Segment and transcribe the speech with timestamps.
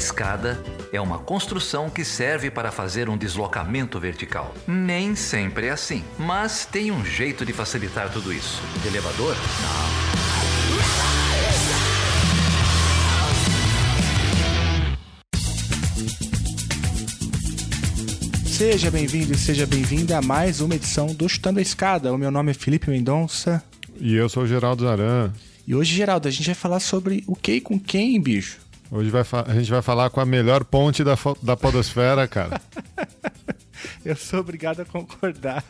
[0.00, 0.58] escada
[0.90, 4.54] é uma construção que serve para fazer um deslocamento vertical.
[4.66, 8.62] Nem sempre é assim, mas tem um jeito de facilitar tudo isso.
[8.80, 9.36] De elevador?
[9.36, 10.00] Não.
[18.46, 22.12] Seja bem-vindo e seja bem-vinda a mais uma edição do Chutando a Escada.
[22.12, 23.62] O meu nome é Felipe Mendonça.
[23.98, 25.30] E eu sou o Geraldo Zaran.
[25.66, 28.69] E hoje, Geraldo, a gente vai falar sobre o que e com quem, bicho?
[28.90, 32.60] Hoje vai a gente vai falar com a melhor ponte da, da podosfera, cara.
[34.04, 35.64] eu sou obrigado a concordar.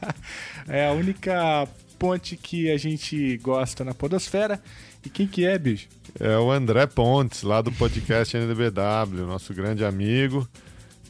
[0.67, 4.63] É a única ponte que a gente gosta na podosfera.
[5.05, 5.89] E quem que é, bicho?
[6.19, 10.49] É o André Pontes, lá do podcast NDBW, nosso grande amigo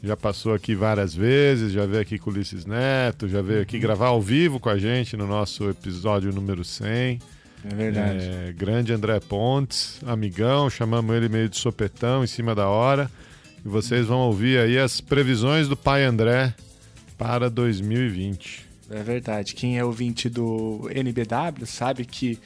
[0.03, 3.79] já passou aqui várias vezes, já veio aqui com o Ulisses Neto, já veio aqui
[3.79, 7.19] gravar ao vivo com a gente no nosso episódio número 100.
[7.65, 8.25] É verdade.
[8.25, 13.11] É, grande André Pontes, amigão, chamamos ele meio de sopetão em cima da hora.
[13.65, 16.55] E vocês vão ouvir aí as previsões do pai André
[17.19, 18.67] para 2020.
[18.91, 19.55] É verdade.
[19.55, 22.39] Quem é ouvinte do NBW sabe que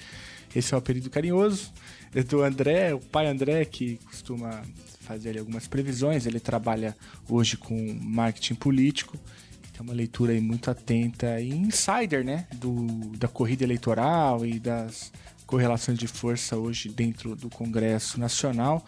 [0.55, 1.73] esse é um apelido carinhoso.
[2.15, 4.62] É do André, o pai André, que costuma
[5.01, 6.27] fazer algumas previsões.
[6.27, 6.97] Ele trabalha
[7.28, 9.19] hoje com marketing político,
[9.75, 12.86] tem uma leitura aí muito atenta e insider, né, do,
[13.19, 15.12] da corrida eleitoral e das
[15.47, 18.84] correlações de força hoje dentro do Congresso Nacional.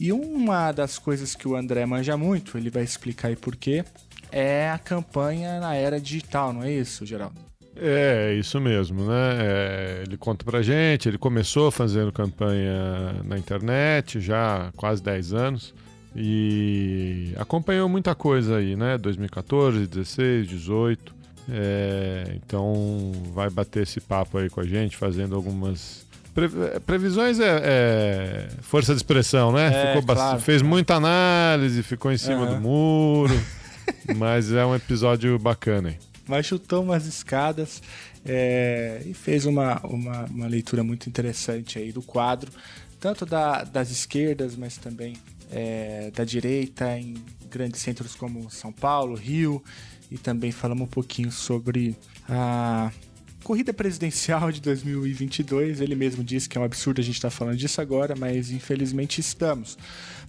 [0.00, 3.84] E uma das coisas que o André manja muito, ele vai explicar aí por quê,
[4.30, 7.38] é a campanha na era digital, não é isso, Geraldo?
[7.76, 9.38] É, isso mesmo, né?
[9.38, 15.32] É, ele conta pra gente, ele começou fazendo campanha na internet já há quase 10
[15.34, 15.74] anos
[16.14, 18.98] e acompanhou muita coisa aí, né?
[18.98, 21.14] 2014, 16, 18.
[21.48, 26.06] É, então vai bater esse papo aí com a gente, fazendo algumas
[26.86, 29.66] previsões é, é, força de expressão, né?
[29.66, 32.54] É, ficou claro, fez muita análise, ficou em cima Uhum.
[32.54, 33.42] do muro,
[34.16, 35.90] mas é um episódio bacana.
[35.90, 35.98] Hein?
[36.26, 37.82] mas chutou umas escadas
[38.24, 42.50] é, e fez uma, uma, uma, leitura muito interessante aí do quadro,
[43.00, 45.14] tanto da, das esquerdas, mas também
[45.52, 47.14] é, da direita, em
[47.48, 49.62] grandes centros como São Paulo, Rio,
[50.10, 51.96] e também falamos um pouquinho sobre
[52.28, 52.90] a
[53.44, 55.80] corrida presidencial de 2022.
[55.80, 58.50] Ele mesmo disse que é um absurdo a gente estar tá falando disso agora, mas
[58.50, 59.76] infelizmente estamos.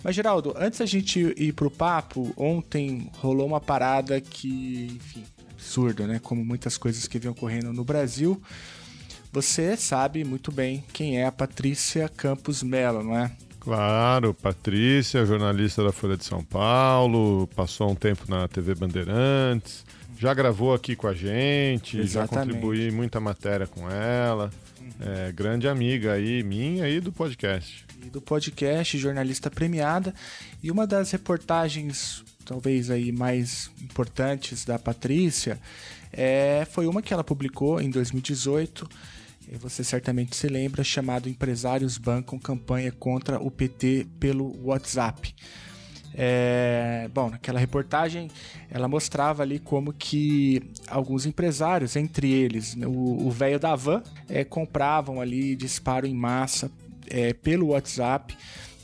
[0.03, 6.05] Mas, Geraldo, antes a gente ir pro papo, ontem rolou uma parada que, enfim, absurda,
[6.05, 6.19] né?
[6.22, 8.41] Como muitas coisas que vêm ocorrendo no Brasil.
[9.31, 13.31] Você sabe muito bem quem é a Patrícia Campos Mello, não é?
[13.63, 19.85] Claro, Patrícia, jornalista da Folha de São Paulo, passou um tempo na TV Bandeirantes,
[20.19, 22.35] já gravou aqui com a gente, Exatamente.
[22.35, 24.52] já contribuí muita matéria com ela.
[25.00, 27.85] É, grande amiga aí, minha e do podcast.
[28.06, 30.13] E do podcast, jornalista premiada.
[30.62, 35.57] E uma das reportagens, talvez aí mais importantes da Patrícia,
[36.12, 38.90] é, foi uma que ela publicou em 2018.
[39.59, 45.33] Você certamente se lembra, chamado Empresários Bancam Campanha contra o PT pelo WhatsApp.
[46.15, 48.29] É, bom, naquela reportagem
[48.69, 55.19] ela mostrava ali como que alguns empresários, entre eles o velho da van, é, compravam
[55.19, 56.71] ali disparo em massa
[57.09, 58.37] é, pelo WhatsApp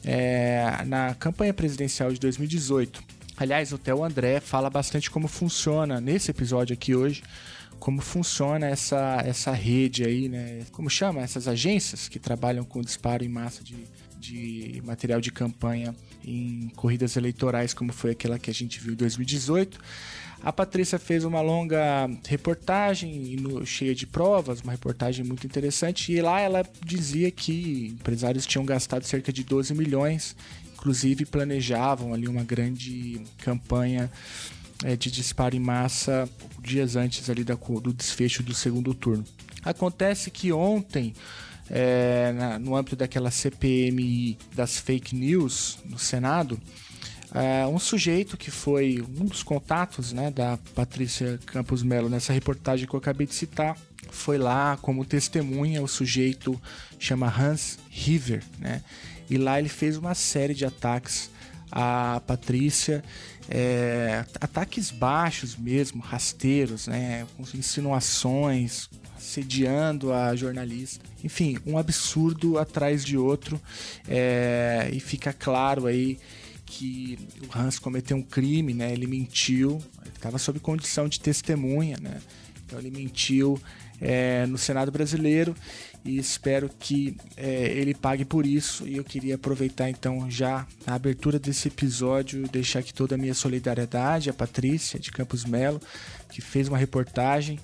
[0.04, 3.04] é, na campanha presidencial de 2018.
[3.38, 7.24] Aliás, o Theo André fala bastante como funciona nesse episódio aqui hoje
[7.80, 10.66] como funciona essa, essa rede aí, né?
[10.72, 11.22] Como chama?
[11.22, 13.76] Essas agências que trabalham com disparo em massa de,
[14.20, 18.98] de material de campanha em corridas eleitorais, como foi aquela que a gente viu em
[18.98, 19.80] 2018.
[20.42, 23.36] A Patrícia fez uma longa reportagem
[23.66, 29.04] cheia de provas, uma reportagem muito interessante, e lá ela dizia que empresários tinham gastado
[29.04, 30.36] cerca de 12 milhões,
[30.74, 34.10] inclusive planejavam ali uma grande campanha
[34.84, 36.30] é, de disparo em massa
[36.62, 39.24] dias antes ali da, do desfecho do segundo turno.
[39.64, 41.14] Acontece que ontem,
[41.70, 46.60] é, na, no âmbito daquela CPMI das fake news no Senado,
[47.34, 52.88] é, um sujeito que foi um dos contatos né, da Patrícia Campos Melo nessa reportagem
[52.88, 53.78] que eu acabei de citar,
[54.10, 56.60] foi lá como testemunha, o sujeito
[56.98, 58.82] chama Hans River, né?
[59.30, 61.30] E lá ele fez uma série de ataques
[61.72, 63.04] à Patrícia,
[63.50, 67.26] é, ataques baixos mesmo, rasteiros, né?
[67.36, 68.88] Com insinuações,
[69.18, 71.04] assediando a jornalista.
[71.24, 73.60] Enfim, um absurdo atrás de outro.
[74.08, 76.20] É, e fica claro aí
[76.66, 78.94] que o Hans cometeu um crime, né?
[78.94, 79.82] Ele mentiu,
[80.14, 82.22] estava sob condição de testemunha, né?
[82.64, 83.60] Então ele mentiu
[84.00, 85.56] é, no Senado brasileiro
[86.04, 88.88] e espero que é, ele pague por isso.
[88.88, 93.34] E eu queria aproveitar então já a abertura desse episódio, deixar aqui toda a minha
[93.34, 95.82] solidariedade à Patrícia de Campos Melo,
[96.32, 97.60] que fez uma reportagem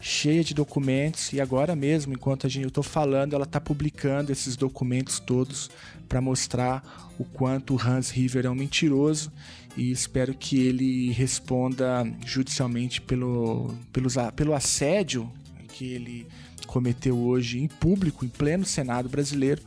[0.00, 4.30] cheia de documentos e agora mesmo, enquanto a gente, eu estou falando, ela está publicando
[4.30, 5.70] esses documentos todos
[6.08, 9.32] para mostrar o quanto o Hans River é um mentiroso
[9.76, 15.30] e espero que ele responda judicialmente pelo, pelo, pelo assédio
[15.68, 16.26] que ele
[16.66, 19.62] cometeu hoje em público, em pleno Senado brasileiro,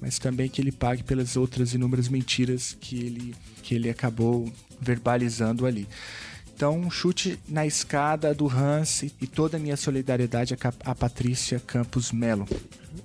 [0.00, 5.64] mas também que ele pague pelas outras inúmeras mentiras que ele, que ele acabou verbalizando
[5.64, 5.88] ali.
[6.54, 12.12] Então, um chute na escada do Hans e toda a minha solidariedade a, Patrícia Campos
[12.12, 12.46] Melo.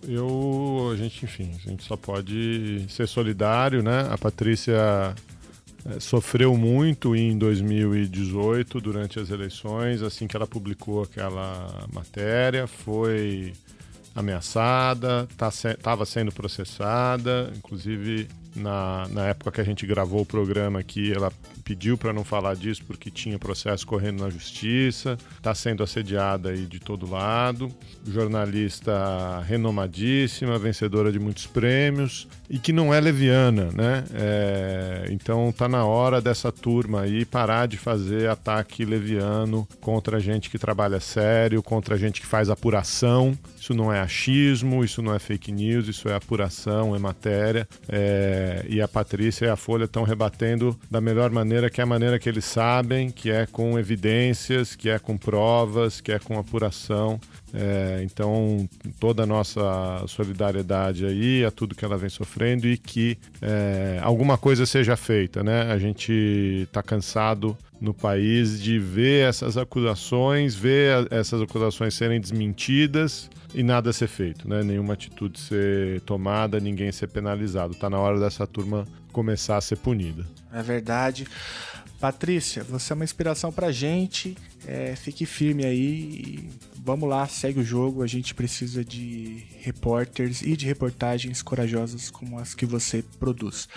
[0.08, 4.08] Eu, a gente, enfim, a gente só pode ser solidário, né?
[4.12, 5.16] A Patrícia
[6.00, 13.54] sofreu muito em 2018 durante as eleições, assim que ela publicou aquela matéria, foi
[14.16, 20.80] ameaçada, estava tá, sendo processada, inclusive na, na época que a gente gravou o programa
[20.80, 21.32] aqui, ela
[21.68, 26.66] pediu para não falar disso porque tinha processo correndo na justiça, está sendo assediada aí
[26.66, 27.70] de todo lado,
[28.08, 34.06] jornalista renomadíssima, vencedora de muitos prêmios e que não é leviana, né?
[34.14, 40.50] É, então tá na hora dessa turma aí parar de fazer ataque leviano contra gente
[40.50, 43.38] que trabalha sério, contra gente que faz apuração.
[43.60, 47.68] Isso não é achismo, isso não é fake news, isso é apuração, é matéria.
[47.90, 51.84] É, e a Patrícia e a Folha estão rebatendo da melhor maneira maneira que é
[51.84, 56.20] a maneira que eles sabem, que é com evidências, que é com provas, que é
[56.20, 57.20] com apuração.
[57.52, 58.70] É, então,
[59.00, 64.38] toda a nossa solidariedade aí a tudo que ela vem sofrendo e que é, alguma
[64.38, 65.64] coisa seja feita, né?
[65.72, 66.12] A gente
[66.68, 73.92] está cansado no país de ver essas acusações, ver essas acusações serem desmentidas e nada
[73.94, 74.64] ser feito, né?
[74.64, 77.74] Nenhuma atitude ser tomada, ninguém ser penalizado.
[77.74, 78.86] Está na hora dessa turma
[79.18, 80.28] começar a ser punida.
[80.54, 81.26] É verdade.
[82.00, 84.38] Patrícia, você é uma inspiração pra gente.
[84.68, 86.48] É, fique firme aí.
[86.76, 88.04] vamos lá, segue o jogo.
[88.04, 93.68] A gente precisa de repórteres e de reportagens corajosas como as que você produz.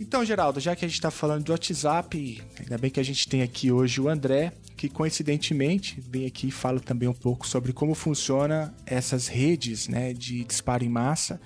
[0.00, 3.28] Então, Geraldo, já que a gente está falando do WhatsApp, ainda bem que a gente
[3.28, 7.72] tem aqui hoje o André, que coincidentemente vem aqui e fala também um pouco sobre
[7.72, 11.40] como funciona essas redes né, de disparo em massa.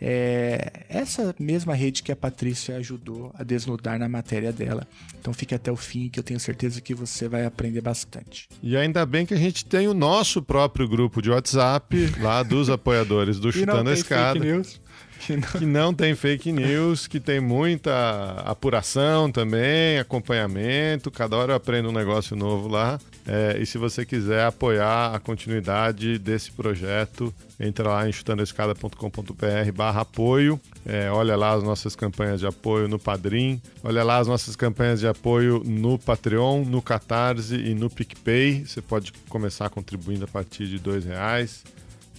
[0.00, 4.88] É essa mesma rede que a Patrícia ajudou a desnudar na matéria dela.
[5.20, 8.48] Então fique até o fim, que eu tenho certeza que você vai aprender bastante.
[8.62, 12.70] E ainda bem que a gente tem o nosso próprio grupo de WhatsApp lá dos
[12.70, 14.40] apoiadores do Chutando a Escada.
[14.40, 14.80] Fake news.
[15.20, 15.48] Que não...
[15.48, 21.10] que não tem fake news, que tem muita apuração também, acompanhamento.
[21.10, 22.98] Cada hora eu aprendo um negócio novo lá.
[23.26, 30.00] É, e se você quiser apoiar a continuidade desse projeto, entra lá em chutandoescada.com.br barra
[30.00, 30.58] apoio.
[30.86, 33.60] É, olha lá as nossas campanhas de apoio no Padrim.
[33.84, 38.64] Olha lá as nossas campanhas de apoio no Patreon, no Catarse e no PicPay.
[38.64, 41.64] Você pode começar contribuindo a partir de dois reais.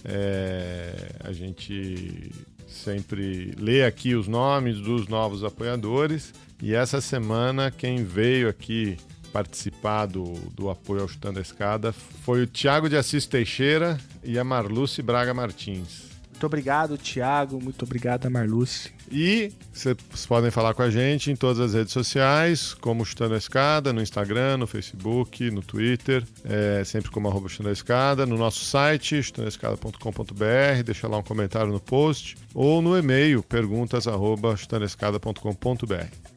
[0.04, 0.94] É,
[1.24, 2.30] a gente
[2.70, 6.32] sempre lê aqui os nomes dos novos apoiadores.
[6.62, 8.96] E essa semana, quem veio aqui
[9.32, 14.38] participar do, do apoio ao Chutando a Escada foi o Tiago de Assis Teixeira e
[14.38, 16.10] a Marluce Braga Martins.
[16.30, 17.62] Muito obrigado, Tiago.
[17.62, 18.92] Muito obrigado, Marluce.
[19.10, 23.38] E vocês podem falar com a gente em todas as redes sociais, como Chutando a
[23.38, 28.36] Escada, no Instagram, no Facebook, no Twitter, é, sempre como arroba Chutando a Escada, no
[28.36, 36.29] nosso site, chutandoescada.com.br, deixa lá um comentário no post, ou no e-mail, perguntas arroba chutandoescada.com.br.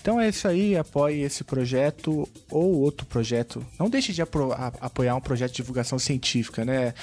[0.00, 3.64] Então é isso aí, apoie esse projeto ou outro projeto.
[3.78, 6.94] Não deixe de apo apoiar um projeto de divulgação científica, né?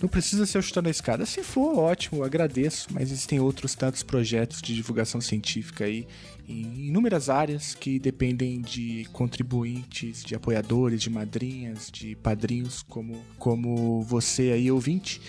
[0.00, 1.26] Não precisa ser o Chutando a Escada.
[1.26, 2.88] Se for, ótimo, agradeço.
[2.92, 6.06] Mas existem outros tantos projetos de divulgação científica aí
[6.48, 14.02] em inúmeras áreas que dependem de contribuintes, de apoiadores, de madrinhas, de padrinhos como, como
[14.02, 15.20] você aí, ouvinte.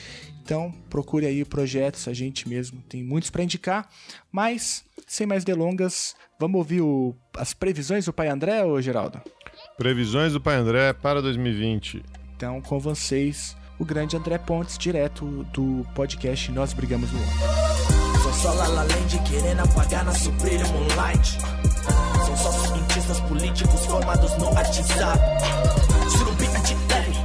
[0.43, 3.89] Então, procure aí projetos, a gente mesmo tem muitos para indicar,
[4.31, 9.21] mas sem mais delongas, vamos ouvir o, as previsões do Pai André, ou Geraldo?
[9.77, 12.03] Previsões do Pai André para 2020.
[12.35, 18.21] Então, com vocês, o grande André Pontes, direto do podcast Nós Brigamos no Ar.
[18.21, 21.37] Sou só La La Land querendo apagar nosso brilho moonlight.
[22.25, 25.19] São só cientistas políticos formados no WhatsApp.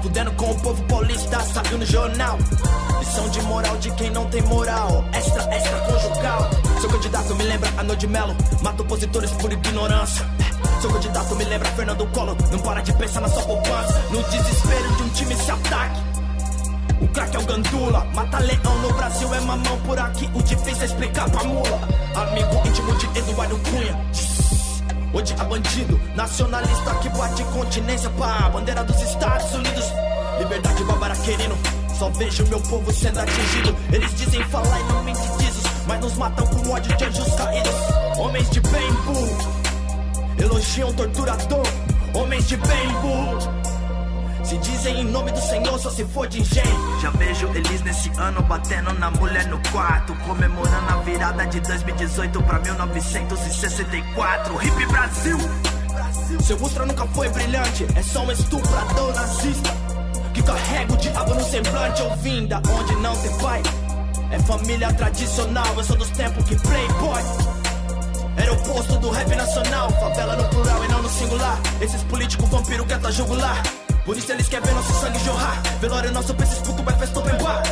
[0.02, 2.36] Fudendo com o povo paulista, saiu no jornal.
[2.98, 5.04] Lição de moral de quem não tem moral.
[5.12, 6.50] Extra, extra conjugal.
[6.80, 8.36] Seu candidato me lembra a de Melo.
[8.60, 10.26] Mata opositores por ignorância.
[10.80, 12.36] Seu candidato me lembra Fernando Collor.
[12.50, 14.02] Não para de pensar na sua poupança.
[14.10, 16.00] No desespero de um time se ataque.
[17.00, 18.04] O crack é o gandula.
[18.14, 21.80] Mata leão no Brasil é mamão, por aqui o difícil é explicar pra mula.
[22.14, 24.61] Amigo íntimo de Eduardo Cunha.
[25.14, 29.84] Hoje a bandido, nacionalista que bate continência pra bandeira dos Estados Unidos.
[30.38, 31.54] Liberdade bárbara querendo,
[31.98, 33.76] só vejo meu povo sendo atingido.
[33.92, 37.74] Eles dizem falar em nome de Jesus, mas nos matam com ódio de anjos caídos.
[38.16, 39.38] Homens de bem burro,
[40.38, 41.66] elogiam torturador.
[42.14, 43.61] Homens de bem burro.
[44.52, 47.00] Se dizem em nome do Senhor, só se for de engenho.
[47.00, 50.14] Já vejo eles nesse ano batendo na mulher no quarto.
[50.26, 54.62] Comemorando a virada de 2018 pra 1964.
[54.62, 55.38] Hip Brasil!
[56.42, 59.70] Seu ultra nunca foi brilhante, é só um estuprador nazista.
[60.34, 63.62] Que carrega o diabo no semblante, ouvinda, onde não tem pai.
[64.32, 67.22] É família tradicional, eu sou dos tempos que Playboy.
[68.36, 71.58] Era o posto do rap nacional, favela no plural e não no singular.
[71.80, 73.62] Esses políticos vampiro quer tá jugular.
[74.04, 75.62] Por isso eles querem ver nosso sangue jorrar.
[75.80, 77.62] Velório é nosso, pra esses puto é festa open bar.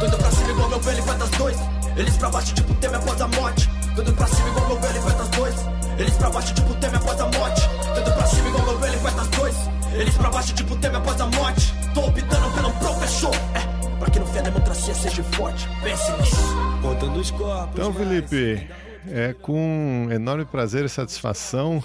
[0.00, 1.56] Tô indo pra cima igual meu velho e das dois.
[1.96, 3.70] Eles pra baixo tipo tema após a morte.
[3.94, 5.54] Tô indo pra cima igual meu velho e das dois.
[5.98, 7.68] Eles pra baixo tipo tema após a morte.
[7.68, 9.56] Tô indo pra cima igual meu velho e das dois.
[9.92, 11.74] Eles pra baixo tipo tema após a morte.
[11.94, 13.34] Tô optando pelo professor.
[13.54, 15.68] É, pra que no fim a democracia seja forte.
[15.82, 16.56] Pense nisso.
[16.82, 17.74] Contando os corpos.
[17.74, 18.68] Então, Felipe,
[19.08, 21.82] é com enorme prazer e satisfação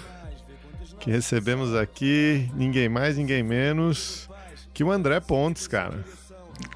[0.98, 4.28] que recebemos aqui ninguém mais, ninguém menos
[4.72, 6.04] que o André Pontes, cara.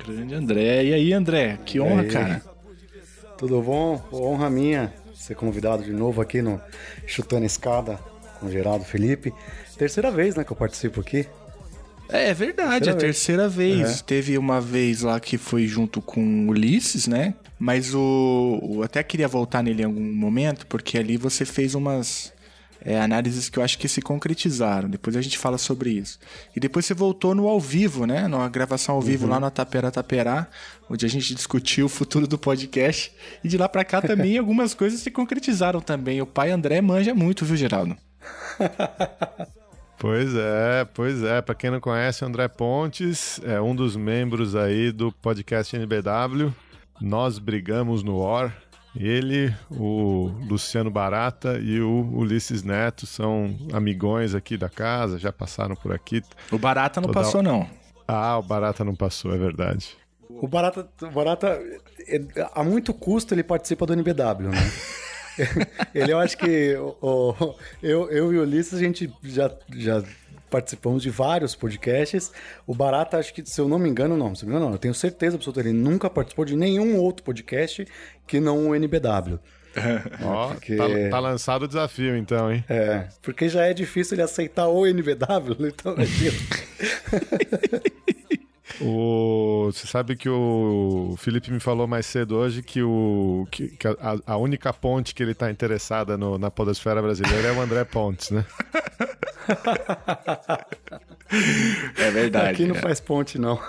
[0.06, 0.84] Grande André.
[0.84, 1.58] E aí, André?
[1.64, 2.42] Que honra, cara.
[3.36, 4.02] Tudo bom?
[4.12, 6.60] Honra minha ser convidado de novo aqui no
[7.06, 7.98] Chutando Escada
[8.38, 9.32] com o Geraldo Felipe.
[9.76, 11.26] Terceira vez, né, que eu participo aqui.
[12.08, 13.78] É, é verdade, terceira a terceira vez.
[13.78, 14.00] vez.
[14.00, 14.02] É.
[14.02, 17.34] Teve uma vez lá que foi junto com o Ulisses, né?
[17.58, 18.58] Mas o.
[18.76, 22.32] Eu até queria voltar nele em algum momento, porque ali você fez umas
[22.82, 24.88] é, análises que eu acho que se concretizaram.
[24.88, 26.18] Depois a gente fala sobre isso.
[26.54, 28.26] E depois você voltou no ao vivo, né?
[28.26, 29.30] Numa gravação ao vivo uhum.
[29.30, 30.46] lá no Tapera Taperá,
[30.88, 33.12] onde a gente discutiu o futuro do podcast.
[33.44, 36.20] E de lá para cá também algumas coisas se concretizaram também.
[36.22, 37.96] O pai André manja muito, viu, Geraldo?
[40.00, 41.42] Pois é, pois é.
[41.42, 46.54] Para quem não conhece, André Pontes é um dos membros aí do podcast NBW.
[46.98, 48.50] Nós brigamos no War
[48.94, 55.76] ele, o Luciano Barata e o Ulisses Neto são amigões aqui da casa, já passaram
[55.76, 56.22] por aqui.
[56.50, 57.20] O Barata não Toda...
[57.20, 57.68] passou, não.
[58.06, 59.96] Ah, o Barata não passou, é verdade.
[60.28, 61.60] O Barata, o Barata
[62.54, 64.72] a muito custo ele participa do NBW, né?
[65.94, 70.02] ele, eu acho que o, eu, eu e o Ulisses, a gente já, já
[70.50, 72.32] participamos de vários podcasts.
[72.66, 74.92] O Barata, acho que, se eu não me engano, não, se não, não, eu tenho
[74.92, 77.86] certeza absoluta, ele nunca participou de nenhum outro podcast
[78.26, 79.38] que não o NBW.
[80.24, 80.76] Ó, porque...
[80.76, 82.64] tá, tá, lançado o desafio, então, hein?
[82.68, 85.94] É, porque já é difícil ele aceitar o NBW, então
[88.82, 93.86] O, você sabe que o Felipe me falou mais cedo hoje que, o, que, que
[93.86, 93.94] a,
[94.26, 98.30] a, única ponte que ele está interessada no, na podosfera brasileira é o André Pontes,
[98.30, 98.42] né?
[101.96, 102.50] É verdade.
[102.50, 102.80] Aqui não é.
[102.80, 103.58] faz ponte, não.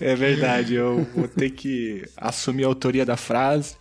[0.00, 3.76] É verdade, eu vou ter que assumir a autoria da frase.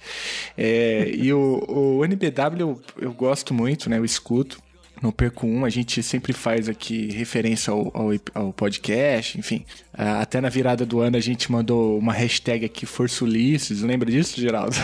[0.57, 3.97] É, e o, o NBW eu, eu gosto muito, né?
[3.97, 4.61] Eu escuto
[5.01, 9.65] no Perco 1, a gente sempre faz aqui referência ao, ao, ao, podcast, enfim.
[9.93, 13.81] Até na virada do ano a gente mandou uma hashtag aqui, Força Ulisses.
[13.81, 14.75] Lembra disso, Geraldo?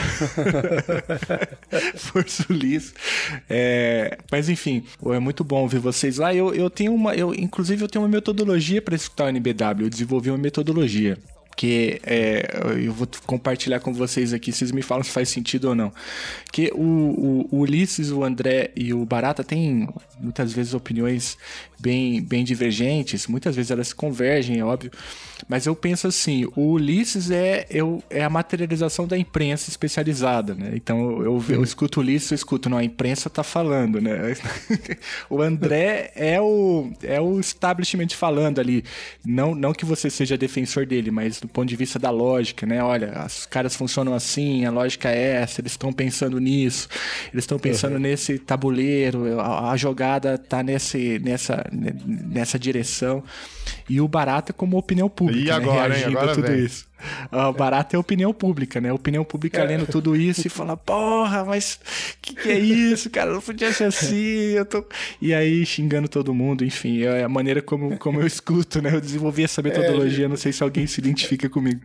[1.95, 2.93] Força Ulisses.
[3.49, 6.33] É, mas enfim, é muito bom ver vocês lá.
[6.33, 7.13] Eu, eu tenho uma.
[7.15, 9.85] Eu, inclusive, eu tenho uma metodologia para escutar o NBW.
[9.85, 11.17] Eu desenvolvi uma metodologia
[11.57, 15.75] que é, eu vou compartilhar com vocês aqui, vocês me falam se faz sentido ou
[15.75, 15.91] não.
[16.53, 21.35] Que o, o, o Ulisses, o André e o Barata têm muitas vezes opiniões
[21.79, 24.91] bem, bem divergentes, muitas vezes elas convergem, é óbvio,
[25.47, 30.71] mas eu penso assim, o Ulisses é, eu, é a materialização da imprensa especializada, né?
[30.73, 34.35] Então eu, eu, escuto o Ulisses, eu escuto, não, a imprensa tá falando, né?
[35.29, 38.83] o André é o, é o establishment falando ali,
[39.25, 42.83] não, não que você seja defensor dele, mas do ponto de vista da lógica, né?
[42.83, 46.87] Olha, os caras funcionam assim, a lógica é essa, eles estão pensando nisso,
[47.31, 47.99] eles estão pensando uhum.
[47.99, 53.23] nesse tabuleiro, a, a, jogada tá nesse, nessa, nessa direção.
[53.89, 55.51] E o Barata como opinião pública, e né?
[55.51, 56.15] agora, reagindo hein?
[56.17, 56.65] Agora a tudo vem.
[56.65, 56.87] isso.
[57.31, 58.91] O barato é opinião pública, né?
[58.91, 59.65] Opinião pública é.
[59.65, 61.79] lendo tudo isso e fala, porra, mas
[62.21, 63.31] que que é isso, cara?
[63.31, 64.83] Não podia ser assim, eu tô...
[65.21, 68.93] E aí xingando todo mundo, enfim, é a maneira como, como eu escuto, né?
[68.93, 71.81] Eu desenvolvi essa metodologia, é, não sei se alguém se identifica comigo.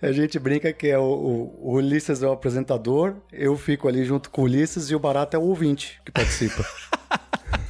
[0.00, 4.04] A gente brinca que é o, o, o Ulisses é o apresentador, eu fico ali
[4.04, 6.64] junto com o Ulisses e o Barato é o ouvinte que participa.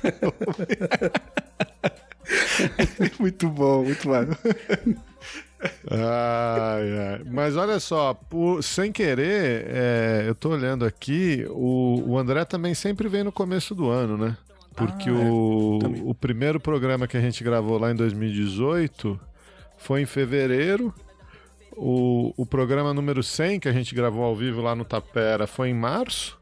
[3.19, 4.15] muito bom, muito bom.
[5.91, 7.23] Ai, ai.
[7.27, 12.75] Mas olha só, por, sem querer, é, eu tô olhando aqui, o, o André também
[12.75, 14.37] sempre vem no começo do ano, né?
[14.75, 19.19] Porque ah, o, é, o primeiro programa que a gente gravou lá em 2018
[19.79, 20.93] foi em fevereiro.
[21.77, 25.71] O, o programa número 100 que a gente gravou ao vivo lá no Tapera foi
[25.71, 26.39] em março.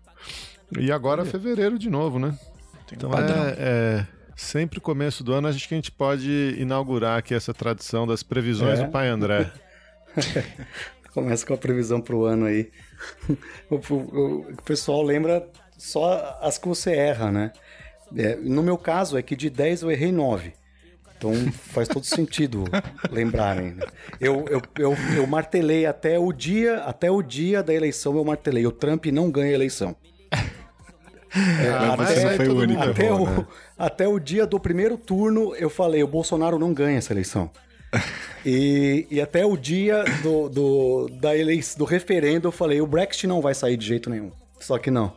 [0.78, 2.37] E agora é fevereiro de novo, né?
[2.93, 4.07] Tem então um é, é,
[4.37, 8.23] sempre começo do ano a gente que a gente pode inaugurar aqui essa tradição das
[8.23, 8.85] previsões é.
[8.85, 9.51] do Pai André.
[11.13, 12.71] Começa com a previsão para o ano aí.
[13.69, 17.53] O, o, o, pessoal lembra só as que você erra, né?
[18.17, 20.53] É, no meu caso é que de 10 eu errei 9.
[21.17, 22.65] Então faz todo sentido
[23.11, 23.73] lembrarem.
[23.73, 23.85] Né?
[24.21, 28.67] Eu, eu, eu, eu, martelei até o dia, até o dia da eleição eu martelei.
[28.67, 29.97] O Trump não ganha a eleição.
[31.35, 33.47] É, até, foi o único até, errou, o, né?
[33.79, 37.51] até o dia do primeiro turno eu falei, o Bolsonaro não ganha essa eleição.
[38.45, 43.27] e, e até o dia do, do, da eleição, do referendo eu falei, o Brexit
[43.27, 44.31] não vai sair de jeito nenhum.
[44.61, 45.12] Só que não.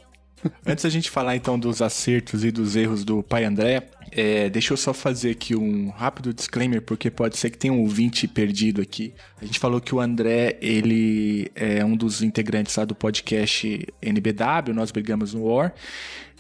[0.66, 4.74] Antes da gente falar então dos acertos e dos erros do pai André, é, deixa
[4.74, 8.82] eu só fazer aqui um rápido disclaimer, porque pode ser que tenha um ouvinte perdido
[8.82, 9.14] aqui.
[9.42, 14.74] A gente falou que o André, ele é um dos integrantes lá do podcast NBW,
[14.74, 15.74] Nós Brigamos no War.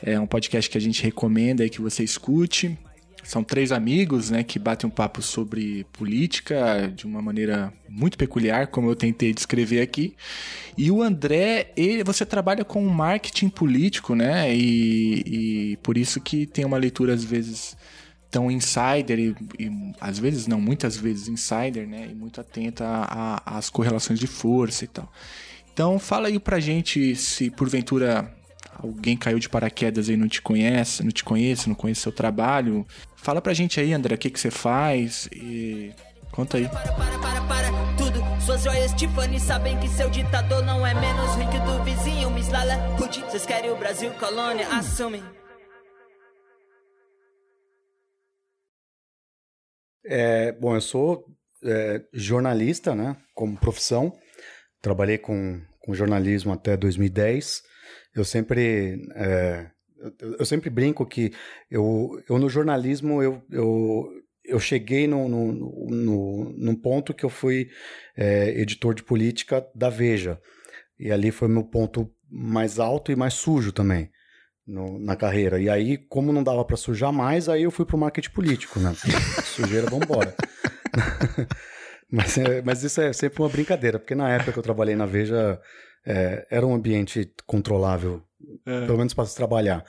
[0.01, 2.77] É um podcast que a gente recomenda aí que você escute.
[3.25, 8.67] São três amigos, né, que batem um papo sobre política de uma maneira muito peculiar,
[8.67, 10.15] como eu tentei descrever aqui.
[10.77, 15.23] E o André, ele, você trabalha com marketing político, né, e,
[15.73, 17.75] e por isso que tem uma leitura às vezes
[18.29, 22.85] tão insider e, e, às vezes não, muitas vezes insider, né, e muito atenta
[23.43, 25.11] às correlações de força e tal.
[25.73, 28.31] Então fala aí pra gente se porventura
[28.77, 32.85] alguém caiu de paraquedas e não te conhece, não te conhece, não conhece seu trabalho.
[33.15, 35.91] Fala pra gente aí, André, o que, que você faz e
[36.31, 36.67] conta aí.
[36.67, 38.19] Para, para, para, para, tudo.
[38.41, 42.29] Suas joias Tiffany sabem que seu ditador não é menos rico do vizinho.
[42.31, 44.67] Miss Lala, vocês querem o Brasil colônia?
[44.67, 45.23] Assumem.
[50.07, 51.25] É, bom, eu sou
[51.63, 54.13] é, jornalista, né, como profissão.
[54.81, 57.63] Trabalhei com, com jornalismo até 2010.
[58.15, 59.69] Eu sempre é,
[60.39, 61.31] eu, sempre brinco que
[61.69, 64.09] eu, eu no jornalismo eu, eu,
[64.43, 67.69] eu cheguei no, no, no, num ponto que eu fui
[68.15, 70.39] é, editor de política da Veja.
[70.99, 74.09] E ali foi meu ponto mais alto e mais sujo também
[74.65, 75.59] no, na carreira.
[75.59, 78.93] E aí, como não dava para sujar mais, aí eu fui pro marketing político, né?
[79.43, 80.33] Sujeira, vambora.
[82.09, 85.05] mas, é, mas isso é sempre uma brincadeira, porque na época que eu trabalhei na
[85.05, 85.59] Veja,
[86.05, 88.21] é, era um ambiente controlável
[88.65, 88.85] é.
[88.85, 89.83] Pelo menos para se trabalhar.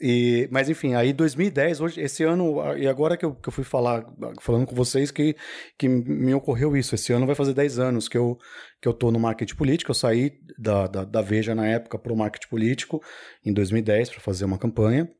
[0.00, 3.64] E, mas enfim, aí 2010, hoje, esse ano, e agora que eu, que eu fui
[3.64, 4.04] falar,
[4.40, 5.34] falando com vocês, que,
[5.78, 6.94] que me ocorreu isso.
[6.94, 8.38] Esse ano vai fazer 10 anos que eu,
[8.82, 9.90] que eu tô no marketing político.
[9.90, 13.02] Eu saí da, da, da Veja na época para o marketing político
[13.44, 15.10] em 2010 para fazer uma campanha.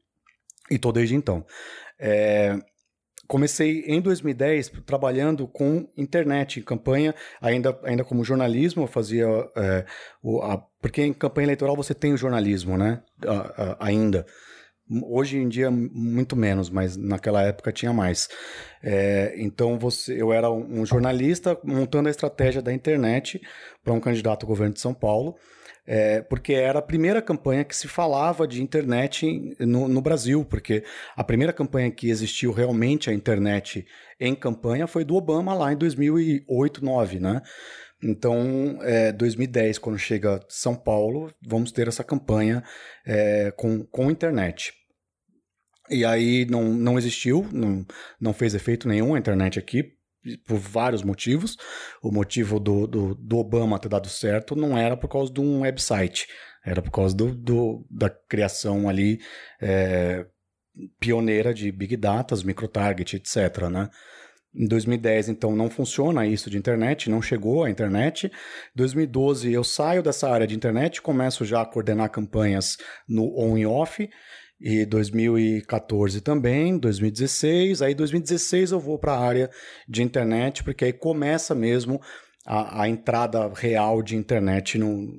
[0.70, 1.46] E tô desde então.
[1.98, 2.58] É,
[3.28, 9.26] comecei em 2010 trabalhando com internet, em campanha, ainda, ainda como jornalismo, eu fazia.
[9.54, 9.84] É,
[10.22, 13.02] o, a, porque em campanha eleitoral você tem o jornalismo, né?
[13.24, 14.26] A, a, ainda.
[14.90, 18.26] Hoje em dia, muito menos, mas naquela época tinha mais.
[18.82, 23.38] É, então, você, eu era um jornalista montando a estratégia da internet
[23.84, 25.36] para um candidato ao governo de São Paulo
[25.90, 30.84] é, porque era a primeira campanha que se falava de internet no, no, Brasil, porque
[31.16, 33.86] a primeira campanha que existiu realmente a internet
[34.20, 37.40] em campanha foi do Obama lá em 2008, 2009, né?
[38.02, 42.62] Então, é, 2010, quando chega São Paulo, vamos ter essa campanha
[43.06, 44.74] é, com, com internet.
[45.88, 47.86] E aí não, não existiu, não,
[48.20, 49.97] não fez efeito nenhum a internet aqui,
[50.46, 51.56] por vários motivos.
[52.02, 55.60] O motivo do, do, do, Obama ter dado certo não era por causa de um
[55.60, 56.26] website,
[56.64, 59.20] era por causa do, do da criação ali
[59.60, 60.26] é,
[61.00, 63.68] pioneira de Big Data, microtarget, etc.
[63.70, 63.88] Né?
[64.54, 68.26] Em 2010, então, não funciona isso de internet, não chegou a internet.
[68.26, 68.30] Em
[68.74, 72.76] 2012, eu saio dessa área de internet, começo já a coordenar campanhas
[73.08, 74.08] no on e off
[74.60, 77.82] e 2014 também, 2016.
[77.82, 79.50] Aí 2016 eu vou para a área
[79.88, 82.00] de internet, porque aí começa mesmo
[82.44, 85.12] a, a entrada real de internet no,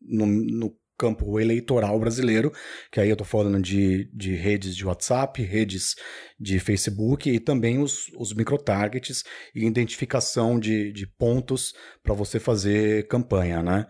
[0.00, 2.52] no, no, campo eleitoral brasileiro,
[2.92, 5.94] que aí eu estou falando de, de redes de WhatsApp, redes
[6.38, 13.08] de Facebook e também os, os microtargets e identificação de, de pontos para você fazer
[13.08, 13.86] campanha, né?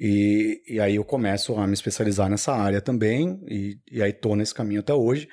[0.00, 4.34] E, e aí eu começo a me especializar nessa área também, e, e aí tô
[4.34, 5.28] nesse caminho até hoje.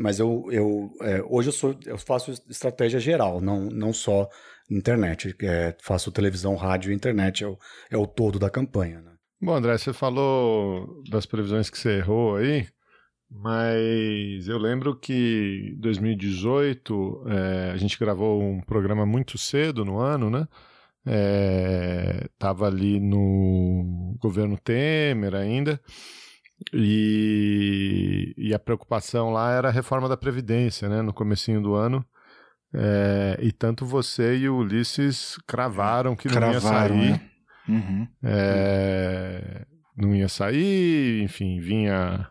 [0.00, 4.28] mas eu, eu é, hoje eu, sou, eu faço estratégia geral, não, não só
[4.68, 5.34] internet.
[5.42, 7.56] É, faço televisão, rádio e internet, é o,
[7.88, 9.00] é o todo da campanha.
[9.00, 9.12] Né?
[9.40, 12.66] Bom, André, você falou das previsões que você errou aí,
[13.30, 19.98] mas eu lembro que em 2018 é, a gente gravou um programa muito cedo no
[19.98, 20.48] ano, né?
[21.06, 25.80] É, tava ali no governo Temer ainda.
[26.74, 32.04] E, e, a preocupação lá era a reforma da Previdência, né, no comecinho do ano.
[32.72, 37.10] É, e tanto você e o Ulisses cravaram que cravaram, não ia sair.
[37.12, 37.30] Né?
[37.68, 38.08] Uhum.
[38.22, 42.28] É, não ia sair, enfim, vinha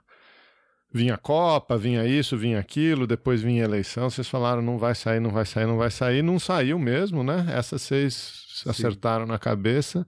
[0.92, 5.30] vinha Copa, vinha isso, vinha aquilo, depois vinha eleição, vocês falaram não vai sair, não
[5.30, 7.46] vai sair, não vai sair, não saiu mesmo, né?
[7.50, 8.70] Essa vocês Sim.
[8.70, 10.06] acertaram na cabeça.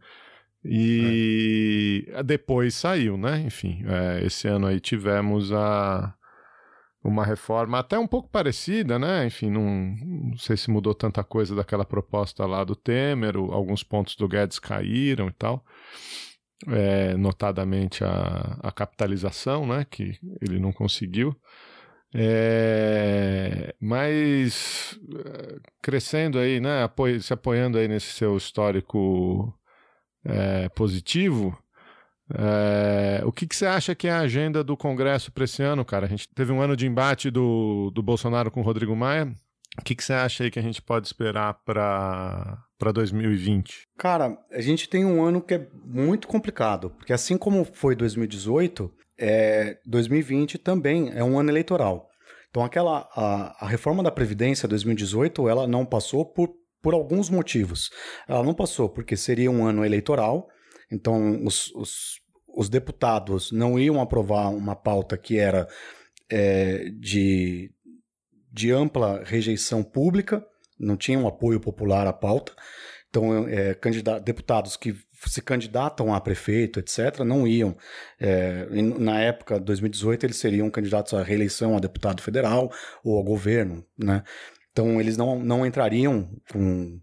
[0.63, 2.21] E é.
[2.21, 3.39] depois saiu, né?
[3.39, 6.13] Enfim, é, esse ano aí tivemos a,
[7.03, 9.25] uma reforma até um pouco parecida, né?
[9.25, 9.95] Enfim, não,
[10.29, 14.59] não sei se mudou tanta coisa daquela proposta lá do Temer, alguns pontos do Guedes
[14.59, 15.65] caíram e tal.
[16.67, 19.83] É, notadamente a, a capitalização, né?
[19.89, 21.35] Que ele não conseguiu.
[22.13, 26.83] É, mas é, crescendo aí, né?
[26.83, 29.53] Apoio, se apoiando aí nesse seu histórico
[30.25, 31.57] é, positivo,
[32.33, 35.83] é, o que, que, você acha que é a agenda do Congresso para esse ano,
[35.83, 36.05] cara?
[36.05, 39.33] A gente teve um ano de embate do, do Bolsonaro com o Rodrigo Maia.
[39.79, 43.83] O que, que você acha aí que a gente pode esperar para 2020?
[43.97, 48.91] Cara, a gente tem um ano que é muito complicado, porque assim como foi 2018,
[49.21, 52.09] é, 2020 também é um ano eleitoral.
[52.49, 56.49] Então, aquela a, a reforma da Previdência 2018 ela não passou por,
[56.81, 57.91] por alguns motivos.
[58.27, 60.49] Ela não passou porque seria um ano eleitoral,
[60.91, 62.19] então os, os,
[62.57, 65.67] os deputados não iam aprovar uma pauta que era
[66.29, 67.71] é, de,
[68.51, 70.45] de ampla rejeição pública,
[70.79, 72.53] não tinha um apoio popular à pauta.
[73.09, 73.77] Então, é,
[74.23, 74.95] deputados que
[75.27, 77.75] se candidatam a prefeito, etc., não iam.
[78.19, 78.65] É,
[78.99, 82.71] na época, 2018, eles seriam candidatos à reeleição a deputado federal
[83.03, 84.23] ou ao governo, né?
[84.71, 86.99] Então, eles não, não entrariam com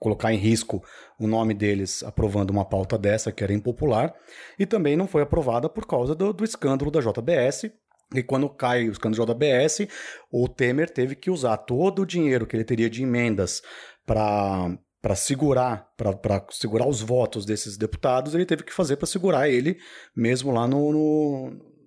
[0.00, 0.82] colocar, em risco
[1.18, 4.12] o nome deles aprovando uma pauta dessa que era impopular
[4.58, 7.70] e também não foi aprovada por causa do, do escândalo da JBS,
[8.14, 9.86] e quando cai o escândalo da JBS,
[10.30, 13.62] o Temer teve que usar todo o dinheiro que ele teria de emendas
[14.06, 19.48] para para segurar para segurar os votos desses deputados, ele teve que fazer para segurar
[19.48, 19.78] ele
[20.16, 21.78] mesmo lá no, no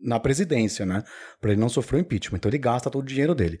[0.00, 1.02] na presidência, né?
[1.40, 2.38] Para ele não sofrer o impeachment.
[2.38, 3.60] Então ele gasta todo o dinheiro dele.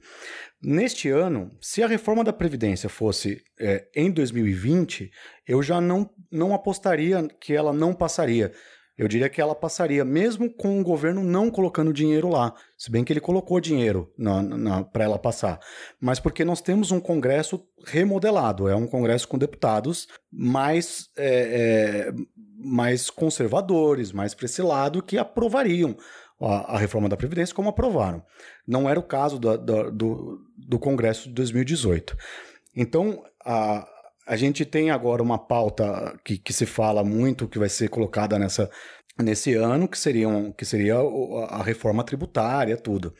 [0.62, 5.10] Neste ano, se a reforma da Previdência fosse é, em 2020,
[5.46, 8.52] eu já não, não apostaria que ela não passaria.
[8.98, 12.52] Eu diria que ela passaria, mesmo com o governo não colocando dinheiro lá.
[12.76, 14.12] Se bem que ele colocou dinheiro
[14.92, 15.60] para ela passar.
[16.00, 18.68] Mas porque nós temos um Congresso remodelado.
[18.68, 22.12] É um Congresso com deputados mais, é, é,
[22.58, 25.96] mais conservadores, mais para esse lado, que aprovariam
[26.40, 28.20] a, a, reforma da Previdência, como aprovaram.
[28.66, 29.56] Não era o caso do,
[29.92, 32.16] do, do Congresso de 2018.
[32.74, 33.88] Então, a,
[34.28, 38.38] a gente tem agora uma pauta que, que se fala muito, que vai ser colocada
[38.38, 38.70] nessa,
[39.18, 40.96] nesse ano, que, seriam, que seria
[41.48, 43.14] a reforma tributária, tudo.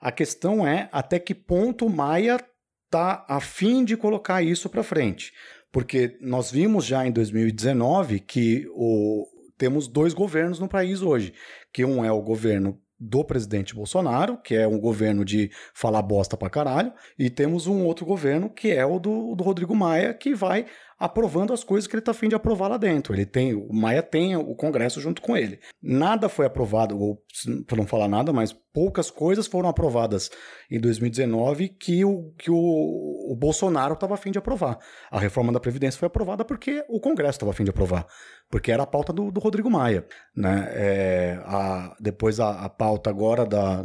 [0.00, 2.40] A questão é até que ponto o Maia
[2.86, 5.32] está a fim de colocar isso para frente.
[5.70, 11.32] Porque nós vimos já em 2019 que o, temos dois governos no país hoje,
[11.72, 16.36] que um é o governo do presidente Bolsonaro, que é um governo de falar bosta
[16.36, 20.34] pra caralho, e temos um outro governo que é o do, do Rodrigo Maia, que
[20.34, 20.66] vai
[20.98, 23.14] aprovando as coisas que ele está afim de aprovar lá dentro.
[23.14, 25.60] Ele tem, o Maia tem o Congresso junto com ele.
[25.80, 27.22] Nada foi aprovado, ou
[27.66, 30.30] para não falar nada, mas poucas coisas foram aprovadas
[30.70, 34.78] em 2019 que o, que o, o Bolsonaro estava afim de aprovar.
[35.10, 38.04] A reforma da Previdência foi aprovada porque o Congresso estava afim de aprovar,
[38.50, 40.04] porque era a pauta do, do Rodrigo Maia.
[40.34, 40.68] Né?
[40.72, 43.84] É, a, depois a, a pauta agora da,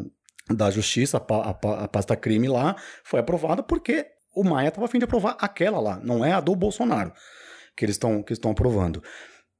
[0.50, 5.00] da Justiça, a, a, a pasta crime lá, foi aprovada porque o Maia estava afim
[5.00, 7.14] de aprovar aquela lá, não é a do Bolsonaro
[7.76, 9.04] que eles estão que estão aprovando.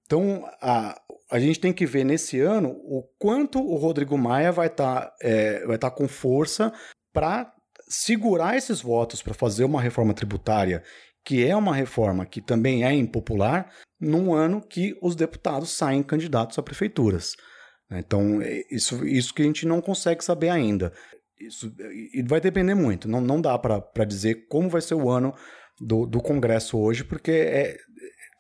[0.06, 1.00] Então, a,
[1.32, 5.16] a gente tem que ver nesse ano o quanto o Rodrigo Maia vai estar tá,
[5.22, 6.72] é, vai tá com força
[7.12, 7.52] para
[7.88, 10.84] segurar esses votos para fazer uma reforma tributária,
[11.24, 16.58] que é uma reforma que também é impopular, num ano que os deputados saem candidatos
[16.60, 17.36] a prefeituras.
[17.92, 20.92] Então, é isso, isso que a gente não consegue saber ainda.
[21.46, 21.74] Isso
[22.14, 23.08] e vai depender muito.
[23.08, 25.34] Não, não dá para dizer como vai ser o ano
[25.80, 27.78] do, do Congresso hoje, porque é,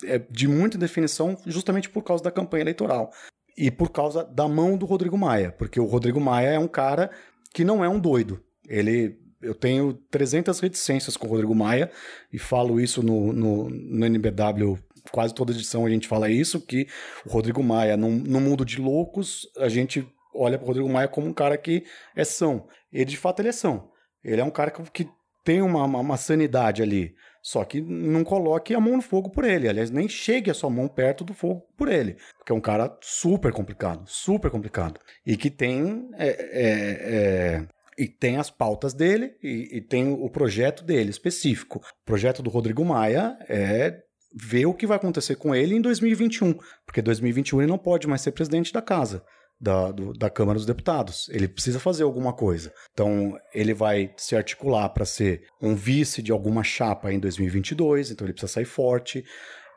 [0.06, 3.12] é de muita definição justamente por causa da campanha eleitoral.
[3.58, 7.12] E por causa da mão do Rodrigo Maia, porque o Rodrigo Maia é um cara
[7.54, 8.42] que não é um doido.
[8.68, 11.92] Ele eu tenho 300 reticências com o Rodrigo Maia
[12.32, 14.80] e falo isso no, no, no NBW
[15.12, 16.88] quase toda edição a gente fala isso, que
[17.26, 21.08] o Rodrigo Maia, num, num mundo de loucos, a gente olha para o Rodrigo Maia
[21.08, 21.84] como um cara que
[22.16, 22.68] é são.
[22.92, 23.90] Ele, de fato, ele é são.
[24.24, 25.10] Ele é um cara que, que
[25.44, 27.14] tem uma, uma, uma, sanidade ali.
[27.42, 29.68] Só que não coloque a mão no fogo por ele.
[29.68, 32.16] Aliás, nem chegue a sua mão perto do fogo por ele.
[32.38, 35.00] Porque é um cara super complicado, super complicado.
[35.26, 37.68] E que tem é, é, é,
[37.98, 41.80] e tem as pautas dele e, e, tem o projeto dele específico.
[41.80, 44.02] O projeto do Rodrigo Maia é
[44.34, 48.22] ver o que vai acontecer com ele em 2021, porque 2021 ele não pode mais
[48.22, 49.24] ser presidente da casa.
[49.64, 51.30] Da, do, da Câmara dos Deputados.
[51.30, 52.74] Ele precisa fazer alguma coisa.
[52.92, 58.26] Então, ele vai se articular para ser um vice de alguma chapa em 2022, então
[58.26, 59.24] ele precisa sair forte.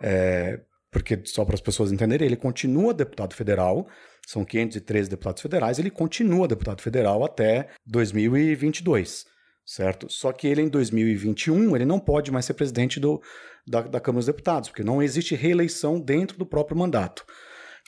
[0.02, 0.58] É,
[0.90, 3.86] porque, só para as pessoas entenderem, ele continua deputado federal,
[4.26, 9.26] são 513 deputados federais, ele continua deputado federal até 2022,
[9.64, 10.10] certo?
[10.10, 13.22] Só que ele em 2021, ele não pode mais ser presidente do,
[13.66, 17.24] da, da Câmara dos Deputados, porque não existe reeleição dentro do próprio mandato.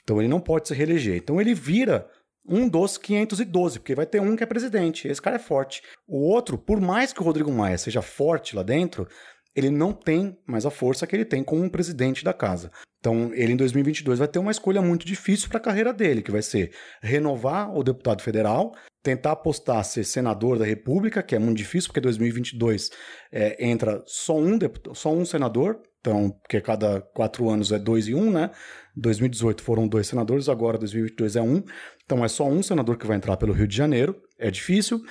[0.09, 1.17] Então ele não pode se reeleger.
[1.17, 2.09] Então ele vira
[2.43, 5.07] um dos 512, porque vai ter um que é presidente.
[5.07, 5.83] Esse cara é forte.
[6.07, 9.07] O outro, por mais que o Rodrigo Maia seja forte lá dentro,
[9.55, 12.71] ele não tem mais a força que ele tem como um presidente da casa.
[12.99, 16.31] Então, ele em 2022 vai ter uma escolha muito difícil para a carreira dele, que
[16.31, 21.57] vai ser renovar o deputado federal, tentar apostar ser senador da República, que é muito
[21.57, 22.89] difícil, porque 2022
[23.31, 28.07] é, entra só um, deputado, só um senador, então, porque cada quatro anos é dois
[28.07, 28.51] e um, né?
[28.95, 31.63] 2018 foram dois senadores, agora 2022 é um.
[32.05, 35.01] Então, é só um senador que vai entrar pelo Rio de Janeiro, é difícil.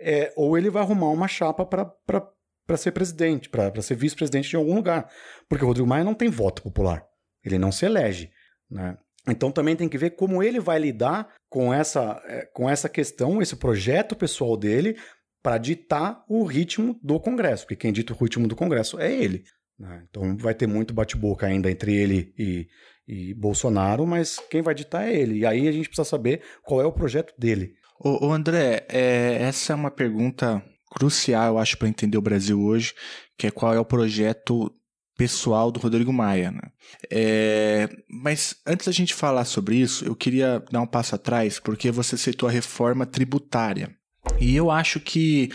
[0.00, 4.74] É, ou ele vai arrumar uma chapa para ser presidente, para ser vice-presidente de algum
[4.74, 5.08] lugar.
[5.48, 7.06] Porque o Rodrigo Maia não tem voto popular.
[7.44, 8.30] Ele não se elege.
[8.68, 8.96] Né?
[9.28, 13.40] Então também tem que ver como ele vai lidar com essa, é, com essa questão,
[13.40, 14.96] esse projeto pessoal dele,
[15.40, 17.64] para ditar o ritmo do Congresso.
[17.64, 19.44] Porque quem dita o ritmo do Congresso é ele.
[19.82, 20.04] Né?
[20.08, 22.68] Então vai ter muito bate-boca ainda entre ele e,
[23.06, 25.40] e Bolsonaro, mas quem vai ditar é ele.
[25.40, 27.74] E aí a gente precisa saber qual é o projeto dele.
[27.98, 32.60] Ô, ô André, é, essa é uma pergunta crucial, eu acho, para entender o Brasil
[32.60, 32.94] hoje,
[33.36, 34.72] que é qual é o projeto
[35.16, 36.52] pessoal do Rodrigo Maia.
[36.52, 36.62] Né?
[37.10, 41.90] É, mas antes da gente falar sobre isso, eu queria dar um passo atrás, porque
[41.90, 43.92] você citou a reforma tributária.
[44.38, 45.50] E eu acho que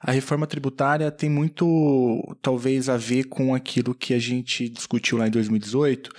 [0.00, 5.26] a reforma tributária tem muito, talvez, a ver com aquilo que a gente discutiu lá
[5.26, 6.10] em 2018,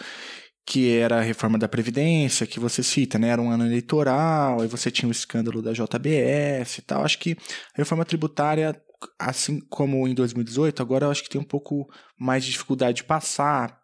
[0.65, 3.29] que era a reforma da Previdência, que você cita, né?
[3.29, 7.03] Era um ano eleitoral, aí você tinha o escândalo da JBS e tal.
[7.03, 7.31] Acho que
[7.73, 8.79] a reforma tributária,
[9.17, 11.89] assim como em 2018, agora eu acho que tem um pouco
[12.19, 13.81] mais de dificuldade de passar,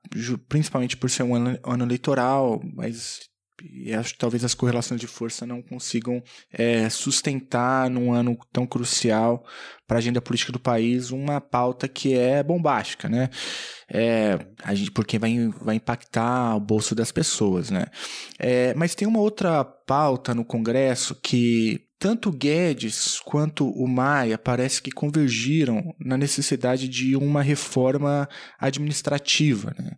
[0.47, 3.21] principalmente por ser um ano, ano eleitoral, mas
[3.63, 8.67] e acho que talvez as correlações de força não consigam é, sustentar num ano tão
[8.67, 9.45] crucial
[9.87, 13.29] para a agenda política do país uma pauta que é bombástica, né?
[13.87, 17.85] É, a gente, porque vai, vai impactar o bolso das pessoas, né?
[18.37, 24.81] É, mas tem uma outra pauta no Congresso que tanto Guedes quanto o Maia parece
[24.81, 28.27] que convergiram na necessidade de uma reforma
[28.59, 29.73] administrativa.
[29.79, 29.91] Né?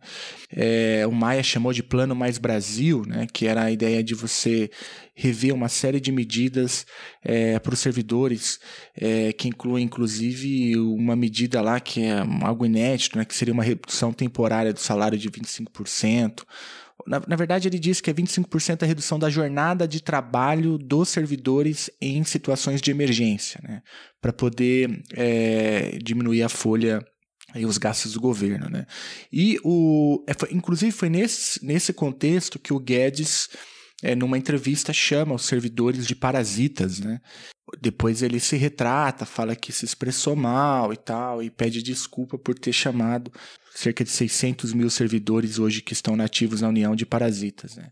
[0.52, 3.26] É, o Maia chamou de Plano Mais Brasil, né?
[3.32, 4.70] que era a ideia de você
[5.16, 6.86] rever uma série de medidas
[7.24, 8.60] é, para os servidores,
[8.96, 13.26] é, que inclui inclusive uma medida lá que é algo inédito, né?
[13.26, 16.44] que seria uma redução temporária do salário de 25%.
[17.06, 21.10] Na, na verdade, ele diz que é 25% a redução da jornada de trabalho dos
[21.10, 23.82] servidores em situações de emergência, né?
[24.22, 27.06] Para poder é, diminuir a folha
[27.56, 28.86] e os gastos do governo, né?
[29.32, 33.50] E o, é, foi, inclusive foi nesse, nesse contexto que o Guedes
[34.04, 37.20] é, numa entrevista, chama os servidores de parasitas, né?
[37.82, 42.58] Depois ele se retrata, fala que se expressou mal e tal, e pede desculpa por
[42.58, 43.32] ter chamado
[43.74, 47.76] cerca de 600 mil servidores hoje que estão nativos na União de Parasitas.
[47.76, 47.92] Né?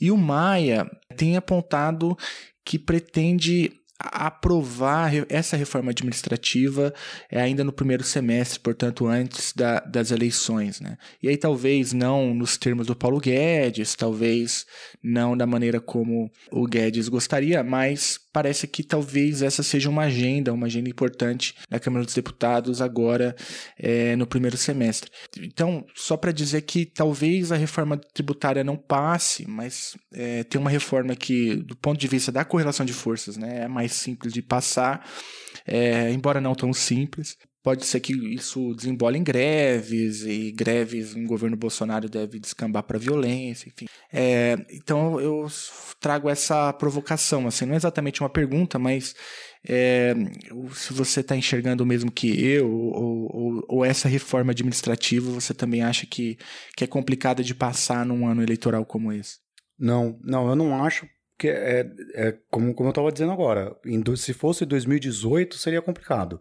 [0.00, 2.16] E o Maia tem apontado
[2.64, 6.92] que pretende aprovar essa reforma administrativa
[7.30, 10.80] é ainda no primeiro semestre, portanto, antes da, das eleições.
[10.80, 10.98] Né?
[11.22, 14.66] E aí, talvez não nos termos do Paulo Guedes, talvez
[15.02, 20.52] não da maneira como o Guedes gostaria, mas parece que talvez essa seja uma agenda,
[20.52, 23.34] uma agenda importante na Câmara dos Deputados agora
[23.78, 25.10] é, no primeiro semestre.
[25.40, 30.68] Então, só para dizer que talvez a reforma tributária não passe, mas é, tem uma
[30.68, 34.42] reforma que, do ponto de vista da correlação de forças, né, é mais simples de
[34.42, 35.08] passar,
[35.66, 41.26] é, embora não tão simples pode ser que isso desembole em greves, e greves no
[41.26, 43.86] governo Bolsonaro deve descambar para violência, enfim.
[44.12, 45.48] É, então eu
[45.98, 49.16] trago essa provocação, assim, não é exatamente uma pergunta, mas
[49.68, 50.14] é,
[50.74, 55.52] se você está enxergando o mesmo que eu, ou, ou, ou, essa reforma administrativa, você
[55.52, 56.38] também acha que,
[56.76, 59.38] que é complicada de passar num ano eleitoral como esse?
[59.76, 61.04] Não, não, eu não acho
[61.36, 63.76] que é, é como, como eu estava dizendo agora.
[63.84, 66.40] Em, se fosse 2018 seria complicado.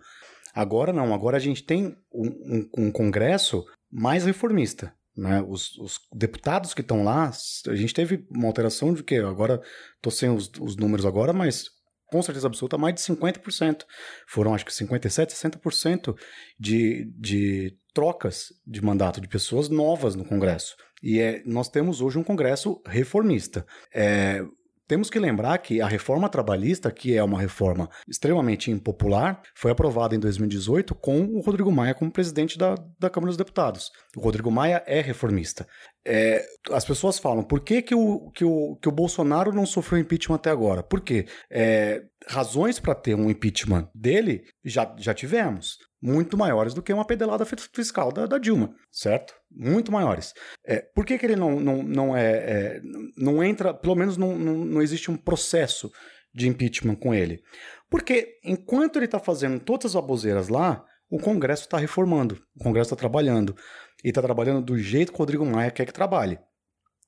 [0.56, 4.94] Agora não, agora a gente tem um, um, um Congresso mais reformista.
[5.16, 5.44] Né?
[5.46, 7.30] Os, os deputados que estão lá,
[7.68, 9.62] a gente teve uma alteração de que agora
[9.98, 11.70] estou sem os, os números agora, mas
[12.08, 13.84] com certeza absoluta, mais de 50%.
[14.28, 16.16] Foram, acho que 57%, 60%
[16.58, 20.76] de, de trocas de mandato de pessoas novas no Congresso.
[21.04, 23.66] E é, nós temos hoje um Congresso reformista.
[23.94, 24.42] É,
[24.88, 30.16] temos que lembrar que a reforma trabalhista, que é uma reforma extremamente impopular, foi aprovada
[30.16, 33.92] em 2018 com o Rodrigo Maia como presidente da, da Câmara dos Deputados.
[34.16, 35.68] O Rodrigo Maia é reformista.
[36.08, 40.00] É, as pessoas falam, por que, que, o, que, o, que o Bolsonaro não sofreu
[40.00, 40.84] impeachment até agora?
[40.84, 41.26] Por quê?
[41.50, 47.06] É, razões para ter um impeachment dele já, já tivemos muito maiores do que uma
[47.06, 49.34] pedelada fiscal da, da Dilma, certo?
[49.56, 50.34] Muito maiores.
[50.66, 52.82] É, por que, que ele não, não, não, é, é
[53.18, 55.92] não entra, pelo menos não, não, não existe um processo
[56.34, 57.42] de impeachment com ele?
[57.90, 62.94] Porque enquanto ele está fazendo todas as baboseiras lá, o Congresso está reformando, o Congresso
[62.94, 63.56] está trabalhando.
[64.04, 66.38] E está trabalhando do jeito que o Rodrigo Maia quer que trabalhe.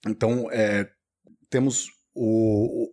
[0.08, 0.88] Então, é,
[1.50, 2.90] temos o,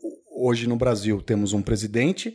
[0.47, 2.35] hoje no Brasil, temos um presidente,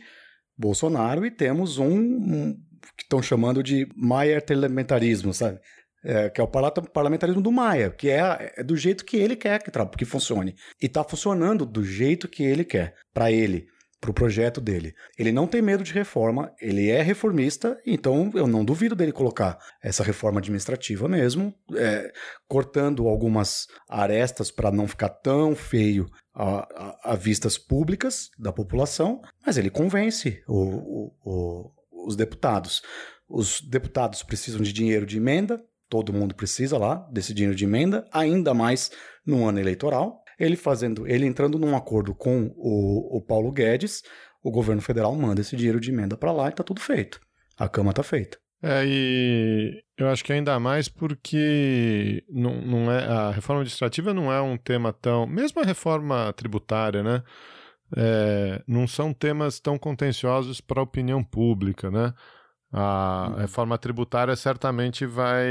[0.56, 2.54] Bolsonaro, e temos um, um
[2.96, 5.60] que estão chamando de Maia parlamentarismo, sabe?
[6.02, 9.62] É, que é o parlamentarismo do Maia, que é, é do jeito que ele quer
[9.62, 10.54] que, que funcione.
[10.80, 13.66] E está funcionando do jeito que ele quer, para ele,
[14.00, 14.94] para o projeto dele.
[15.18, 19.58] Ele não tem medo de reforma, ele é reformista, então eu não duvido dele colocar
[19.82, 22.10] essa reforma administrativa mesmo, é,
[22.48, 26.60] cortando algumas arestas para não ficar tão feio a,
[27.04, 32.82] a, a, vistas públicas da população, mas ele convence o, o, o os deputados.
[33.28, 38.06] Os deputados precisam de dinheiro de emenda, todo mundo precisa lá desse dinheiro de emenda,
[38.10, 38.90] ainda mais
[39.26, 40.22] no ano eleitoral.
[40.38, 44.02] Ele fazendo, ele entrando num acordo com o, o Paulo Guedes,
[44.42, 47.20] o governo federal manda esse dinheiro de emenda para lá e está tudo feito.
[47.58, 48.38] A cama está feita.
[48.62, 54.32] É, e eu acho que ainda mais porque não, não é, a reforma administrativa não
[54.32, 55.26] é um tema tão.
[55.26, 57.22] Mesmo a reforma tributária, né?
[57.96, 62.14] é, não são temas tão contenciosos para a opinião pública, né?
[62.72, 63.36] A uhum.
[63.36, 65.48] reforma tributária certamente vai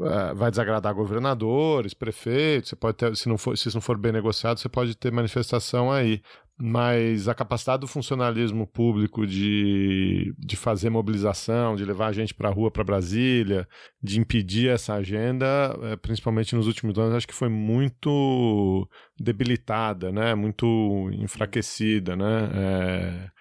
[0.00, 3.98] é, vai desagradar governadores, prefeitos, você pode ter, se não for, se isso não for
[3.98, 6.22] bem negociado, você pode ter manifestação aí
[6.62, 12.50] mas a capacidade do funcionalismo público de, de fazer mobilização, de levar a gente para
[12.50, 13.66] a rua, para Brasília,
[14.02, 15.46] de impedir essa agenda,
[15.84, 18.86] é, principalmente nos últimos anos, acho que foi muito
[19.18, 20.34] debilitada, né?
[20.34, 22.14] muito enfraquecida.
[22.14, 22.50] Né?
[22.54, 23.39] É...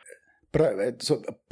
[0.51, 0.95] Para é,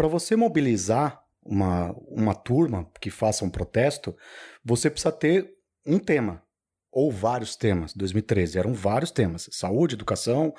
[0.09, 4.15] você mobilizar uma, uma turma que faça um protesto,
[4.63, 5.49] você precisa ter
[5.85, 6.43] um tema,
[6.91, 7.93] ou vários temas.
[7.93, 10.53] 2013 eram vários temas: saúde, educação,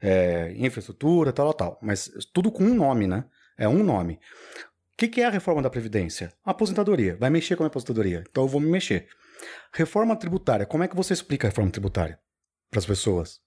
[0.00, 1.78] é, infraestrutura, tal, tal.
[1.82, 3.24] Mas tudo com um nome, né?
[3.56, 4.14] É um nome.
[4.14, 6.32] O que, que é a reforma da Previdência?
[6.44, 7.16] aposentadoria.
[7.16, 8.24] Vai mexer com a aposentadoria.
[8.28, 9.08] Então eu vou me mexer.
[9.72, 10.66] Reforma tributária.
[10.66, 12.18] Como é que você explica a reforma tributária
[12.70, 13.40] para as pessoas?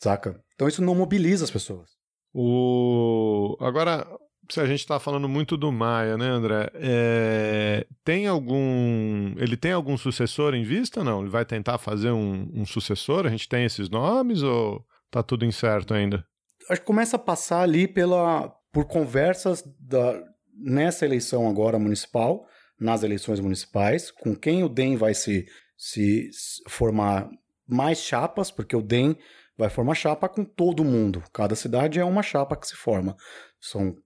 [0.00, 0.42] Saca?
[0.54, 1.95] Então isso não mobiliza as pessoas.
[2.38, 3.56] O...
[3.60, 4.06] Agora,
[4.50, 6.70] se a gente está falando muito do Maia, né, André?
[6.74, 7.86] É...
[8.04, 9.34] Tem algum.
[9.38, 11.22] Ele tem algum sucessor em vista não?
[11.22, 13.26] Ele vai tentar fazer um, um sucessor?
[13.26, 16.26] A gente tem esses nomes ou tá tudo incerto ainda?
[16.68, 20.22] Acho que começa a passar ali pela, por conversas da,
[20.54, 22.46] nessa eleição agora municipal,
[22.78, 26.28] nas eleições municipais, com quem o DEM vai se, se
[26.68, 27.30] formar
[27.66, 29.16] mais chapas, porque o DEM
[29.56, 31.22] vai formar chapa com todo mundo.
[31.32, 33.16] Cada cidade é uma chapa que se forma.
[33.60, 33.96] São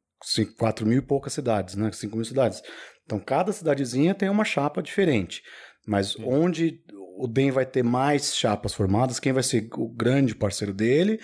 [0.59, 1.91] 4 mil e poucas cidades, né?
[1.93, 2.63] 5 mil cidades.
[3.05, 5.43] Então, cada cidadezinha tem uma chapa diferente.
[5.87, 6.25] Mas Sim.
[6.25, 6.81] onde
[7.17, 11.19] o DEM vai ter mais chapas formadas, quem vai ser o grande parceiro dele,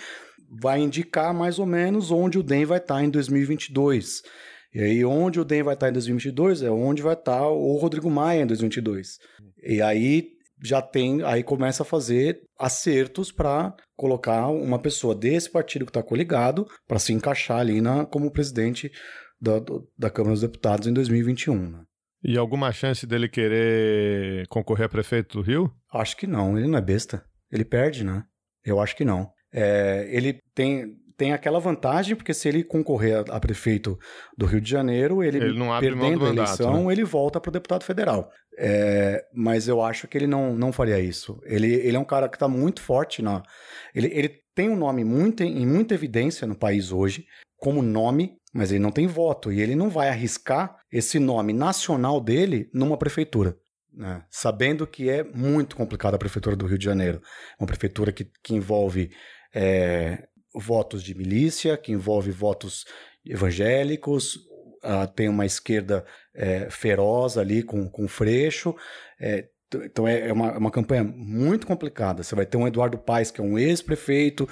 [0.61, 4.23] vai indicar mais ou menos onde o DEM vai estar em 2022.
[4.75, 8.11] E aí, onde o DEM vai estar em 2022 é onde vai estar o Rodrigo
[8.11, 9.19] Maia em 2022.
[9.63, 15.85] E aí já tem, aí começa a fazer acertos para colocar uma pessoa desse partido
[15.85, 18.91] que está coligado para se encaixar ali na, como presidente
[19.41, 19.61] da,
[19.99, 21.71] da Câmara dos Deputados em 2021.
[21.71, 21.85] Né?
[22.23, 25.73] E alguma chance dele querer concorrer a prefeito do Rio?
[25.93, 27.25] Acho que não, ele não é besta.
[27.51, 28.25] Ele perde, né?
[28.65, 29.31] Eu acho que não.
[29.53, 33.99] É, ele tem, tem aquela vantagem, porque se ele concorrer a, a prefeito
[34.37, 36.93] do Rio de Janeiro, ele, Ele perdendo do a mandato, eleição, né?
[36.93, 38.31] ele volta para o deputado federal.
[38.59, 41.41] É, mas eu acho que ele não, não faria isso.
[41.45, 43.43] Ele, ele é um cara que está muito forte na.
[43.95, 47.25] Ele, ele tem um nome muito, em muita evidência no país hoje,
[47.59, 49.53] como nome, mas ele não tem voto.
[49.53, 53.57] E ele não vai arriscar esse nome nacional dele numa prefeitura.
[53.93, 54.23] né?
[54.31, 57.21] Sabendo que é muito complicado a prefeitura do Rio de Janeiro.
[57.61, 59.11] Uma prefeitura que, que envolve
[59.55, 60.25] é,
[60.57, 62.85] votos de milícia, que envolve votos
[63.25, 64.39] evangélicos,
[64.83, 66.05] ah, tem uma esquerda
[66.35, 68.75] é, feroz ali com, com freixo.
[69.19, 72.23] é, t- então é, é uma, é uma campanha muito complicada.
[72.23, 74.49] Você vai ter um Eduardo Paes, que é um ex-prefeito,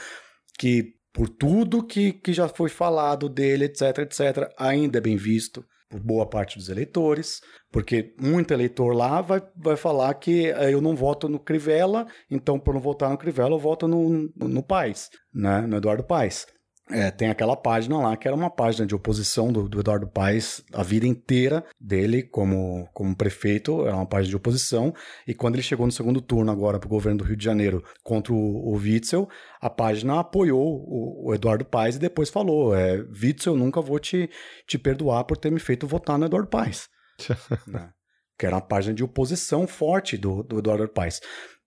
[0.59, 5.65] que por tudo que, que já foi falado dele, etc, etc, ainda é bem visto
[5.95, 7.41] por boa parte dos eleitores,
[7.71, 12.59] porque muito eleitor lá vai, vai falar que eh, eu não voto no Crivella, então
[12.59, 16.47] por não votar no Crivella eu voto no, no, no Paes, né, no Eduardo Paes.
[16.91, 20.62] É, tem aquela página lá que era uma página de oposição do, do Eduardo Paes
[20.70, 24.93] a vida inteira dele como, como prefeito, era uma página de oposição,
[25.26, 27.82] e quando ele chegou no segundo turno agora para o governo do Rio de Janeiro
[28.03, 29.26] contra o, o Witzel,
[29.62, 33.99] a página apoiou o, o Eduardo Paes e depois falou: é, Witzel, eu nunca vou
[33.99, 34.28] te,
[34.66, 36.89] te perdoar por ter me feito votar no Eduardo Paes.
[37.66, 37.91] né?
[38.39, 41.20] Que era uma página de oposição forte do, do Eduardo Paes.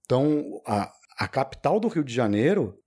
[0.05, 2.78] Então, a, a capital do Rio de Janeiro,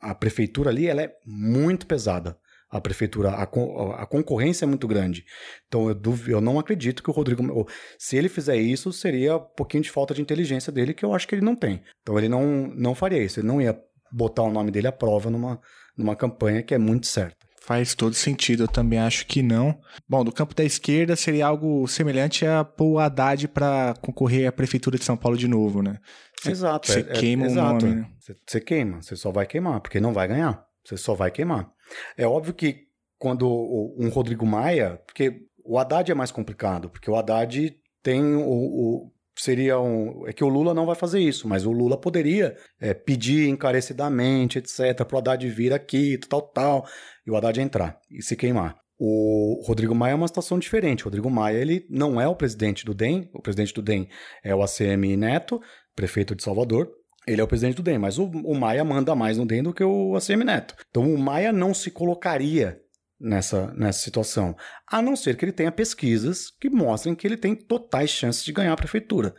[0.00, 2.36] a prefeitura ali, ela é muito pesada.
[2.70, 5.24] A prefeitura, a, a concorrência é muito grande.
[5.66, 7.66] Então, eu, duv- eu não acredito que o Rodrigo.
[7.98, 11.26] Se ele fizer isso, seria um pouquinho de falta de inteligência dele, que eu acho
[11.26, 11.82] que ele não tem.
[12.02, 13.40] Então, ele não, não faria isso.
[13.40, 13.80] Ele não ia
[14.12, 15.58] botar o nome dele à prova numa,
[15.96, 17.37] numa campanha que é muito certa.
[17.68, 19.78] Faz todo sentido, eu também acho que não.
[20.08, 24.52] Bom, do campo da esquerda seria algo semelhante a pôr o Haddad para concorrer à
[24.52, 25.98] prefeitura de São Paulo de novo, né?
[26.42, 26.86] Cê- exato.
[26.90, 27.84] Você é- é- queima o exato.
[27.84, 28.08] nome, né?
[28.18, 30.64] Você, você queima, você só vai queimar, porque não vai ganhar.
[30.82, 31.70] Você só vai queimar.
[32.16, 32.86] É óbvio que
[33.18, 38.34] quando o- um Rodrigo Maia, porque o Haddad é mais complicado, porque o Haddad tem
[38.34, 41.96] o, o- seria um, é que o Lula não vai fazer isso, mas o Lula
[41.96, 46.86] poderia é, pedir encarecidamente, etc, pro Haddad vir aqui, tal, tal,
[47.26, 48.76] e o Haddad entrar e se queimar.
[48.98, 51.02] O Rodrigo Maia é uma situação diferente.
[51.02, 54.08] O Rodrigo Maia, ele não é o presidente do DEM, o presidente do DEM
[54.42, 55.60] é o ACM Neto,
[55.94, 56.90] prefeito de Salvador,
[57.26, 59.72] ele é o presidente do DEM, mas o, o Maia manda mais no DEM do
[59.72, 60.74] que o ACM Neto.
[60.90, 62.80] Então o Maia não se colocaria
[63.20, 64.56] nessa, nessa situação,
[64.86, 68.52] a não ser que ele tenha pesquisas que mostrem que ele tem totais chances de
[68.52, 69.34] ganhar a prefeitura.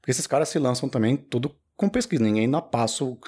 [0.00, 3.18] Porque esses caras se lançam também tudo com pesquisa, ninguém dá passo,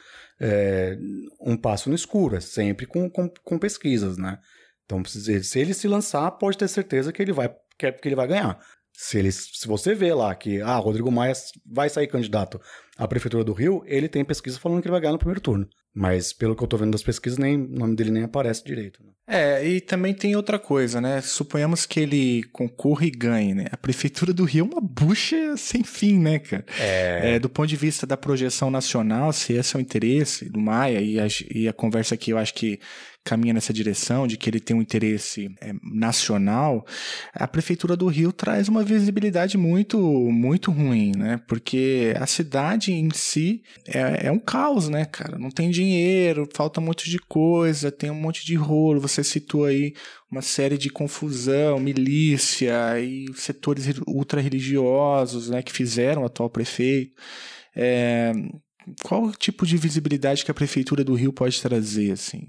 [0.41, 0.97] é,
[1.41, 4.39] um passo no escuro, é sempre com, com, com pesquisas, né?
[4.85, 7.49] Então, se ele se lançar, pode ter certeza que ele vai,
[7.79, 8.61] que, que ele vai ganhar.
[8.97, 11.33] Se, ele, se você vê lá que ah, Rodrigo Maia
[11.67, 12.61] vai sair candidato
[12.97, 15.69] à Prefeitura do Rio, ele tem pesquisa falando que ele vai ganhar no primeiro turno.
[15.93, 19.01] Mas pelo que eu tô vendo das pesquisas, nem, o nome dele nem aparece direito.
[19.03, 19.11] né?
[19.27, 21.21] É, e também tem outra coisa, né?
[21.21, 23.67] Suponhamos que ele concorra e ganhe, né?
[23.71, 26.65] A prefeitura do Rio é uma bucha sem fim, né, cara?
[26.79, 31.01] É, do ponto de vista da projeção nacional, se esse é o interesse do Maia,
[31.01, 32.81] e a, e a conversa aqui eu acho que
[33.25, 36.87] caminha nessa direção, de que ele tem um interesse é, nacional,
[37.33, 41.41] a prefeitura do Rio traz uma visibilidade muito, muito ruim, né?
[41.49, 45.39] Porque a cidade em si é, é um caos, né, cara?
[45.39, 49.01] Não tem dinheiro, falta um monte de coisa, tem um monte de rolo.
[49.01, 49.95] Você citou aí
[50.31, 57.15] uma série de confusão, milícia e setores ultra-religiosos, né, que fizeram o atual prefeito.
[57.75, 58.33] É,
[59.03, 62.47] qual tipo de visibilidade que a prefeitura do Rio pode trazer, assim?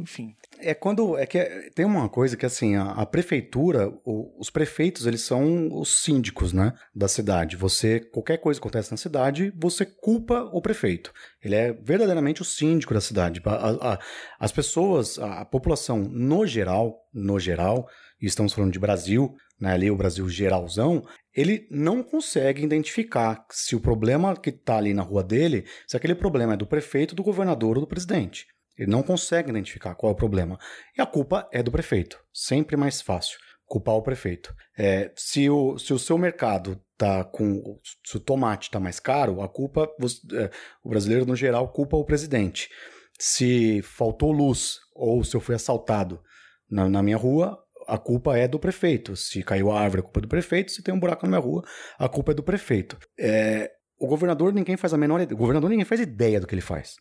[0.00, 0.34] Enfim.
[0.58, 1.16] É quando.
[1.16, 5.22] É que é- tem uma coisa que assim, a, a prefeitura, o- os prefeitos, eles
[5.22, 6.72] são os síndicos, né?
[6.94, 7.56] Da cidade.
[7.56, 11.12] Você, qualquer coisa que acontece na cidade, você culpa o prefeito.
[11.42, 13.40] Ele é verdadeiramente o síndico da cidade.
[13.44, 13.98] A- a-
[14.38, 17.88] as pessoas, a, a população no geral, no geral,
[18.20, 19.72] e estamos falando de Brasil, né?
[19.72, 21.02] Ali o Brasil geralzão,
[21.34, 26.14] ele não consegue identificar se o problema que está ali na rua dele, se aquele
[26.14, 28.46] problema é do prefeito, do governador ou do presidente.
[28.76, 30.58] Ele não consegue identificar qual é o problema.
[30.96, 32.18] E a culpa é do prefeito.
[32.32, 33.38] Sempre mais fácil
[33.70, 34.52] culpar o prefeito.
[34.76, 37.78] É, se, o, se o seu mercado tá com.
[38.04, 39.88] Se o tomate está mais caro, a culpa.
[40.34, 40.50] é,
[40.82, 42.68] o brasileiro, no geral, culpa o presidente.
[43.16, 46.20] Se faltou luz ou se eu fui assaltado
[46.68, 47.56] na, na minha rua,
[47.94, 49.16] a culpa é do prefeito.
[49.16, 50.72] Se caiu a árvore, a culpa é do prefeito.
[50.72, 51.62] Se tem um buraco na minha rua,
[51.98, 52.98] a culpa é do prefeito.
[53.18, 55.34] É, o governador, ninguém faz a menor ideia.
[55.34, 56.94] O governador, ninguém faz ideia do que ele faz.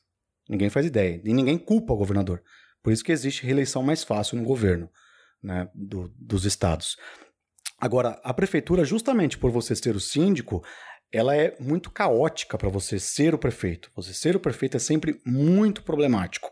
[0.50, 1.22] Ninguém faz ideia.
[1.24, 2.42] E ninguém culpa o governador.
[2.84, 4.90] Por isso que existe reeleição mais fácil no governo
[5.44, 6.96] né, do- dos estados.
[7.80, 10.62] Agora, a prefeitura, justamente por você ser o síndico,
[11.12, 13.92] ela é muito caótica para você ser o prefeito.
[13.96, 16.52] Você ser o prefeito é sempre muito problemático.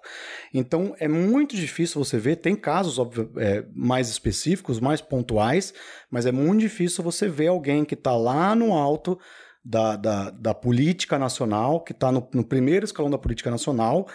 [0.54, 2.38] Então é muito difícil você ver.
[2.38, 5.74] Tem casos óbvio, é, mais específicos, mais pontuais,
[6.10, 9.20] mas é muito difícil você ver alguém que está lá no alto
[9.64, 14.08] da, da, da política nacional, que está no, no primeiro escalão da política nacional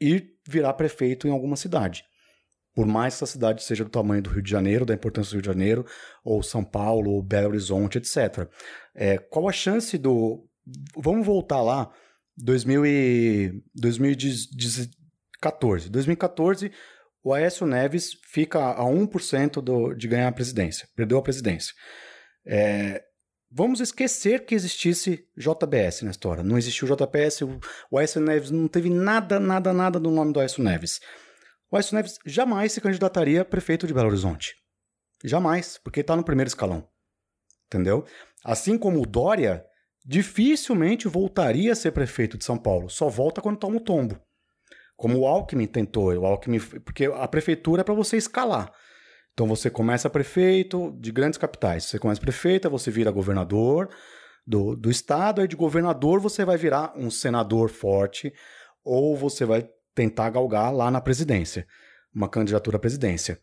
[0.00, 2.04] e virar prefeito em alguma cidade
[2.74, 5.34] por mais que essa cidade seja do tamanho do Rio de Janeiro, da importância do
[5.34, 5.86] Rio de Janeiro,
[6.24, 8.48] ou São Paulo, ou Belo Horizonte, etc.
[8.94, 10.46] É, qual a chance do.
[10.96, 11.90] Vamos voltar lá,
[12.36, 13.62] 2000 e...
[13.74, 15.90] 2014.
[15.90, 16.72] 2014,
[17.22, 21.74] o Aécio Neves fica a 1% do, de ganhar a presidência, perdeu a presidência.
[22.46, 23.02] É,
[23.50, 26.42] vamos esquecer que existisse JBS na história.
[26.42, 27.60] Não existiu JBS, o,
[27.90, 31.00] o Aécio Neves não teve nada, nada, nada do nome do Aécio Neves.
[31.72, 34.54] O Aécio Neves jamais se candidataria a prefeito de Belo Horizonte.
[35.24, 36.86] Jamais, porque está no primeiro escalão.
[37.66, 38.04] Entendeu?
[38.44, 39.64] Assim como o Dória
[40.04, 42.90] dificilmente voltaria a ser prefeito de São Paulo.
[42.90, 44.20] Só volta quando toma o tombo.
[44.96, 46.12] Como o Alckmin tentou.
[46.12, 48.70] O Alckmin, porque a prefeitura é para você escalar.
[49.32, 51.84] Então você começa prefeito de grandes capitais.
[51.84, 53.88] Você começa prefeito, você vira governador
[54.46, 58.30] do, do estado, aí de governador você vai virar um senador forte,
[58.84, 61.66] ou você vai tentar galgar lá na presidência,
[62.14, 63.40] uma candidatura à presidência.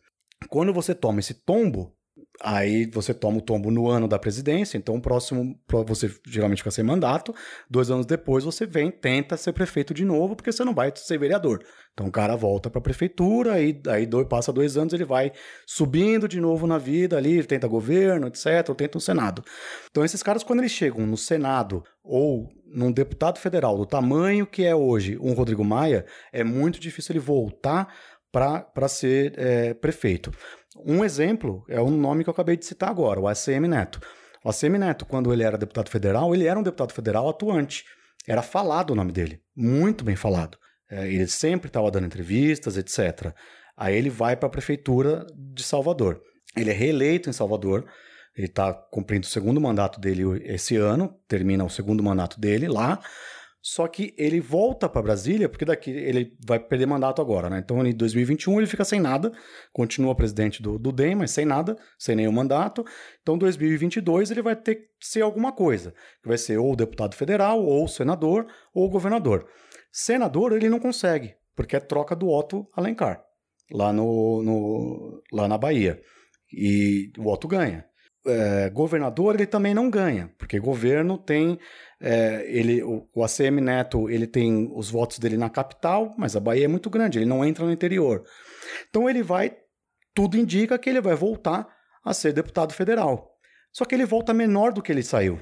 [0.48, 1.94] Quando você toma esse tombo,
[2.42, 6.70] aí você toma o tombo no ano da presidência, então o próximo, você geralmente fica
[6.70, 7.34] sem mandato,
[7.68, 11.18] dois anos depois você vem, tenta ser prefeito de novo, porque você não vai ser
[11.18, 11.62] vereador.
[11.92, 15.32] Então o cara volta para a prefeitura, aí, aí dois, passa dois anos, ele vai
[15.66, 19.44] subindo de novo na vida ali, tenta governo, etc., ou tenta um Senado.
[19.90, 24.64] Então esses caras, quando eles chegam no Senado ou num deputado federal do tamanho que
[24.64, 27.92] é hoje um Rodrigo Maia, é muito difícil ele voltar
[28.32, 30.30] para ser é, prefeito.
[30.86, 34.00] Um exemplo é um nome que eu acabei de citar agora, o ACM Neto.
[34.44, 37.84] O ACM Neto, quando ele era deputado federal, ele era um deputado federal atuante.
[38.26, 40.58] Era falado o nome dele, muito bem falado.
[40.90, 43.32] É, ele sempre estava dando entrevistas, etc.
[43.76, 46.20] Aí ele vai para a prefeitura de Salvador.
[46.56, 47.86] Ele é reeleito em Salvador.
[48.36, 53.00] Ele está cumprindo o segundo mandato dele esse ano, termina o segundo mandato dele lá.
[53.62, 57.58] Só que ele volta para Brasília, porque daqui ele vai perder mandato agora, né?
[57.58, 59.30] Então, em 2021, ele fica sem nada,
[59.70, 62.82] continua presidente do, do DEM, mas sem nada, sem nenhum mandato.
[63.20, 65.92] Então, 2022, ele vai ter que ser alguma coisa,
[66.22, 69.46] que vai ser ou deputado federal, ou senador, ou governador.
[69.92, 73.22] Senador, ele não consegue, porque é troca do Otto Alencar,
[73.70, 76.00] lá, no, no lá na Bahia.
[76.50, 77.89] E o Otto ganha
[78.26, 81.58] é, governador ele também não ganha, porque governo tem
[82.00, 86.40] é, ele o, o, ACM Neto ele tem os votos dele na capital, mas a
[86.40, 88.24] Bahia é muito grande, ele não entra no interior.
[88.88, 89.56] Então ele vai,
[90.14, 91.66] tudo indica que ele vai voltar
[92.04, 93.30] a ser deputado federal.
[93.72, 95.40] Só que ele volta menor do que ele saiu.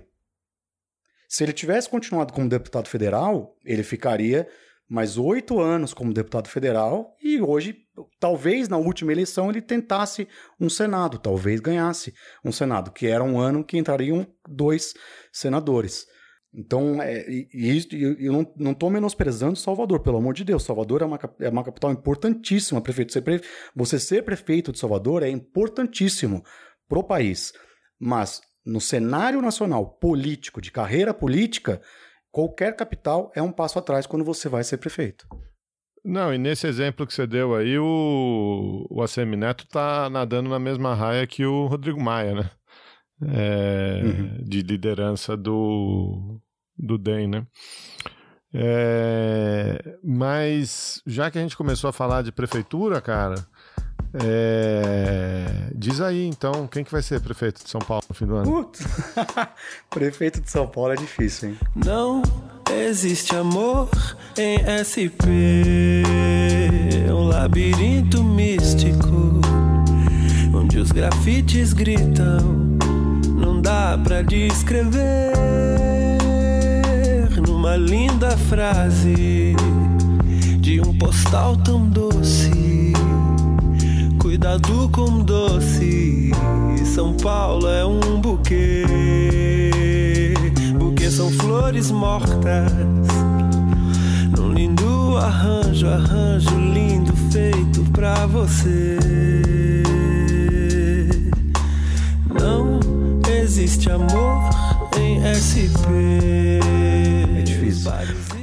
[1.28, 4.48] Se ele tivesse continuado como deputado federal, ele ficaria
[4.88, 7.76] mais oito anos como deputado federal e hoje,
[8.18, 10.26] talvez na última eleição, ele tentasse
[10.58, 12.14] um Senado, talvez ganhasse
[12.44, 14.94] um Senado, que era um ano que entrariam dois
[15.30, 16.06] senadores.
[16.54, 20.64] Então, é, e, e, eu não estou menosprezando Salvador, pelo amor de Deus.
[20.64, 22.80] Salvador é uma, é uma capital importantíssima.
[22.80, 23.42] Prefeito, ser pre,
[23.76, 26.42] você ser prefeito de Salvador é importantíssimo
[26.88, 27.52] para o país.
[28.00, 31.82] Mas no cenário nacional político, de carreira política,
[32.30, 35.26] Qualquer capital é um passo atrás quando você vai ser prefeito.
[36.04, 40.58] Não, e nesse exemplo que você deu aí, o, o ACM Neto está nadando na
[40.58, 42.50] mesma raia que o Rodrigo Maia, né?
[43.22, 44.44] É, uhum.
[44.44, 46.40] De liderança do,
[46.76, 47.46] do DEM, né?
[48.54, 53.34] É, mas já que a gente começou a falar de prefeitura, cara,
[54.14, 55.68] é...
[55.74, 58.50] Diz aí, então, quem que vai ser prefeito de São Paulo no fim do ano?
[58.50, 58.80] Putz.
[59.90, 61.58] prefeito de São Paulo é difícil, hein?
[61.74, 62.22] Não
[62.70, 63.88] existe amor
[64.36, 66.04] em SP,
[67.10, 69.40] um labirinto místico,
[70.54, 72.78] onde os grafites gritam,
[73.34, 75.32] não dá pra descrever
[77.46, 79.54] numa linda frase
[80.60, 82.92] de um postal tão doce
[84.38, 86.30] cuidado com doce.
[86.94, 88.84] São Paulo é um buquê.
[90.78, 92.72] Buquê são flores mortas.
[94.36, 98.98] Num lindo arranjo, arranjo lindo feito pra você.
[102.40, 102.78] Não
[103.42, 104.50] existe amor
[105.00, 106.60] em SP.
[107.38, 107.90] É difícil.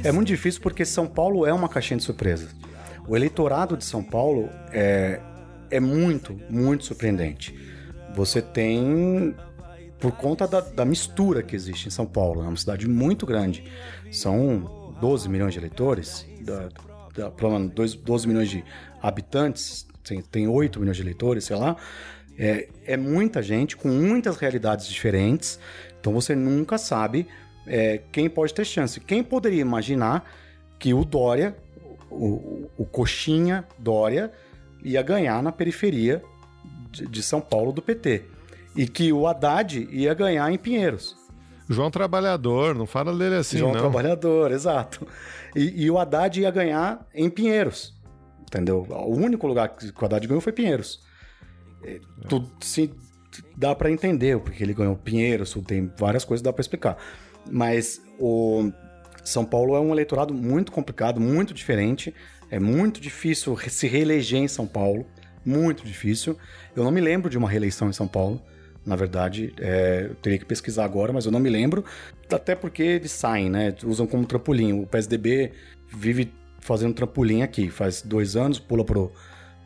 [0.04, 2.48] É muito difícil porque São Paulo é uma caixinha de surpresa.
[3.08, 5.20] O eleitorado de São Paulo é,
[5.70, 7.54] é muito, muito surpreendente.
[8.14, 9.34] Você tem
[9.98, 12.42] por conta da, da mistura que existe em São Paulo.
[12.42, 13.64] É uma cidade muito grande.
[14.10, 16.68] São 12 milhões de eleitores, da,
[17.14, 18.64] da, pelo menos 12 milhões de
[19.02, 21.76] habitantes, tem, tem 8 milhões de eleitores, sei lá.
[22.38, 25.58] É, é muita gente com muitas realidades diferentes.
[25.98, 27.26] Então você nunca sabe
[27.66, 29.00] é, quem pode ter chance.
[29.00, 30.30] Quem poderia imaginar
[30.78, 31.56] que o Dória,
[32.10, 34.30] o, o Coxinha Dória,
[34.86, 36.22] ia ganhar na periferia
[36.90, 38.24] de, de São Paulo do PT?
[38.74, 41.16] E que o Haddad ia ganhar em Pinheiros.
[41.68, 43.80] João Trabalhador, não fala dele assim, João não.
[43.80, 45.06] Trabalhador, exato.
[45.54, 47.94] E, e, o Haddad ia ganhar em Pinheiros.
[48.42, 48.86] Entendeu?
[48.88, 51.00] O único lugar que o Haddad ganhou foi Pinheiros.
[51.82, 51.98] É.
[52.28, 52.94] Tudo, se,
[53.56, 56.96] dá para entender porque ele ganhou Pinheiros, tem várias coisas que dá para explicar.
[57.50, 58.70] Mas o
[59.24, 62.14] São Paulo é um eleitorado muito complicado, muito diferente.
[62.50, 65.06] É muito difícil se reeleger em São Paulo.
[65.44, 66.36] Muito difícil.
[66.74, 68.40] Eu não me lembro de uma reeleição em São Paulo.
[68.84, 71.84] Na verdade, é, eu teria que pesquisar agora, mas eu não me lembro.
[72.30, 73.74] Até porque eles saem, né?
[73.84, 74.80] Usam como trampolim.
[74.80, 75.52] O PSDB
[75.88, 77.68] vive fazendo trampolim aqui.
[77.68, 79.12] Faz dois anos, pula pro,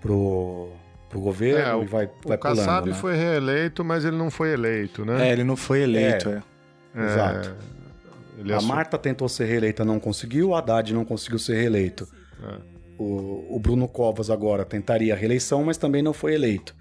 [0.00, 0.72] pro,
[1.08, 2.38] pro governo é, e vai, o vai pulando.
[2.38, 2.96] O Kassab né?
[2.96, 5.28] foi reeleito, mas ele não foi eleito, né?
[5.28, 6.42] É, ele não foi eleito, é.
[6.94, 7.04] é.
[7.04, 7.56] Exato.
[8.38, 8.72] a assume...
[8.72, 10.50] Marta tentou ser reeleita, não conseguiu.
[10.50, 12.08] O Haddad não conseguiu ser reeleito.
[12.98, 16.74] O, o Bruno Covas agora tentaria a reeleição, mas também não foi eleito.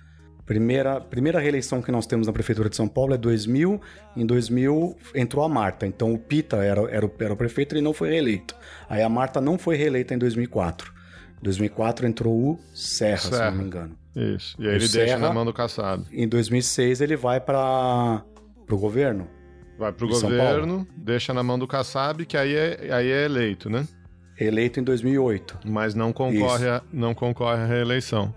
[0.45, 3.79] Primeira, primeira reeleição que nós temos na Prefeitura de São Paulo é 2000.
[4.17, 5.85] Em 2000 entrou a Marta.
[5.85, 8.55] Então o Pita era, era, o, era o prefeito e não foi reeleito.
[8.89, 10.91] Aí a Marta não foi reeleita em 2004.
[11.39, 13.95] Em 2004 entrou o Serra, Serra, se não me engano.
[14.15, 14.55] Isso.
[14.59, 16.07] E aí o ele Serra, deixa na mão do Caçado.
[16.11, 18.23] Em 2006 ele vai para
[18.67, 19.27] o governo.
[19.77, 23.69] Vai para o governo, deixa na mão do Kassab, que aí é, aí é eleito,
[23.69, 23.87] né?
[24.39, 25.59] Eleito em 2008.
[25.65, 28.33] Mas não concorre, a, não concorre à reeleição.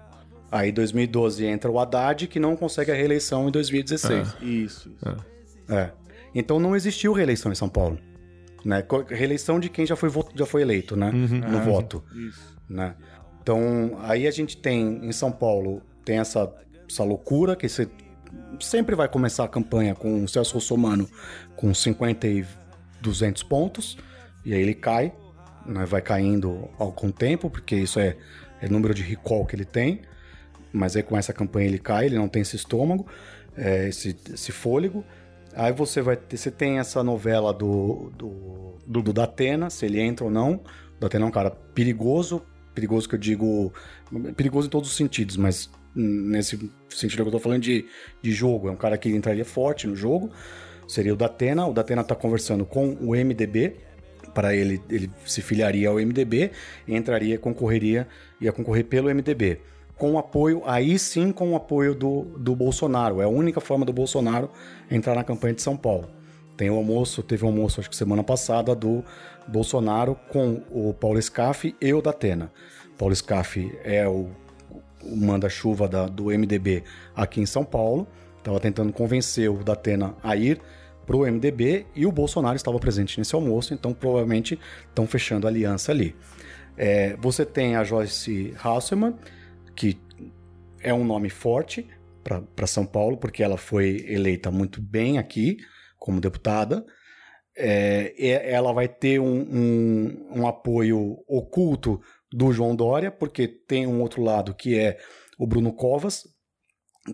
[0.51, 4.13] Aí em 2012 entra o Haddad, que não consegue a reeleição em 2016.
[4.13, 4.45] É.
[4.45, 4.91] Isso.
[4.91, 4.91] isso.
[5.69, 5.75] É.
[5.75, 5.93] é.
[6.35, 7.99] Então não existiu reeleição em São Paulo.
[8.65, 8.85] Né?
[9.09, 11.11] Reeleição de quem já foi, já foi eleito, né?
[11.11, 11.39] Uhum.
[11.39, 12.05] No ah, voto.
[12.15, 12.57] Isso.
[12.69, 12.95] Né?
[13.43, 16.53] Então, aí a gente tem, em São Paulo, tem essa,
[16.89, 17.89] essa loucura, que você
[18.61, 21.09] sempre vai começar a campanha com o Celso Russomano
[21.57, 22.47] com 50 e
[23.01, 23.99] 200 pontos,
[24.45, 25.13] e aí ele cai,
[25.67, 25.85] né?
[25.85, 28.17] vai caindo algum tempo, porque isso é,
[28.61, 30.03] é o número de recall que ele tem
[30.73, 33.07] mas aí com essa campanha ele cai, ele não tem esse estômago,
[33.57, 35.05] é, esse, esse fôlego.
[35.55, 40.01] Aí você vai ter, você tem essa novela do, do, do, do Datena, se ele
[40.01, 40.55] entra ou não.
[40.97, 42.43] O Datena é um cara perigoso,
[42.75, 43.73] perigoso que eu digo,
[44.35, 46.57] perigoso em todos os sentidos, mas nesse
[46.89, 47.85] sentido que eu tô falando de,
[48.23, 50.31] de jogo, é um cara que entraria forte no jogo,
[50.89, 51.67] seria o Datena.
[51.67, 53.77] O Datena tá conversando com o MDB,
[54.35, 56.51] para ele, ele se filiaria ao MDB,
[56.87, 58.07] entraria, concorreria,
[58.41, 59.61] ia concorrer pelo MDB
[60.03, 63.21] com apoio, aí sim com o apoio do, do Bolsonaro.
[63.21, 64.51] É a única forma do Bolsonaro
[64.91, 66.09] entrar na campanha de São Paulo.
[66.57, 69.05] Tem o almoço, teve um almoço, acho que semana passada, do
[69.47, 72.51] Bolsonaro com o Paulo Scaff e o Datena.
[72.99, 74.29] Paulo Scaff é o,
[75.05, 76.83] o manda-chuva do MDB
[77.15, 78.09] aqui em São Paulo.
[78.39, 80.61] Estava tentando convencer o Datena a ir
[81.07, 85.93] para o MDB e o Bolsonaro estava presente nesse almoço, então provavelmente estão fechando aliança
[85.93, 86.15] ali.
[86.77, 89.15] É, você tem a Joyce Hasselman,
[89.75, 89.99] que
[90.81, 91.87] é um nome forte
[92.23, 95.59] para São Paulo, porque ela foi eleita muito bem aqui
[95.99, 96.85] como deputada.
[97.57, 98.15] É,
[98.51, 102.01] ela vai ter um, um, um, apoio oculto
[102.33, 104.99] do João Dória, porque tem um outro lado que é
[105.39, 106.27] o Bruno Covas,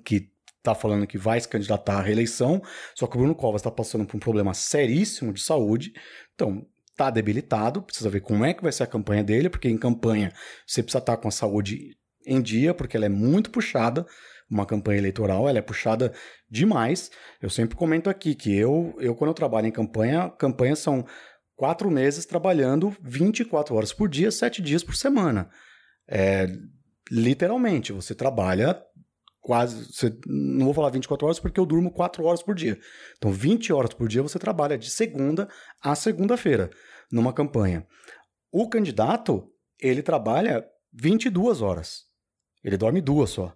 [0.04, 0.30] que
[0.68, 2.62] está falando que vai se candidatar à reeleição,
[2.94, 5.92] só que o Bruno Covas está passando por um problema seríssimo de saúde,
[6.34, 9.78] então está debilitado, precisa ver como é que vai ser a campanha dele, porque em
[9.78, 10.32] campanha
[10.66, 11.96] você precisa estar tá com a saúde
[12.26, 14.04] em dia, porque ela é muito puxada,
[14.50, 16.12] uma campanha eleitoral, ela é puxada
[16.50, 17.10] demais.
[17.40, 21.06] Eu sempre comento aqui que eu, eu quando eu trabalho em campanha, campanhas são
[21.54, 25.50] quatro meses trabalhando 24 horas por dia, sete dias por semana.
[26.08, 26.46] É,
[27.10, 28.80] literalmente, você trabalha
[29.40, 29.92] quase.
[29.92, 32.78] Você, não vou falar 24 horas porque eu durmo 4 horas por dia.
[33.16, 35.48] Então, 20 horas por dia você trabalha de segunda
[35.82, 36.70] a segunda-feira
[37.10, 37.86] numa campanha.
[38.50, 42.06] O candidato, ele trabalha 22 horas.
[42.62, 43.54] Ele dorme duas só.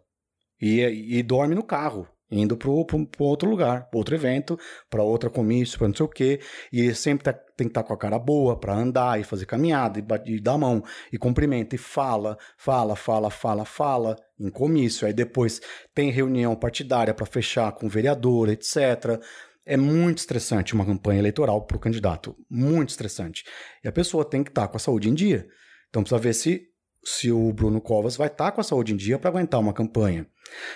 [0.61, 0.81] E,
[1.19, 4.57] e dorme no carro, indo para outro lugar, para outro evento,
[4.89, 6.41] para outra comício, para não sei o quê.
[6.73, 9.45] E sempre tá, tem que estar tá com a cara boa para andar e fazer
[9.45, 14.17] caminhada e, e dar mão e cumprimenta e fala, fala, fala, fala, fala
[14.47, 15.07] em comício.
[15.07, 15.61] Aí depois
[15.95, 19.21] tem reunião partidária para fechar com o vereador, etc.
[19.65, 22.37] É muito estressante uma campanha eleitoral para o candidato.
[22.51, 23.45] Muito estressante.
[23.85, 25.47] E a pessoa tem que estar tá com a saúde em dia.
[25.89, 26.69] Então precisa ver se
[27.05, 29.73] se o Bruno Covas vai estar tá com a saúde em dia para aguentar uma
[29.73, 30.27] campanha.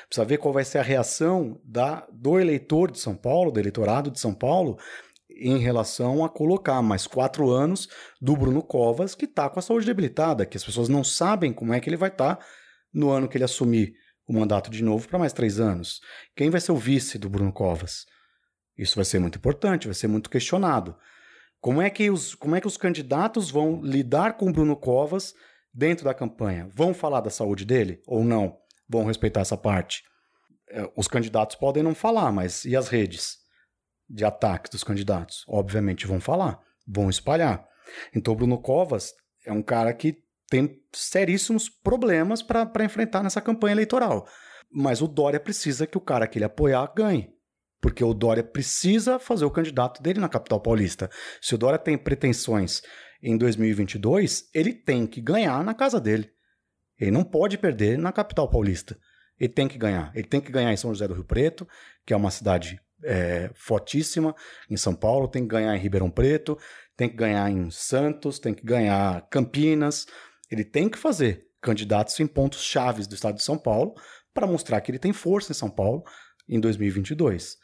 [0.08, 4.10] Precisa ver qual vai ser a reação da, do eleitor de São Paulo, do eleitorado
[4.10, 4.76] de São Paulo,
[5.30, 7.88] em relação a colocar mais quatro anos
[8.20, 11.74] do Bruno Covas, que está com a saúde debilitada, que as pessoas não sabem como
[11.74, 12.46] é que ele vai estar tá
[12.96, 13.94] no ano que ele assumir
[14.26, 16.00] o mandato de novo para mais três anos.
[16.34, 18.06] Quem vai ser o vice do Bruno Covas?
[18.76, 20.96] Isso vai ser muito importante, vai ser muito questionado.
[21.60, 25.34] Como é que os, como é que os candidatos vão lidar com o Bruno Covas
[25.72, 26.70] dentro da campanha?
[26.74, 28.56] Vão falar da saúde dele ou não?
[28.88, 30.02] Vão respeitar essa parte?
[30.70, 33.36] É, os candidatos podem não falar, mas e as redes
[34.08, 35.44] de ataques dos candidatos?
[35.46, 37.66] Obviamente vão falar, vão espalhar.
[38.14, 39.12] Então o Bruno Covas
[39.44, 44.26] é um cara que tem seríssimos problemas para enfrentar nessa campanha eleitoral.
[44.70, 47.30] Mas o Dória precisa que o cara que ele apoiar ganhe.
[47.80, 51.10] Porque o Dória precisa fazer o candidato dele na capital paulista.
[51.40, 52.82] Se o Dória tem pretensões
[53.22, 56.30] em 2022, ele tem que ganhar na casa dele.
[56.98, 58.98] Ele não pode perder na capital paulista.
[59.38, 60.10] Ele tem que ganhar.
[60.14, 61.68] Ele tem que ganhar em São José do Rio Preto,
[62.04, 64.34] que é uma cidade é, fortíssima.
[64.70, 66.58] Em São Paulo, tem que ganhar em Ribeirão Preto,
[66.96, 70.06] tem que ganhar em Santos, tem que ganhar Campinas.
[70.50, 73.94] Ele tem que fazer candidatos em pontos chaves do estado de São Paulo
[74.32, 76.04] para mostrar que ele tem força em São Paulo
[76.48, 77.56] em 2022.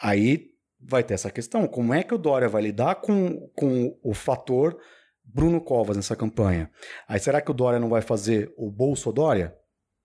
[0.00, 0.50] Aí
[0.80, 4.78] vai ter essa questão: como é que o Dória vai lidar com, com o fator
[5.24, 6.70] Bruno Covas nessa campanha?
[7.08, 9.56] Aí será que o Dória não vai fazer o Bolso Dória?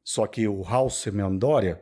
[0.04, 1.06] Só que o House
[1.38, 1.82] Dória?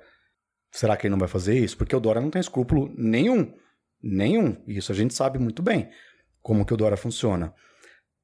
[0.71, 1.77] Será que ele não vai fazer isso?
[1.77, 3.53] Porque o Dória não tem escrúpulo nenhum.
[4.01, 4.61] Nenhum.
[4.67, 5.89] Isso a gente sabe muito bem
[6.41, 7.53] como que o Dória funciona.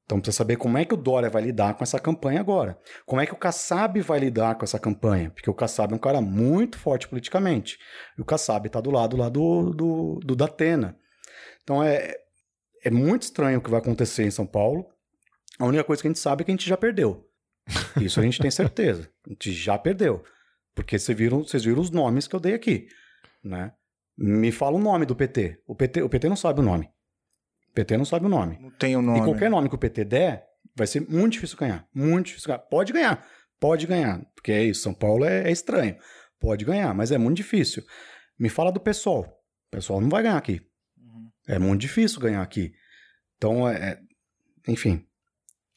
[0.06, 2.78] Então precisa saber como é que o Dória vai lidar com essa campanha agora.
[3.04, 5.30] Como é que o Kassab vai lidar com essa campanha?
[5.30, 7.76] Porque o Kassab é um cara muito forte politicamente.
[8.16, 10.96] E o Kassab está do lado lá do, do, do Datena.
[11.64, 12.14] Então é,
[12.84, 14.86] é muito estranho o que vai acontecer em São Paulo.
[15.58, 17.28] A única coisa que a gente sabe é que a gente já perdeu.
[18.00, 19.10] Isso a gente tem certeza.
[19.26, 20.22] A gente já perdeu.
[20.72, 22.86] Porque vocês viram, vocês viram os nomes que eu dei aqui.
[23.42, 23.72] Né?
[24.16, 25.62] Me fala o nome do PT.
[25.66, 26.88] O PT, o PT não sabe o nome.
[27.76, 28.58] PT não sabe o nome.
[28.58, 29.20] Não tem o nome.
[29.20, 31.86] E qualquer nome que o PT der, vai ser muito difícil ganhar.
[31.94, 32.60] Muito difícil ganhar.
[32.60, 33.26] Pode ganhar.
[33.60, 34.24] Pode ganhar.
[34.34, 34.80] Porque é isso.
[34.80, 35.94] São Paulo é, é estranho.
[36.40, 37.84] Pode ganhar, mas é muito difícil.
[38.38, 39.20] Me fala do pessoal.
[39.20, 40.62] O pessoal não vai ganhar aqui.
[40.98, 41.30] Uhum.
[41.46, 42.72] É muito difícil ganhar aqui.
[43.36, 45.06] Então, é, é enfim.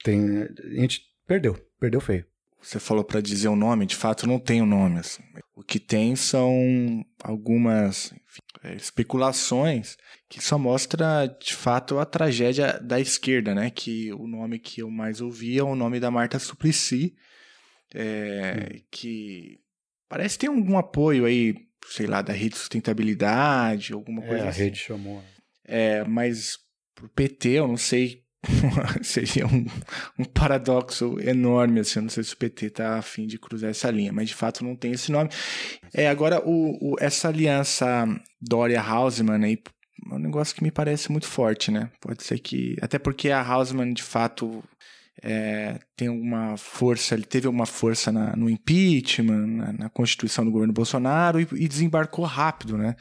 [0.02, 1.56] Tem, a gente perdeu.
[1.82, 2.26] Perdeu feio.
[2.62, 5.00] Você falou para dizer o nome, de fato não tem o um nome.
[5.00, 5.24] Assim.
[5.54, 9.97] O que tem são algumas enfim, é, especulações
[10.28, 13.70] que só mostra de fato a tragédia da esquerda, né?
[13.70, 17.16] Que o nome que eu mais ouvi é o nome da Marta Suplicy,
[17.93, 19.60] é, que
[20.07, 21.55] parece ter algum apoio aí,
[21.88, 24.62] sei lá, da rede de sustentabilidade, alguma coisa é, assim.
[24.62, 25.24] a rede chamou.
[25.66, 26.60] É, mas
[26.93, 28.24] pro PT eu não sei
[29.04, 29.66] seria um,
[30.18, 33.92] um, paradoxo enorme, assim, eu não sei se o PT está afim de cruzar essa
[33.92, 35.30] linha, mas de fato não tem esse nome.
[35.94, 38.08] É, agora, o, o essa aliança
[38.42, 39.60] Dória-Hausmann aí,
[40.12, 41.92] é um negócio que me parece muito forte, né?
[42.00, 42.78] Pode ser que...
[42.82, 44.64] Até porque a Hausmann, de fato,
[45.22, 50.52] é, tem uma força, ele teve uma força na, no impeachment, na, na, constituição do
[50.52, 52.96] governo Bolsonaro e, e desembarcou rápido, né?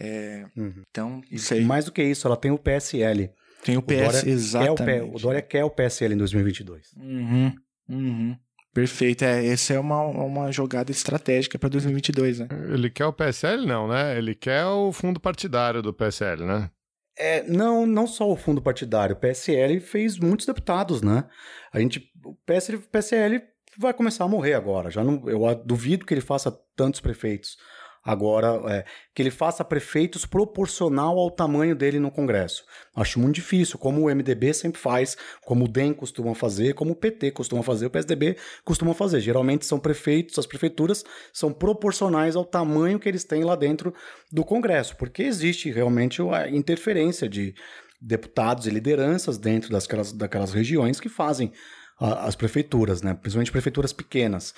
[0.00, 0.82] É, uhum.
[0.90, 1.62] Então, isso aí...
[1.62, 3.30] Mais do que isso, ela tem o PSL,
[3.68, 5.10] tem o PS, o exatamente.
[5.10, 6.94] O, o Dória quer o PSL em 2022.
[6.96, 7.54] Uhum,
[7.86, 8.36] uhum.
[8.72, 12.48] Perfeito, é, essa é uma, uma jogada estratégica para 2022, né?
[12.72, 14.16] Ele quer o PSL não, né?
[14.16, 16.70] Ele quer o fundo partidário do PSL, né?
[17.18, 21.24] É, não, não só o fundo partidário, o PSL fez muitos deputados, né?
[21.70, 23.42] A gente, o PSL, PSL
[23.76, 27.58] vai começar a morrer agora, já não, eu duvido que ele faça tantos prefeitos
[28.04, 28.84] Agora, é,
[29.14, 32.64] que ele faça prefeitos proporcional ao tamanho dele no Congresso.
[32.94, 36.96] Acho muito difícil, como o MDB sempre faz, como o DEM costuma fazer, como o
[36.96, 39.20] PT costuma fazer, o PSDB costuma fazer.
[39.20, 43.92] Geralmente são prefeitos, as prefeituras são proporcionais ao tamanho que eles têm lá dentro
[44.32, 47.54] do Congresso, porque existe realmente a interferência de
[48.00, 51.52] deputados e lideranças dentro das, daquelas regiões que fazem
[52.00, 53.12] as prefeituras, né?
[53.14, 54.54] principalmente prefeituras pequenas.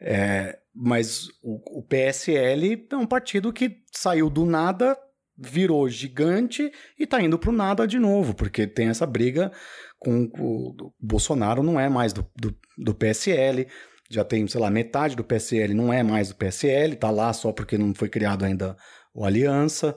[0.00, 4.98] É, mas o, o, PSL é um partido que saiu do nada,
[5.36, 9.52] virou gigante e está indo para o nada de novo, porque tem essa briga
[9.98, 13.68] com o, Bolsonaro, não é mais do, do, do, PSL.
[14.10, 17.52] Já tem, sei lá, metade do PSL não é mais do PSL, está lá só
[17.52, 18.76] porque não foi criado ainda
[19.14, 19.96] o Aliança.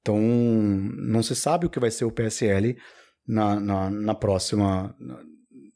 [0.00, 2.76] Então, não se sabe o que vai ser o PSL
[3.26, 4.94] na, na, na próxima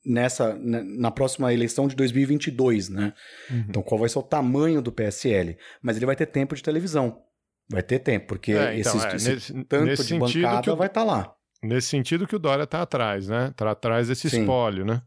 [0.05, 3.13] nessa né, na próxima eleição de 2022, né?
[3.51, 3.65] Uhum.
[3.69, 5.57] Então qual vai ser o tamanho do PSL?
[5.81, 7.23] Mas ele vai ter tempo de televisão.
[7.71, 10.77] Vai ter tempo, porque é, então, esse, é, esse nesse, tanto nesse de bancada o,
[10.77, 11.35] vai estar tá lá.
[11.63, 13.49] Nesse sentido que o Dória está atrás, né?
[13.49, 14.41] Está atrás desse Sim.
[14.41, 15.01] espólio, né?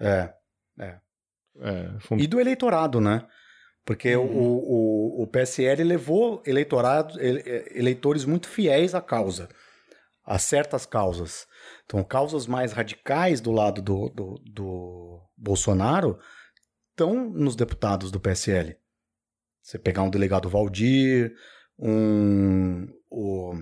[0.00, 0.32] É,
[0.80, 0.96] é.
[1.60, 3.24] É, fun- E do eleitorado, né?
[3.84, 7.42] Porque o, o, o PSL levou eleitorado, ele-
[7.74, 9.48] eleitores muito fiéis à causa,
[10.24, 11.46] a certas causas.
[11.84, 16.18] Então, causas mais radicais do lado do, do, do Bolsonaro
[16.90, 18.76] estão nos deputados do PSL.
[19.62, 21.34] Você pegar um delegado Valdir,
[21.78, 23.54] um, o,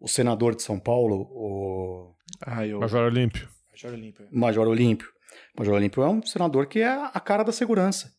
[0.00, 2.14] o senador de São Paulo, o
[2.44, 2.80] Ah, eu...
[2.80, 3.48] Major Olímpio.
[3.70, 4.28] Major Olímpio.
[4.30, 5.12] Major Olímpio.
[5.56, 8.12] Major Olímpio é um senador que é a cara da segurança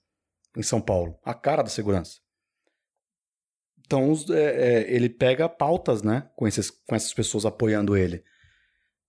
[0.55, 1.17] em São Paulo.
[1.23, 2.19] A cara da segurança.
[3.89, 4.41] Então, é,
[4.83, 6.29] é, ele pega pautas, né?
[6.35, 8.23] Com, esses, com essas pessoas apoiando ele.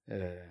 [0.08, 0.48] É,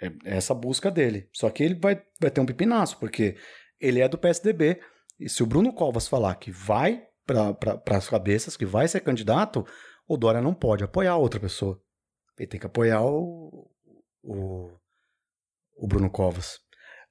[0.00, 1.28] é- é essa busca dele.
[1.32, 3.36] Só que ele vai, vai ter um pipinaço, porque
[3.78, 4.80] ele é do PSDB.
[5.20, 9.64] E se o Bruno Covas falar que vai para as cabeças, que vai ser candidato,
[10.08, 11.80] o Dória não pode apoiar outra pessoa.
[12.36, 13.70] Ele tem que apoiar o,
[14.20, 14.72] o,
[15.76, 16.58] o Bruno Covas.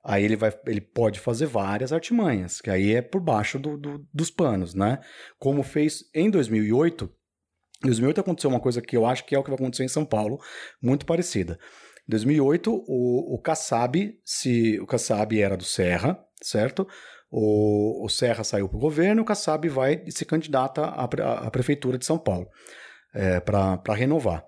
[0.03, 4.07] Aí ele, vai, ele pode fazer várias artimanhas, que aí é por baixo do, do-
[4.13, 4.99] dos panos, né?
[5.37, 7.05] Como fez em 2008.
[7.83, 9.89] Em 2008 aconteceu uma coisa que eu acho que é o que vai acontecer em
[9.89, 10.39] São Paulo,
[10.81, 11.59] muito parecida.
[12.07, 16.87] Em 2008, o, o Kassab, se, o Kassab era do Serra, certo?
[17.29, 21.51] O, o Serra saiu para o governo, o Kassab vai e se candidata à, à
[21.51, 22.47] prefeitura de São Paulo
[23.13, 24.45] é, para renovar.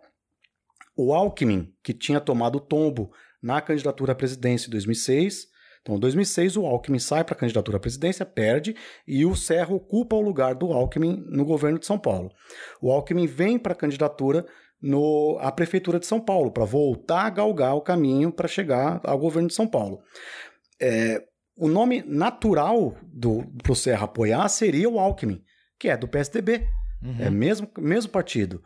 [0.96, 3.12] O Alckmin, que tinha tomado o tombo
[3.42, 5.48] na candidatura à presidência em 2006.
[5.82, 8.76] Então, em 2006, o Alckmin sai para a candidatura à presidência, perde,
[9.08, 12.32] e o Serra ocupa o lugar do Alckmin no governo de São Paulo.
[12.82, 14.46] O Alckmin vem para a candidatura
[14.82, 19.18] no, à prefeitura de São Paulo, para voltar a galgar o caminho para chegar ao
[19.18, 20.02] governo de São Paulo.
[20.82, 21.24] É,
[21.56, 22.96] o nome natural
[23.64, 25.44] para o Serra apoiar seria o Alckmin,
[25.78, 26.68] que é do PSDB,
[27.20, 28.62] é mesmo, mesmo partido.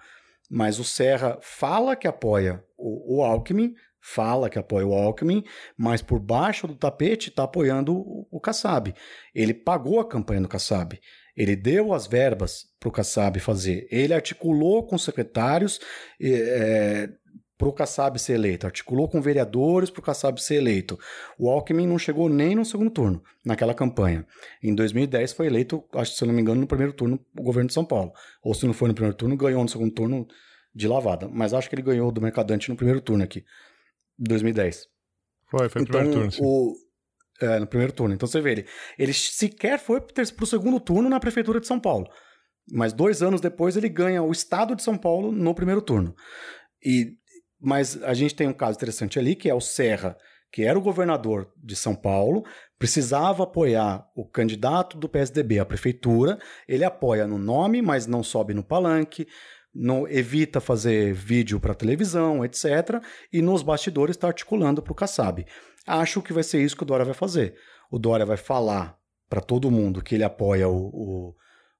[0.50, 5.45] Mas o Serra fala que apoia o, o Alckmin, fala que apoia o Alckmin,
[5.78, 7.95] mas por baixo do tapete está apoiando
[8.30, 8.93] o, Kassab.
[9.34, 10.99] Ele pagou a campanha do Kassab.
[11.36, 13.88] Ele deu as verbas para o Kassab fazer.
[13.89, 15.80] Ele articulou com secretários
[16.22, 17.08] é,
[17.58, 18.66] para o Kassab ser eleito.
[18.66, 20.99] Articulou com vereadores para o Kassab ser eleito.
[21.39, 24.28] O Alckmin não chegou nem no segundo turno naquela campanha.
[24.62, 27.70] Em 2010 foi eleito, acho se eu não me engano, no primeiro turno o governo
[27.70, 28.12] de São Paulo.
[28.43, 30.28] Ou se não foi no primeiro turno, ganhou no segundo turno
[30.76, 31.30] de lavada.
[31.32, 33.45] Mas acho que ele ganhou do Mercadante no primeiro turno aqui,
[34.18, 34.88] 2010.
[35.49, 36.41] Foi, foi o então, primeiro turno, sim.
[36.41, 36.74] o,
[37.41, 38.16] é, no primeiro turno.
[38.16, 38.66] Então você vê ele.
[38.97, 42.07] Ele sequer foi para o segundo turno na Prefeitura de São Paulo.
[42.72, 46.16] Mas dois anos depois ele ganha o Estado de São Paulo no primeiro turno.
[46.84, 47.18] E,
[47.59, 50.18] mas a gente tem um caso interessante ali, que é o Serra,
[50.51, 52.43] que era o governador de São Paulo,
[52.78, 56.38] precisava apoiar o candidato do PSDB à prefeitura.
[56.68, 59.28] Ele apoia no nome, mas não sobe no palanque,
[59.74, 63.02] não evita fazer vídeo para televisão, etc.
[63.32, 65.46] E nos bastidores está articulando para o Kassab.
[65.88, 67.56] Acho que vai ser isso que o Dória vai fazer.
[67.92, 68.96] O Dória vai falar
[69.30, 71.34] para todo mundo que ele apoia o,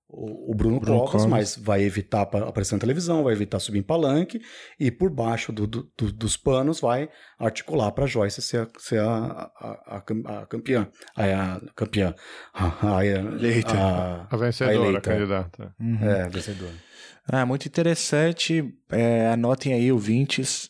[0.10, 3.80] o, o, Bruno, Bruno Covas, mas vai evitar pa- aparecer na televisão, vai evitar subir
[3.80, 4.42] em palanque
[4.80, 9.00] e por baixo do- do- do- dos panos vai articular para Joyce ser, a, ser
[9.00, 10.88] a, a, a cam- a campeã.
[11.16, 12.14] A, a campeã.
[12.54, 13.74] A, a, Eleita.
[13.78, 15.10] a- A vencedora, a, eleita.
[15.12, 15.76] candidata.
[16.02, 16.74] é, vencedora.
[17.28, 18.74] Ah, muito interessante.
[18.90, 20.70] É, anotem aí, ouvintes.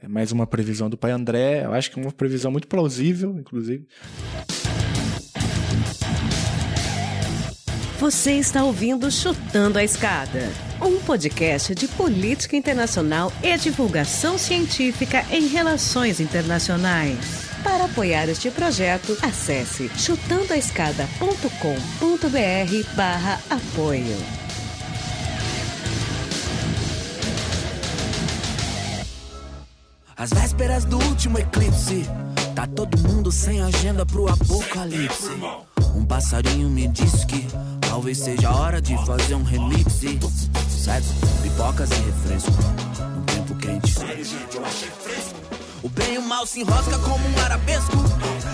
[0.00, 1.64] É mais uma previsão do pai André.
[1.64, 3.86] Eu acho que é uma previsão muito plausível, inclusive.
[7.98, 15.46] Você está ouvindo Chutando a Escada, um podcast de política internacional e divulgação científica em
[15.46, 17.46] relações internacionais.
[17.62, 24.45] Para apoiar este projeto, acesse chutandoaescada.com.br barra apoio.
[30.18, 32.08] Às vésperas do último eclipse,
[32.54, 35.28] tá todo mundo sem agenda pro apocalipse.
[35.94, 37.46] Um passarinho me disse que
[37.86, 39.92] talvez seja hora de fazer um remix.
[40.70, 42.50] Sexo, pipocas e refresco,
[43.14, 43.94] um tempo quente.
[45.82, 47.98] O bem e o mal se enrosca como um arabesco.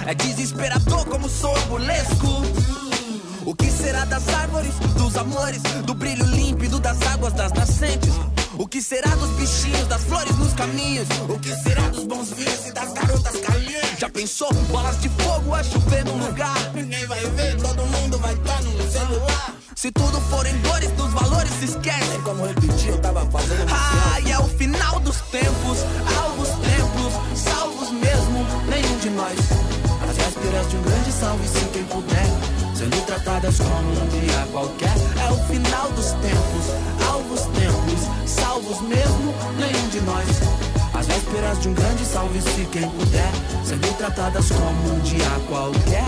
[0.05, 2.43] É desesperador como sorbulesco.
[3.47, 8.13] O que será das árvores, dos amores, do brilho límpido das águas das nascentes?
[8.59, 11.09] O que será dos bichinhos, das flores nos caminhos?
[11.29, 13.99] O que será dos bons vinhos e das garotas calientes?
[13.99, 14.53] Já pensou?
[14.69, 16.73] Bolas de fogo a chover num lugar.
[16.75, 19.55] Ninguém vai ver, todo mundo vai estar no celular.
[19.75, 22.21] Se tudo forem dores, dos valores se esquecem.
[22.23, 25.79] Como repetir, eu tava fazendo Ah, e é o final dos tempos,
[26.23, 29.39] alvos templos, salvos mesmo, nenhum de nós.
[30.09, 32.27] As vésperas de um grande salve-se quem puder.
[32.77, 34.95] Sendo tratadas como um dia qualquer.
[35.27, 36.65] É o final dos tempos,
[37.09, 37.72] alvos tempos,
[38.43, 40.27] salvos mesmo, nenhum de nós.
[40.93, 43.33] As vésperas de um grande salve-se quem puder.
[43.65, 46.05] Sendo tratadas como um dia qualquer.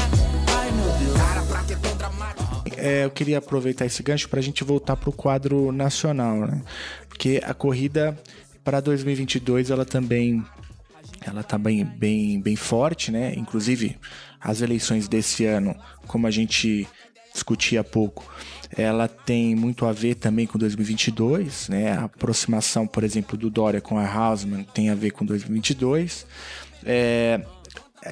[0.59, 1.17] Ai meu Deus.
[1.17, 2.63] Cara, pra ter tão dramático.
[2.77, 6.61] É, eu queria aproveitar esse gancho para a gente voltar para o quadro nacional, né?
[7.09, 8.19] Porque a corrida
[8.65, 10.45] para 2022 ela também
[11.25, 13.33] ela tá bem, bem, bem forte, né?
[13.37, 13.97] Inclusive
[14.41, 15.75] as eleições desse ano,
[16.07, 16.87] como a gente
[17.33, 18.31] discutia há pouco,
[18.77, 21.93] ela tem muito a ver também com 2022, né?
[21.93, 26.27] A aproximação, por exemplo, do Dória com a Hausmann tem a ver com 2022.
[26.85, 27.41] É,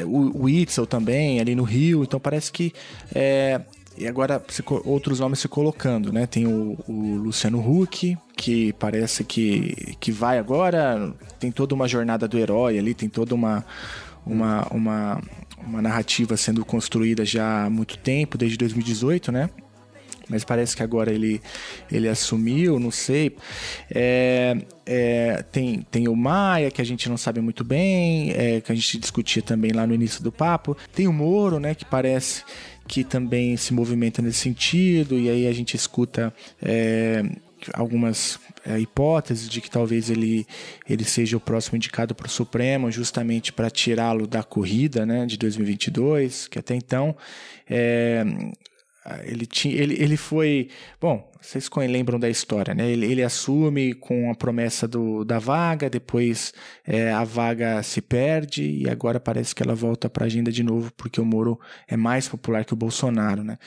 [0.05, 2.73] o, o Itzel também, ali no Rio, então parece que
[3.15, 3.61] é,
[3.97, 4.43] e agora
[4.85, 6.27] outros nomes se colocando, né?
[6.27, 12.27] Tem o, o, Luciano Huck, que parece que, que vai agora, tem toda uma jornada
[12.27, 13.65] do herói ali, tem toda uma,
[14.25, 15.23] uma, uma,
[15.59, 19.51] uma narrativa sendo construída já há muito tempo, desde 2018, né?
[20.29, 21.41] Mas parece que agora ele,
[21.91, 23.37] ele assumiu, não sei.
[23.91, 24.57] É,
[24.87, 28.75] é, tem, tem o Maia, que a gente não sabe muito bem, é, que a
[28.75, 30.77] gente discutia também lá no início do papo.
[30.95, 31.75] Tem o Moro, né?
[31.75, 32.43] Que parece
[32.87, 37.23] que também se movimenta nesse sentido, e aí a gente escuta é,
[37.73, 40.47] algumas é, hipóteses de que talvez ele,
[40.89, 45.37] ele seja o próximo indicado para o Supremo, justamente para tirá-lo da corrida né, de
[45.37, 47.17] 2022, que até então
[47.69, 48.25] é,
[49.25, 50.69] ele, tinha, ele, ele foi.
[51.01, 52.89] Bom, vocês lembram da história, né?
[52.89, 56.55] Ele, ele assume com a promessa do, da vaga, depois
[56.87, 60.63] é, a vaga se perde e agora parece que ela volta para a agenda de
[60.63, 63.59] novo porque o Moro é mais popular que o Bolsonaro, né?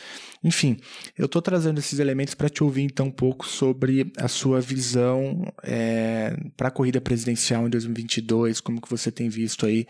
[0.42, 0.78] Enfim,
[1.18, 5.42] eu estou trazendo esses elementos para te ouvir então um pouco sobre a sua visão
[5.62, 9.86] é, para a corrida presidencial em 2022, como que você tem visto aí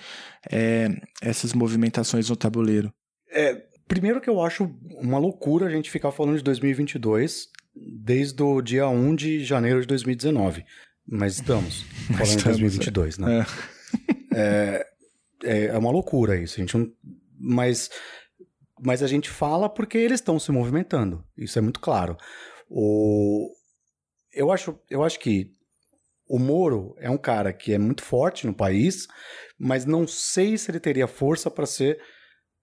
[0.52, 0.90] é,
[1.22, 2.92] essas movimentações no tabuleiro.
[3.32, 8.62] É, Primeiro que eu acho uma loucura a gente ficar falando de 2022 desde o
[8.62, 10.66] dia 1 de janeiro de 2019.
[11.08, 11.84] Mas estamos
[12.18, 13.46] falando estamos, de 2022, né?
[14.34, 14.40] É.
[14.40, 14.96] é.
[15.44, 16.56] É, é, uma loucura isso.
[16.56, 16.92] A gente não,
[17.38, 17.90] mas,
[18.82, 21.24] mas a gente fala porque eles estão se movimentando.
[21.38, 22.18] Isso é muito claro.
[22.70, 23.52] O,
[24.34, 25.52] eu, acho, eu acho que
[26.28, 29.08] o Moro é um cara que é muito forte no país,
[29.58, 32.00] mas não sei se ele teria força para ser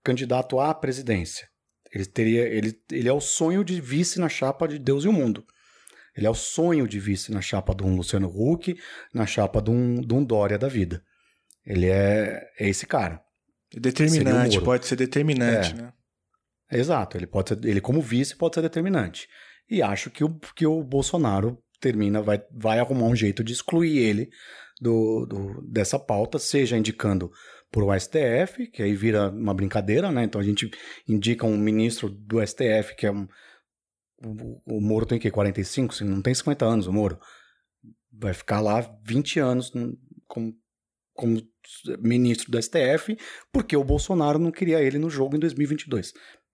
[0.03, 1.48] candidato à presidência.
[1.92, 5.12] Ele teria, ele, ele é o sonho de vice na chapa de Deus e o
[5.12, 5.44] Mundo.
[6.16, 8.76] Ele é o sonho de vice na chapa de um Luciano Huck,
[9.14, 11.03] na chapa de um, de um Dória da vida.
[11.64, 13.20] Ele é, é esse cara.
[13.74, 15.74] Determinante, pode ser determinante, é.
[15.74, 15.92] né?
[16.70, 19.28] Exato, ele pode ser, ele como vice pode ser determinante.
[19.68, 23.98] E acho que o, que o Bolsonaro termina, vai, vai arrumar um jeito de excluir
[23.98, 24.30] ele
[24.80, 27.30] do, do, dessa pauta, seja indicando
[27.73, 30.25] por o STF, que aí vira uma brincadeira, né?
[30.25, 30.70] Então a gente
[31.09, 33.27] indica um ministro do STF, que é um.
[34.66, 36.05] O, Moro tem que 45?
[36.05, 37.18] Não tem 50 anos o Moro.
[38.12, 39.73] Vai ficar lá 20 anos
[40.29, 40.55] como,
[41.14, 41.43] como
[41.99, 43.16] ministro do STF,
[43.51, 46.12] porque o Bolsonaro não queria ele no jogo em 2022.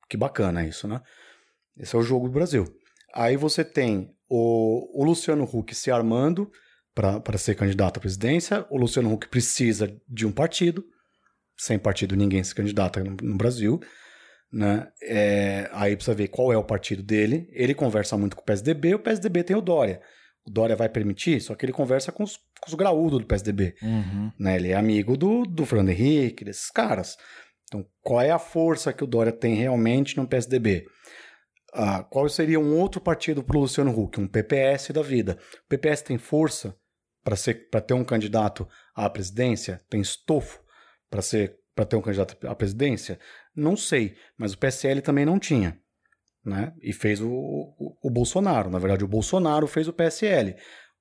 [0.09, 1.03] Que bacana isso, né?
[1.77, 2.65] Esse é o jogo do Brasil.
[3.13, 6.51] Aí você tem o, o Luciano Huck se armando
[6.95, 8.67] para ser candidato à presidência.
[8.71, 10.85] O Luciano Huck precisa de um partido
[11.59, 13.81] sem partido ninguém se candidata no, no Brasil.
[14.51, 14.89] Né?
[15.03, 17.49] É, aí precisa ver qual é o partido dele.
[17.53, 20.01] Ele conversa muito com o PSDB, o PSDB tem o Dória.
[20.47, 23.75] O Dória vai permitir, só que ele conversa com os, com os graúdos do PSDB.
[23.83, 24.33] Uhum.
[24.39, 24.57] Né?
[24.57, 27.17] Ele é amigo do, do Fernando Henrique, desses caras.
[27.65, 30.87] Então, qual é a força que o Dória tem realmente no PSDB?
[31.75, 34.19] Ah, qual seria um outro partido para o Luciano Huck?
[34.19, 35.39] Um PPS da vida.
[35.67, 36.75] O PPS tem força
[37.23, 39.83] para ter um candidato à presidência?
[39.91, 40.61] Tem estofo?
[41.11, 43.21] Para ser para ter um candidato à presidência?
[43.55, 45.81] Não sei, mas o PSL também não tinha.
[46.45, 46.73] Né?
[46.83, 48.69] E fez o, o, o, Bolsonaro.
[48.69, 50.57] Na verdade, o Bolsonaro fez o PSL.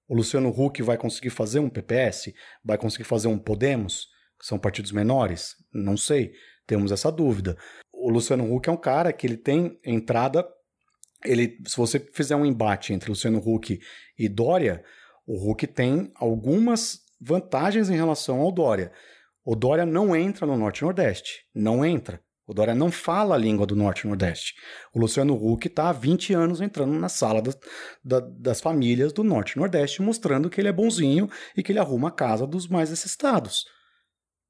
[0.07, 2.31] O Luciano Huck vai conseguir fazer um PPS?
[2.63, 4.07] Vai conseguir fazer um Podemos?
[4.39, 5.55] São partidos menores?
[5.73, 6.31] Não sei.
[6.67, 7.57] Temos essa dúvida.
[7.91, 10.47] O Luciano Huck é um cara que ele tem entrada.
[11.25, 13.79] Ele, se você fizer um embate entre Luciano Huck
[14.19, 14.83] e Dória,
[15.25, 18.91] o Huck tem algumas vantagens em relação ao Dória.
[19.49, 21.45] O Dória não entra no Norte e Nordeste.
[21.55, 22.19] Não entra.
[22.45, 24.53] O Dória não fala a língua do Norte e Nordeste.
[24.93, 27.57] O Luciano Huck está há 20 anos entrando na sala das,
[28.03, 31.79] da, das famílias do Norte e Nordeste, mostrando que ele é bonzinho e que ele
[31.79, 33.63] arruma a casa dos mais necessitados.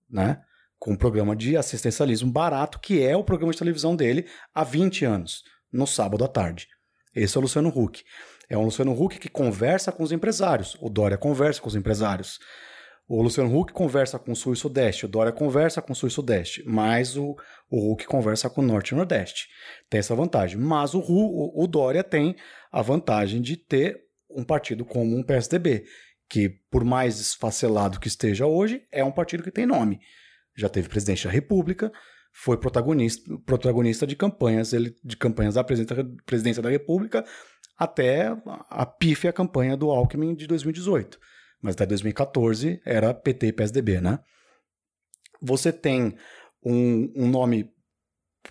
[0.09, 0.41] Né?
[0.79, 5.05] Com um programa de assistencialismo barato, que é o programa de televisão dele há 20
[5.05, 6.67] anos, no sábado à tarde.
[7.15, 8.03] Esse é o Luciano Huck.
[8.49, 10.75] É um Luciano Huck que conversa com os empresários.
[10.81, 12.39] O Dória conversa com os empresários.
[13.07, 16.09] O Luciano Huck conversa com o Sul e Sudeste, o Dória conversa com o Sul
[16.09, 17.37] e Sudeste, mas o,
[17.69, 19.47] o Huck conversa com o Norte e Nordeste.
[19.89, 20.57] Tem essa vantagem.
[20.57, 22.35] Mas o, o, o Dória tem
[22.69, 25.85] a vantagem de ter um partido como um PSDB,
[26.29, 29.99] que, por mais esfacelado que esteja hoje, é um partido que tem nome.
[30.53, 31.89] Já teve presidente da República,
[32.33, 37.23] foi protagonista, protagonista de campanhas ele, de campanhas da presidência da República
[37.77, 38.35] até
[38.69, 41.17] a pífia campanha do Alckmin de 2018.
[41.61, 44.19] Mas até 2014 era PT e PSDB, né?
[45.41, 46.15] Você tem
[46.63, 47.71] um, um nome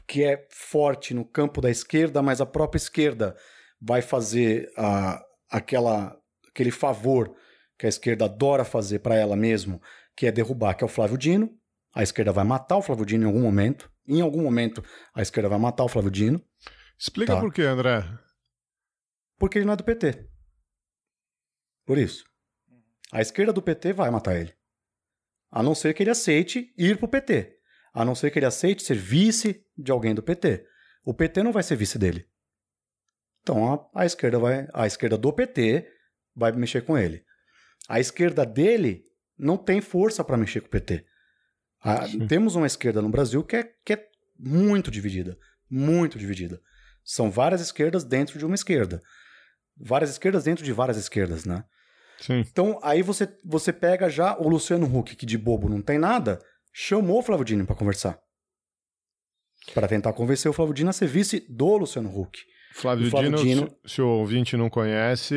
[0.06, 3.36] que é forte no campo da esquerda, mas a própria esquerda
[3.80, 6.16] vai fazer a, aquela,
[6.48, 7.34] aquele favor
[7.78, 9.80] que a esquerda adora fazer para ela mesmo,
[10.16, 11.50] que é derrubar, que é o Flávio Dino.
[11.94, 13.90] A esquerda vai matar o Flávio Dino em algum momento.
[14.06, 14.82] Em algum momento,
[15.14, 16.42] a esquerda vai matar o Flávio Dino.
[16.98, 17.40] Explica tá?
[17.40, 18.04] por quê, André.
[19.38, 20.26] Porque ele não é do PT.
[21.84, 22.24] Por isso.
[23.12, 24.52] A esquerda do PT vai matar ele.
[25.50, 27.56] A não ser que ele aceite ir pro PT.
[27.92, 30.66] A não ser que ele aceite ser vice de alguém do PT.
[31.04, 32.28] O PT não vai ser vice dele.
[33.42, 35.88] Então a, a esquerda vai, a esquerda do PT
[36.34, 37.24] vai mexer com ele.
[37.88, 39.06] A esquerda dele
[39.38, 41.06] não tem força para mexer com o PT.
[41.80, 45.38] A, temos uma esquerda no Brasil que é, que é muito dividida.
[45.70, 46.60] Muito dividida.
[47.04, 49.02] São várias esquerdas dentro de uma esquerda.
[49.76, 51.64] Várias esquerdas dentro de várias esquerdas, né?
[52.18, 52.40] Sim.
[52.40, 56.40] Então, aí você, você pega já o Luciano Huck, que de bobo não tem nada,
[56.72, 58.18] chamou o Flávio Dino para conversar.
[59.74, 62.38] Para tentar convencer o Flávio Dino a ser vice do Luciano Huck.
[62.72, 63.76] Flávio, Flávio Dino, Dino...
[63.86, 65.34] Se, se, o ouvinte não conhece,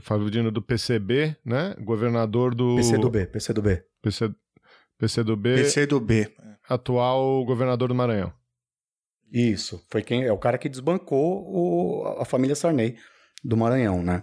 [0.00, 1.74] Flávio Dino do PCB, né?
[1.80, 2.76] Governador do...
[2.76, 3.82] PCdoB, PCdoB.
[4.02, 4.30] PC,
[4.98, 5.54] PCdoB.
[5.54, 6.34] PCdoB.
[6.68, 8.32] Atual governador do Maranhão.
[9.32, 12.96] Isso, foi quem é o cara que desbancou o, a família Sarney
[13.42, 14.22] do Maranhão, né?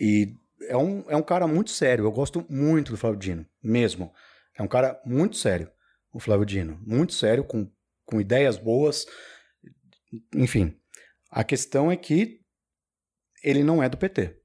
[0.00, 0.34] E
[0.68, 2.04] é um, é um cara muito sério.
[2.04, 4.12] Eu gosto muito do Flávio Dino, mesmo.
[4.56, 5.70] É um cara muito sério,
[6.12, 6.80] o Flávio Dino.
[6.86, 7.70] Muito sério, com,
[8.04, 9.06] com ideias boas.
[10.34, 10.76] Enfim,
[11.30, 12.40] a questão é que
[13.42, 14.36] ele não é do PT.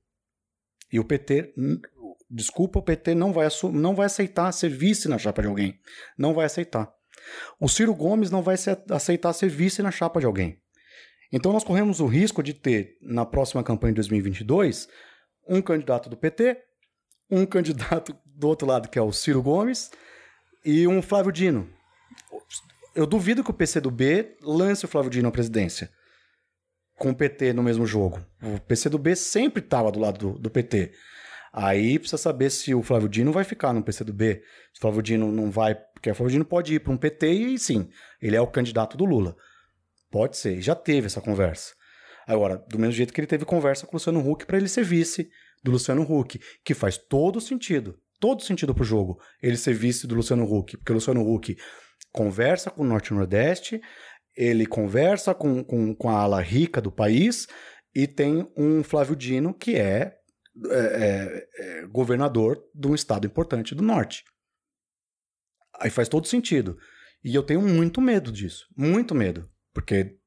[0.91, 1.53] E o PT,
[2.29, 5.79] desculpa, o PT não vai, não vai aceitar ser vice na chapa de alguém.
[6.17, 6.91] Não vai aceitar.
[7.59, 8.55] O Ciro Gomes não vai
[8.89, 10.59] aceitar ser vice na chapa de alguém.
[11.31, 14.87] Então nós corremos o risco de ter, na próxima campanha de 2022,
[15.49, 16.57] um candidato do PT,
[17.29, 19.91] um candidato do outro lado, que é o Ciro Gomes,
[20.63, 21.67] e um Flávio Dino.
[22.95, 25.91] Eu duvido que o PCdoB lance o Flávio Dino à presidência
[26.99, 28.23] com o PT no mesmo jogo.
[28.43, 30.91] O PCdoB sempre estava do lado do, do, PT.
[31.51, 34.43] Aí precisa saber se o Flávio Dino vai ficar no PCdoB.
[34.73, 37.31] Se o Flávio Dino não vai, porque o Flávio Dino pode ir para um PT
[37.31, 37.89] e sim,
[38.21, 39.35] ele é o candidato do Lula.
[40.11, 41.73] Pode ser, já teve essa conversa.
[42.29, 44.83] Agora, do mesmo jeito que ele teve conversa com o Luciano Huck para ele ser
[44.83, 45.31] vice
[45.63, 50.13] do Luciano Huck, que faz todo sentido, todo sentido pro jogo, ele ser vice do
[50.13, 51.57] Luciano Huck, porque o Luciano Huck
[52.13, 53.81] conversa com o Norte e Nordeste,
[54.37, 57.47] ele conversa com, com, com a ala rica do país
[57.95, 60.13] e tem um Flávio Dino que é,
[60.69, 64.23] é, é, é governador de um estado importante do Norte.
[65.79, 66.77] Aí faz todo sentido.
[67.23, 70.18] E eu tenho muito medo disso, muito medo, porque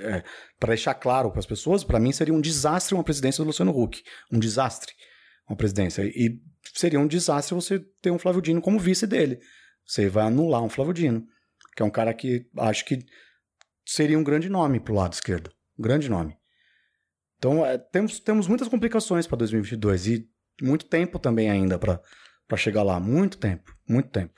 [0.00, 0.24] é,
[0.58, 3.76] para deixar claro para as pessoas, para mim seria um desastre uma presidência do Luciano
[3.76, 4.02] Huck.
[4.30, 4.92] Um desastre
[5.50, 6.04] uma presidência.
[6.04, 6.40] E
[6.74, 9.40] seria um desastre você ter um Flávio Dino como vice dele.
[9.84, 11.26] Você vai anular um Flávio Dino,
[11.76, 13.04] que é um cara que acho que
[13.84, 15.50] seria um grande nome para o lado esquerdo.
[15.76, 16.36] Um grande nome.
[17.36, 20.28] Então, é, temos, temos muitas complicações para 2022 e
[20.62, 23.00] muito tempo também ainda para chegar lá.
[23.00, 24.34] Muito tempo, muito tempo.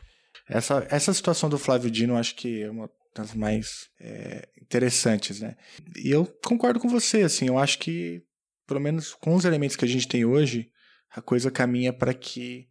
[0.48, 5.56] Essa, essa situação do Flávio Dino, acho que é uma das mais é, interessantes, né?
[5.96, 8.22] E eu concordo com você, assim, eu acho que,
[8.66, 10.70] pelo menos com os elementos que a gente tem hoje,
[11.10, 12.68] a coisa caminha para que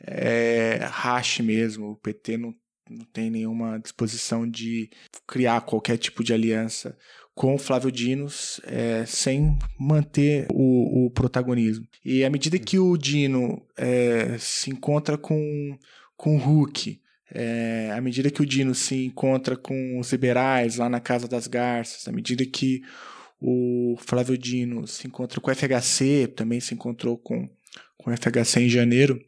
[0.00, 1.90] é, rache mesmo.
[1.90, 2.54] O PT não,
[2.88, 4.90] não tem nenhuma disposição de
[5.26, 6.96] criar qualquer tipo de aliança
[7.34, 11.86] com o Flávio Dinos é, sem manter o, o, protagonismo.
[12.04, 15.78] E à medida que o Dino é, se encontra com,
[16.16, 16.99] com o Hulk,
[17.32, 21.46] é, à medida que o Dino se encontra com os liberais lá na Casa das
[21.46, 22.82] Garças, à medida que
[23.40, 27.48] o Flávio Dino se encontra com o FHC, também se encontrou com,
[27.96, 29.20] com o FHC em janeiro,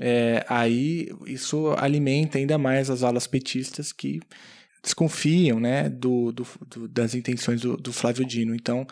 [0.00, 4.20] é, aí isso alimenta ainda mais as alas petistas que
[4.82, 8.54] desconfiam né, do, do, do, das intenções do, do, Flávio Dino.
[8.54, 8.86] Então,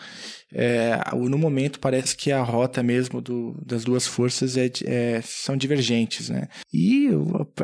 [0.52, 3.22] é, no momento, parece que a rota mesmo
[3.64, 6.28] das duas forças é, é, são divergentes.
[6.28, 6.48] Né?
[6.72, 7.08] E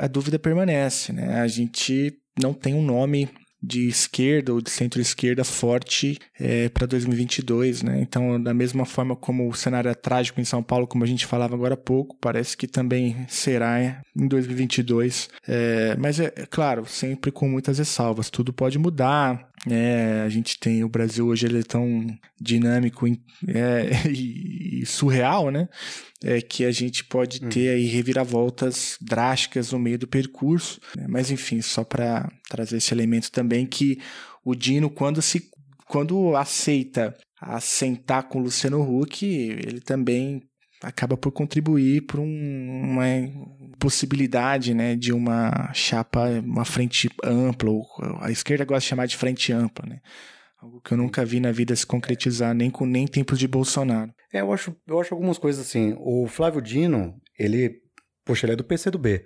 [0.01, 1.13] a dúvida permanece.
[1.13, 1.41] Né?
[1.41, 3.29] A gente não tem um nome
[3.63, 8.01] de esquerda ou de centro-esquerda forte é, para 2022, né?
[8.01, 11.27] Então, da mesma forma como o cenário é trágico em São Paulo, como a gente
[11.27, 15.29] falava agora há pouco, parece que também será em 2022.
[15.47, 18.31] É, mas é, é claro, sempre com muitas ressalvas.
[18.31, 19.49] Tudo pode mudar.
[19.71, 22.05] É, a gente tem o Brasil hoje ele é tão
[22.41, 23.07] dinâmico
[23.47, 25.69] é, e, surreal, né?
[26.25, 27.49] É que a gente pode hum.
[27.49, 30.81] ter aí reviravoltas drásticas no meio do percurso.
[30.97, 31.07] Né?
[31.09, 33.99] Mas enfim, só para trazer esse elemento também que
[34.45, 35.51] o Dino quando se
[35.87, 40.43] quando aceita assentar com o Luciano Huck, ele também
[40.83, 43.05] acaba por contribuir para um, uma
[43.79, 47.87] possibilidade né, de uma chapa, uma frente ampla, ou
[48.21, 50.01] a esquerda gosta de chamar de frente ampla, né?
[50.63, 54.15] Algo que eu nunca vi na vida se concretizar, nem com nem tempos de Bolsonaro.
[54.33, 55.97] É, eu acho, eu acho algumas coisas assim.
[55.99, 57.81] O Flávio Dino, ele,
[58.25, 59.25] poxa, ele é do PCdoB.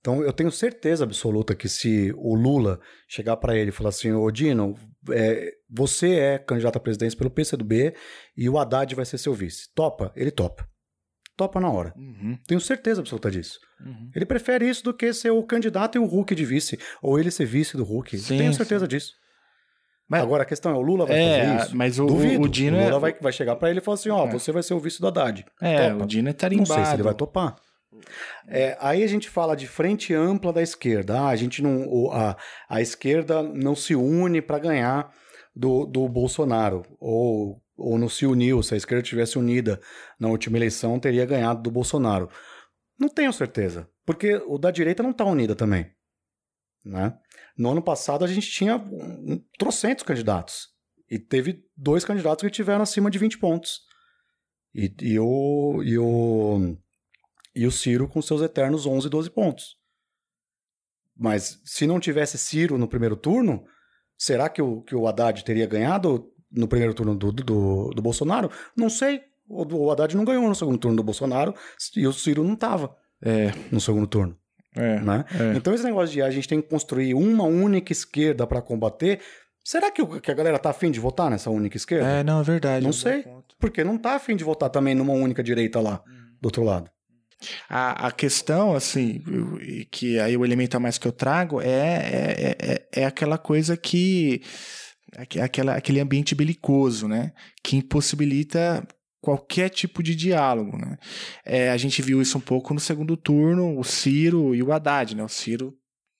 [0.00, 4.10] Então eu tenho certeza absoluta que se o Lula chegar para ele e falar assim,
[4.10, 4.74] ô Dino,
[5.10, 7.94] é, você é candidato à presidência pelo PCdoB
[8.36, 9.72] e o Haddad vai ser seu vice.
[9.72, 10.12] Topa?
[10.16, 10.68] Ele topa
[11.36, 11.92] topa na hora.
[11.96, 12.38] Uhum.
[12.46, 13.58] Tenho certeza absoluta disso.
[13.80, 14.10] Uhum.
[14.14, 17.30] Ele prefere isso do que ser o candidato e o Hulk de vice, ou ele
[17.30, 18.16] ser vice do Hulk.
[18.18, 18.88] Sim, Tenho certeza sim.
[18.88, 19.12] disso.
[20.12, 21.76] Mas, Agora a questão é, o Lula vai é, fazer isso?
[21.76, 22.44] Mas o, Duvido.
[22.44, 22.76] o Dino...
[22.76, 23.00] O Lula é...
[23.00, 24.32] vai, vai chegar para ele e falar assim, ó, oh, é.
[24.32, 25.46] você vai ser o vice do Haddad.
[25.58, 26.04] É, Topa.
[26.04, 26.68] o Dino é tarimbado.
[26.68, 27.56] Não sei se ele vai topar.
[28.46, 31.18] É, aí a gente fala de frente ampla da esquerda.
[31.18, 32.36] Ah, a gente não, a,
[32.68, 35.10] a esquerda não se une para ganhar
[35.56, 39.80] do, do Bolsonaro ou ou não se uniu, se a esquerda tivesse unida
[40.20, 42.28] na última eleição, teria ganhado do Bolsonaro.
[42.98, 45.90] Não tenho certeza, porque o da direita não está unida também.
[46.84, 47.16] Né?
[47.62, 50.70] No ano passado a gente tinha um, trocentos candidatos
[51.08, 53.82] e teve dois candidatos que tiveram acima de 20 pontos.
[54.74, 56.76] E, e, o, e, o,
[57.54, 59.76] e o Ciro com seus eternos 11, 12 pontos.
[61.16, 63.64] Mas se não tivesse Ciro no primeiro turno,
[64.18, 66.28] será que o, que o Haddad teria ganhado?
[66.54, 68.50] no primeiro turno do, do, do Bolsonaro?
[68.76, 69.22] Não sei.
[69.48, 71.54] O, o Haddad não ganhou no segundo turno do Bolsonaro
[71.96, 73.52] e o Ciro não estava é.
[73.70, 74.36] no segundo turno.
[74.74, 75.24] É, né?
[75.38, 75.56] É.
[75.56, 79.20] Então, esse negócio de a gente tem que construir uma única esquerda para combater.
[79.64, 82.06] Será que, que a galera tá afim de votar nessa única esquerda?
[82.06, 82.84] É, não, é verdade.
[82.84, 83.24] Não sei.
[83.60, 86.02] Porque não tá afim de votar também numa única direita lá,
[86.40, 86.90] do outro lado.
[87.68, 89.22] A, a questão, assim,
[89.90, 93.76] que aí o elemento a mais que eu trago é, é, é, é aquela coisa
[93.76, 94.42] que
[95.40, 97.32] aquela, aquele ambiente belicoso, né?
[97.62, 98.86] Que impossibilita
[99.22, 100.98] qualquer tipo de diálogo, né?
[101.44, 105.14] É, a gente viu isso um pouco no segundo turno, o Ciro e o Haddad,
[105.14, 105.22] né?
[105.22, 105.72] O Ciro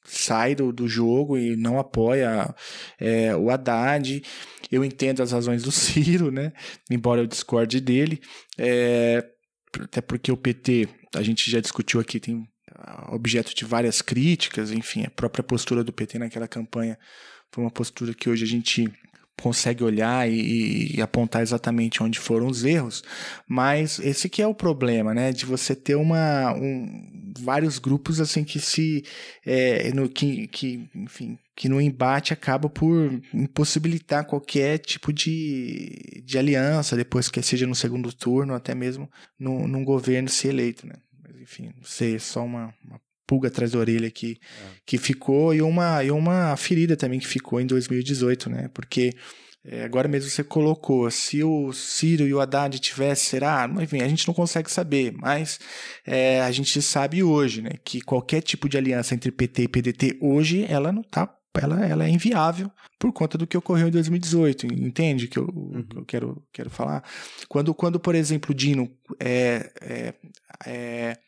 [0.05, 2.55] sai do, do jogo e não apoia
[2.99, 4.23] é, o Haddad.
[4.71, 6.53] Eu entendo as razões do Ciro, né?
[6.89, 8.21] Embora eu discorde dele.
[8.57, 9.29] É,
[9.81, 12.47] até porque o PT, a gente já discutiu aqui, tem
[13.11, 16.99] objeto de várias críticas, enfim, a própria postura do PT naquela campanha
[17.53, 18.91] foi uma postura que hoje a gente
[19.41, 23.03] consegue olhar e, e, apontar exatamente onde foram os erros,
[23.49, 28.45] mas esse que é o problema, né, de você ter uma um, vários grupos assim
[28.45, 29.05] que se
[29.45, 36.39] é, no que, que enfim que no embate acaba por impossibilitar qualquer tipo de, de
[36.39, 40.95] aliança depois que seja no segundo turno até mesmo no, num governo ser eleito, né?
[41.23, 43.01] Mas enfim, sei, é só uma, uma
[43.33, 44.67] pulga atrás da orelha que, é.
[44.85, 48.69] que ficou e uma, e uma ferida também que ficou em 2018, né?
[48.75, 49.15] Porque
[49.65, 53.67] é, agora mesmo você colocou, se o Ciro e o Haddad tivessem, será?
[53.81, 55.59] Enfim, a gente não consegue saber, mas
[56.07, 60.19] é, a gente sabe hoje, né, que qualquer tipo de aliança entre PT e PDT
[60.21, 64.67] hoje, ela não está ela, ela é inviável por conta do que ocorreu em 2018,
[64.73, 65.87] entende que eu, uhum.
[65.97, 67.03] eu quero, quero falar?
[67.49, 68.91] Quando, quando, por exemplo, o Dino
[69.21, 70.15] é, é,
[70.67, 71.19] é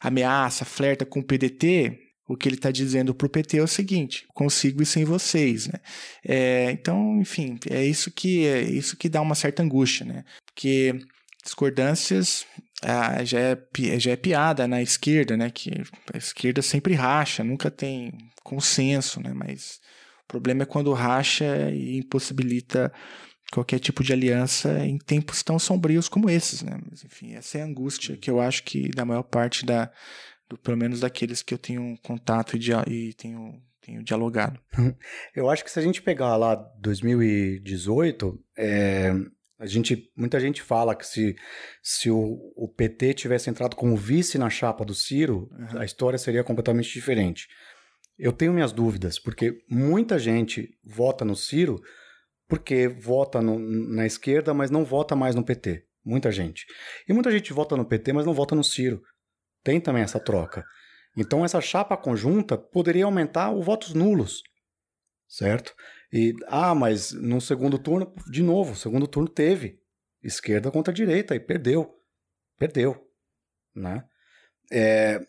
[0.00, 1.98] ameaça, flerta com o PDT,
[2.28, 5.66] o que ele está dizendo para o PT é o seguinte: consigo ir sem vocês,
[5.66, 5.80] né?
[6.24, 10.24] É, então, enfim, é isso que é isso que dá uma certa angústia, né?
[10.46, 10.94] Porque
[11.42, 12.46] discordâncias
[12.82, 13.58] ah, já, é,
[13.98, 15.50] já é piada na esquerda, né?
[15.50, 15.70] Que
[16.12, 18.12] a esquerda sempre racha, nunca tem
[18.42, 19.32] consenso, né?
[19.34, 19.80] Mas
[20.24, 22.92] o problema é quando racha e impossibilita
[23.52, 26.78] qualquer tipo de aliança em tempos tão sombrios como esses, né?
[26.88, 29.90] Mas, enfim, essa é a angústia que eu acho que da maior parte da,
[30.48, 34.60] do, pelo menos daqueles que eu tenho contato e, e tenho, tenho dialogado.
[35.34, 39.12] Eu acho que se a gente pegar lá 2018, é,
[39.58, 41.34] a gente, muita gente fala que se,
[41.82, 45.80] se o, o PT tivesse entrado como vice na chapa do Ciro, uhum.
[45.80, 47.48] a história seria completamente diferente.
[48.18, 51.80] Eu tenho minhas dúvidas, porque muita gente vota no Ciro
[52.48, 55.84] porque vota no, na esquerda, mas não vota mais no PT.
[56.04, 56.64] Muita gente.
[57.06, 59.02] E muita gente vota no PT, mas não vota no Ciro.
[59.62, 60.64] Tem também essa troca.
[61.16, 64.42] Então, essa chapa conjunta poderia aumentar os votos nulos.
[65.28, 65.74] Certo?
[66.10, 69.78] E, ah, mas no segundo turno, de novo, segundo turno teve
[70.22, 71.94] esquerda contra direita e perdeu.
[72.58, 73.06] Perdeu.
[73.74, 74.02] Né?
[74.72, 75.20] É,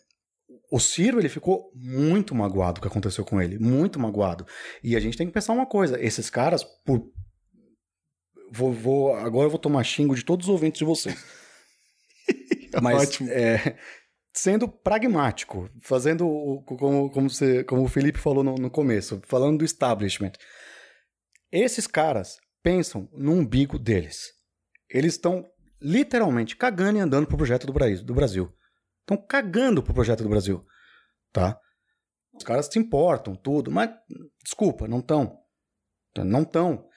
[0.70, 4.46] o Ciro, ele ficou muito magoado o que aconteceu com ele, muito magoado.
[4.82, 7.10] E a gente tem que pensar uma coisa, esses caras, por...
[8.52, 11.16] Vou, vou, agora eu vou tomar xingo de todos os ouvintes de vocês.
[12.82, 13.76] Mas, é,
[14.32, 19.58] sendo pragmático, fazendo o- como, como, você, como o Felipe falou no, no começo, falando
[19.58, 20.32] do establishment.
[21.52, 24.28] Esses caras pensam no umbigo deles.
[24.88, 25.46] Eles estão
[25.80, 28.04] literalmente cagando e andando pro projeto do Brasil.
[28.04, 28.52] Do Brasil.
[29.10, 30.64] Estão cagando pro projeto do Brasil.
[31.32, 31.58] Tá?
[32.32, 33.90] Os caras se importam, tudo, mas
[34.44, 35.36] desculpa, não estão.
[36.16, 36.88] Não estão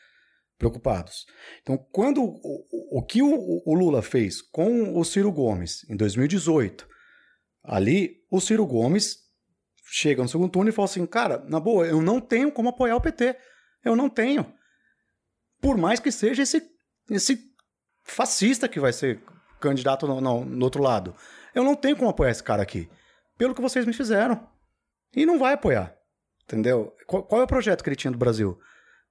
[0.59, 1.25] preocupados.
[1.61, 2.39] Então, quando o,
[2.71, 6.87] o, o que o, o Lula fez com o Ciro Gomes em 2018,
[7.63, 9.17] ali o Ciro Gomes
[9.85, 12.95] chega no segundo turno e fala assim: cara, na boa, eu não tenho como apoiar
[12.95, 13.35] o PT.
[13.83, 14.53] Eu não tenho.
[15.59, 16.61] Por mais que seja esse,
[17.09, 17.39] esse
[18.03, 19.23] fascista que vai ser
[19.59, 21.15] candidato no, no, no outro lado.
[21.53, 22.89] Eu não tenho como apoiar esse cara aqui.
[23.37, 24.47] Pelo que vocês me fizeram.
[25.15, 25.95] E não vai apoiar.
[26.43, 26.95] Entendeu?
[27.07, 28.59] Qual, qual é o projeto que ele tinha do Brasil?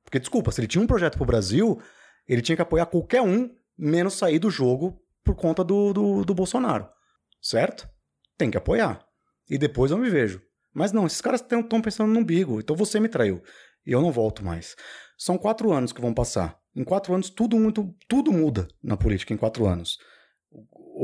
[0.05, 1.81] Porque, desculpa, se ele tinha um projeto pro Brasil,
[2.29, 6.35] ele tinha que apoiar qualquer um, menos sair do jogo por conta do, do, do
[6.35, 6.89] Bolsonaro.
[7.41, 7.89] Certo?
[8.37, 9.05] Tem que apoiar.
[9.49, 10.43] E depois eu me vejo.
[10.75, 12.61] Mas não, esses caras estão pensando no umbigo.
[12.61, 13.43] Então você me traiu.
[13.87, 14.77] E eu não volto mais.
[15.17, 16.59] São quatro anos que vão passar.
[16.75, 19.99] Em quatro anos, tudo muito, tudo muda na política em quatro anos.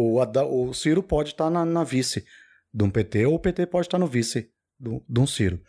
[0.00, 0.20] O,
[0.68, 2.24] o Ciro pode estar na, na vice
[2.72, 5.60] de um PT, ou o PT pode estar no vice do- de um Ciro.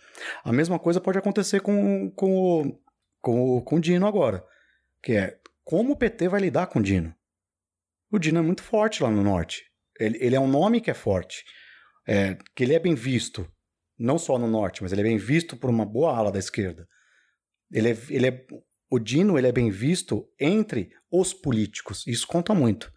[0.44, 2.32] A mesma coisa pode acontecer com, com,
[2.62, 2.80] o,
[3.22, 4.46] com, com o Dino agora.
[5.02, 7.16] Que é, como o PT vai lidar com o Dino?
[8.12, 9.64] O Dino é muito forte lá no norte.
[10.00, 11.44] Ele, ele é um nome que é forte.
[12.08, 13.50] É, que ele é bem visto,
[13.98, 16.88] não só no norte, mas ele é bem visto por uma boa ala da esquerda.
[17.72, 18.46] Ele é, ele é,
[18.92, 22.06] o Dino ele é bem visto entre os políticos.
[22.08, 22.92] Isso conta muito.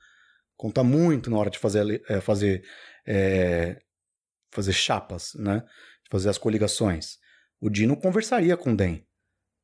[0.63, 2.65] Conta muito na hora de fazer, é, fazer,
[3.05, 3.83] é,
[4.49, 5.61] fazer chapas, né?
[6.05, 7.19] De fazer as coligações.
[7.61, 9.05] O Dino conversaria com o DEM.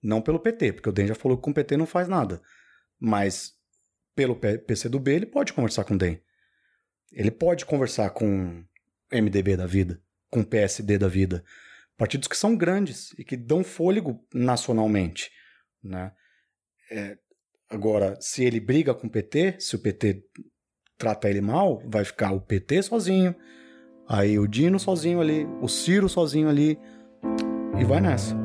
[0.02, 2.42] Não pelo PT, porque o DEM já falou que com o PT não faz nada.
[2.98, 3.52] Mas
[4.12, 6.20] pelo PCdoB ele pode conversar com o DEM.
[7.12, 8.64] Ele pode conversar com
[9.12, 11.44] MDB da vida, com PSD da vida.
[11.96, 15.30] Partidos que são grandes e que dão fôlego nacionalmente.
[15.80, 16.12] Né?
[16.90, 17.16] É,
[17.70, 20.24] agora, se ele briga com o PT, se o PT
[20.98, 23.34] trata ele mal, vai ficar o PT sozinho,
[24.06, 26.78] aí o Dino sozinho ali, o Ciro sozinho ali,
[27.78, 28.37] e vai nessa.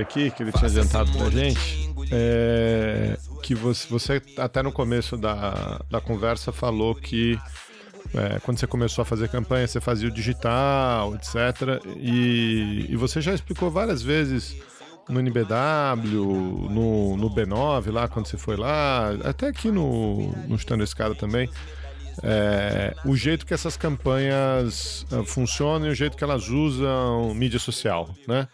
[0.00, 1.90] Aqui, que ele tinha adiantado pra gente.
[2.12, 7.38] É, que você, você, até no começo da, da conversa, falou que
[8.14, 11.84] é, quando você começou a fazer campanha, você fazia o digital, etc.
[11.96, 14.56] E, e você já explicou várias vezes
[15.08, 20.84] no NBW, no, no B9, lá quando você foi lá, até aqui no, no a
[20.84, 21.48] Escada também,
[22.22, 27.58] é, o jeito que essas campanhas ah, funcionam e o jeito que elas usam mídia
[27.58, 28.46] social, né?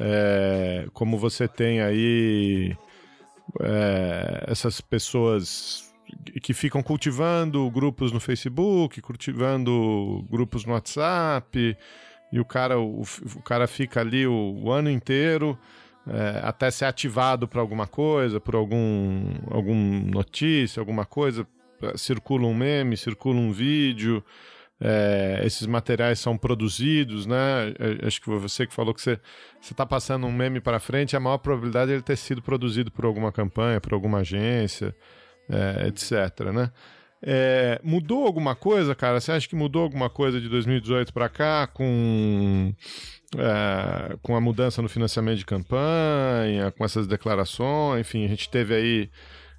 [0.00, 2.76] É, como você tem aí
[3.60, 5.92] é, essas pessoas
[6.42, 11.76] que ficam cultivando grupos no Facebook, cultivando grupos no WhatsApp,
[12.32, 15.58] e o cara, o, o cara fica ali o, o ano inteiro
[16.06, 21.46] é, até ser ativado para alguma coisa, por algum, algum notícia, alguma coisa,
[21.96, 24.24] circula um meme, circula um vídeo,
[24.80, 27.74] é, esses materiais são produzidos, né?
[27.78, 29.18] É, Acho que você que falou que você
[29.60, 33.04] está passando um meme para frente, a maior probabilidade é ele ter sido produzido por
[33.04, 34.94] alguma campanha, por alguma agência,
[35.48, 36.70] é, etc, né?
[37.20, 39.20] É, mudou alguma coisa, cara?
[39.20, 42.72] Você acha que mudou alguma coisa de 2018 para cá com,
[43.36, 48.02] é, com a mudança no financiamento de campanha, com essas declarações?
[48.02, 49.10] Enfim, a gente teve aí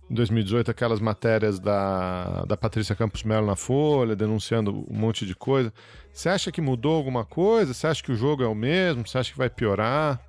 [0.09, 5.35] em 2018 aquelas matérias da, da Patrícia Campos Melo na Folha, denunciando um monte de
[5.35, 5.71] coisa.
[6.11, 7.73] Você acha que mudou alguma coisa?
[7.73, 9.07] Você acha que o jogo é o mesmo?
[9.07, 10.19] Você acha que vai piorar?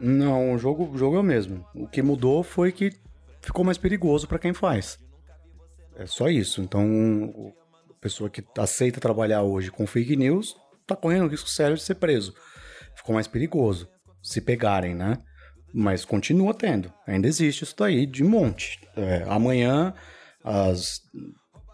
[0.00, 1.64] Não, o jogo, o jogo é o mesmo.
[1.74, 2.92] O que mudou foi que
[3.42, 4.98] ficou mais perigoso para quem faz.
[5.96, 6.62] É só isso.
[6.62, 7.52] Então,
[7.90, 10.56] a pessoa que aceita trabalhar hoje com fake news
[10.86, 12.34] tá correndo risco sério de ser preso.
[12.96, 13.88] Ficou mais perigoso
[14.22, 15.18] se pegarem, né?
[15.72, 16.92] Mas continua tendo.
[17.06, 18.80] Ainda existe isso daí de monte.
[18.96, 19.94] É, amanhã,
[20.42, 21.00] às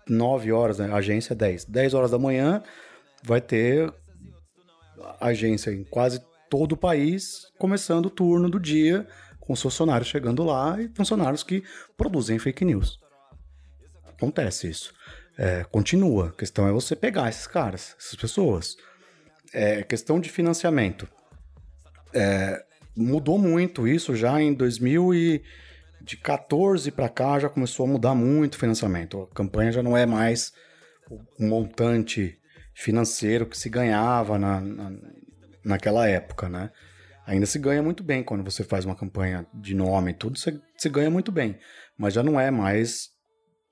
[0.08, 0.92] 9 horas, né?
[0.92, 1.64] agência 10.
[1.64, 2.62] 10 horas da manhã,
[3.22, 3.92] vai ter
[5.20, 6.20] agência em quase
[6.50, 9.06] todo o país, começando o turno do dia,
[9.40, 11.62] com os funcionários chegando lá e funcionários que
[11.96, 12.98] produzem fake news.
[14.06, 14.92] Acontece isso.
[15.38, 16.28] É, continua.
[16.28, 18.76] A questão é você pegar esses caras, essas pessoas.
[19.52, 21.08] É, questão de financiamento.
[22.14, 22.64] É,
[22.96, 29.22] mudou muito isso já em 2014 para cá já começou a mudar muito o financiamento.
[29.22, 30.52] A campanha já não é mais
[31.10, 32.38] o montante
[32.74, 34.92] financeiro que se ganhava na, na,
[35.64, 36.70] naquela época, né?
[37.26, 40.60] Ainda se ganha muito bem quando você faz uma campanha de nome e tudo, você,
[40.76, 41.58] você ganha muito bem.
[41.98, 43.08] Mas já não é mais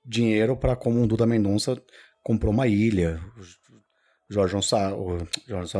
[0.03, 1.81] dinheiro para como o Duda Mendonça
[2.21, 3.21] comprou uma ilha.
[4.29, 4.33] O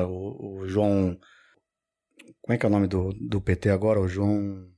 [0.08, 1.20] o, o João
[2.46, 4.00] como é que é o nome do, do PT agora?
[4.00, 4.70] O João.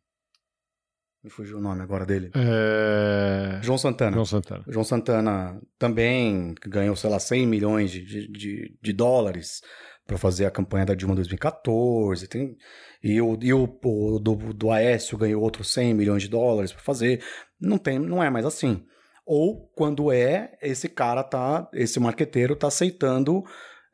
[1.21, 2.31] Me fugiu o nome agora dele.
[2.33, 3.59] É...
[3.61, 4.13] João Santana.
[4.13, 4.63] João Santana.
[4.69, 9.61] João Santana também ganhou, sei lá, 100 milhões de, de, de dólares
[10.05, 12.29] para fazer a campanha da Dilma 2014.
[12.29, 12.55] Tem,
[13.03, 16.81] e o, e o, o do, do Aécio ganhou outros 100 milhões de dólares para
[16.81, 17.21] fazer.
[17.59, 18.85] Não, tem, não é mais assim.
[19.25, 23.43] Ou quando é, esse cara tá, esse marqueteiro tá aceitando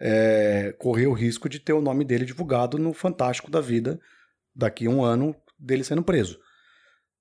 [0.05, 3.97] é, correr o risco de ter o nome dele divulgado no Fantástico da Vida
[4.53, 6.37] daqui a um ano dele sendo preso.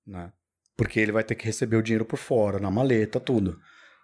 [0.05, 0.33] Né?
[0.75, 3.57] Porque ele vai ter que receber o dinheiro por fora, na maleta, tudo.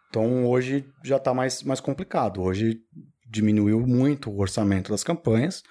[0.08, 2.42] Então hoje já está mais, mais complicado.
[2.42, 2.82] Hoje
[3.30, 5.62] diminuiu muito o orçamento das campanhas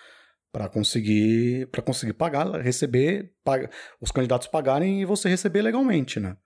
[0.53, 3.71] para conseguir para conseguir pagar, receber, paga,
[4.03, 6.37] os candidatos pagarem e você receber legalmente, né?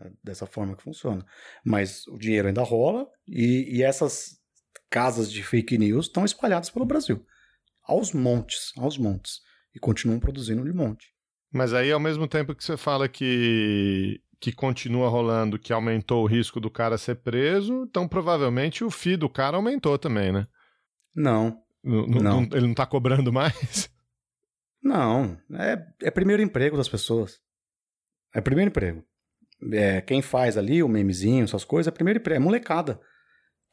[0.00, 1.26] É dessa forma que funciona.
[1.64, 4.43] Mas o dinheiro ainda rola e, e essas
[4.94, 7.26] casas de fake news estão espalhadas pelo Brasil.
[7.82, 9.40] Aos montes, aos montes.
[9.74, 11.12] E continuam produzindo de monte.
[11.52, 16.28] Mas aí, ao mesmo tempo que você fala que, que continua rolando, que aumentou o
[16.28, 20.46] risco do cara ser preso, então provavelmente o FII do cara aumentou também, né?
[21.12, 21.60] Não.
[21.82, 22.44] Não.
[22.52, 23.90] Ele não tá cobrando mais?
[24.80, 25.36] Não.
[25.54, 27.40] É, é primeiro emprego das pessoas.
[28.34, 29.02] É primeiro emprego.
[29.72, 32.36] É, quem faz ali o memezinho, essas coisas, é primeiro emprego.
[32.36, 33.00] É molecada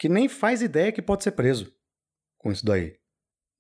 [0.02, 1.72] que nem faz ideia que pode ser preso
[2.40, 2.98] com isso daí.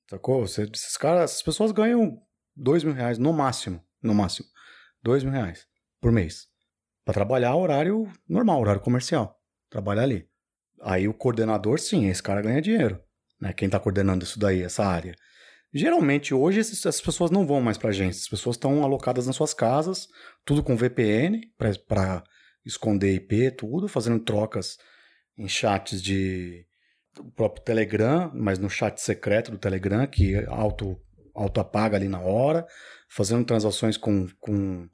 [0.09, 0.41] Sacou?
[0.41, 2.19] Você, esses caras, essas pessoas ganham
[2.55, 4.47] dois mil reais no máximo, no máximo.
[5.03, 5.67] Dois mil reais
[6.01, 6.47] por mês.
[7.05, 9.39] para trabalhar horário normal, horário comercial.
[9.69, 10.27] Trabalhar ali.
[10.81, 12.99] Aí o coordenador, sim, esse cara ganha dinheiro.
[13.39, 13.53] Né?
[13.53, 15.15] Quem tá coordenando isso daí, essa área.
[15.71, 18.21] Geralmente, hoje, essas pessoas não vão mais pra agência.
[18.21, 20.07] As pessoas estão alocadas nas suas casas,
[20.43, 21.39] tudo com VPN,
[21.87, 22.23] para
[22.65, 24.79] esconder IP, tudo, fazendo trocas
[25.41, 26.65] em chats de
[27.19, 30.97] o próprio Telegram, mas no chat secreto do Telegram, que auto,
[31.35, 32.65] auto apaga ali na hora,
[33.09, 34.87] fazendo transações com, com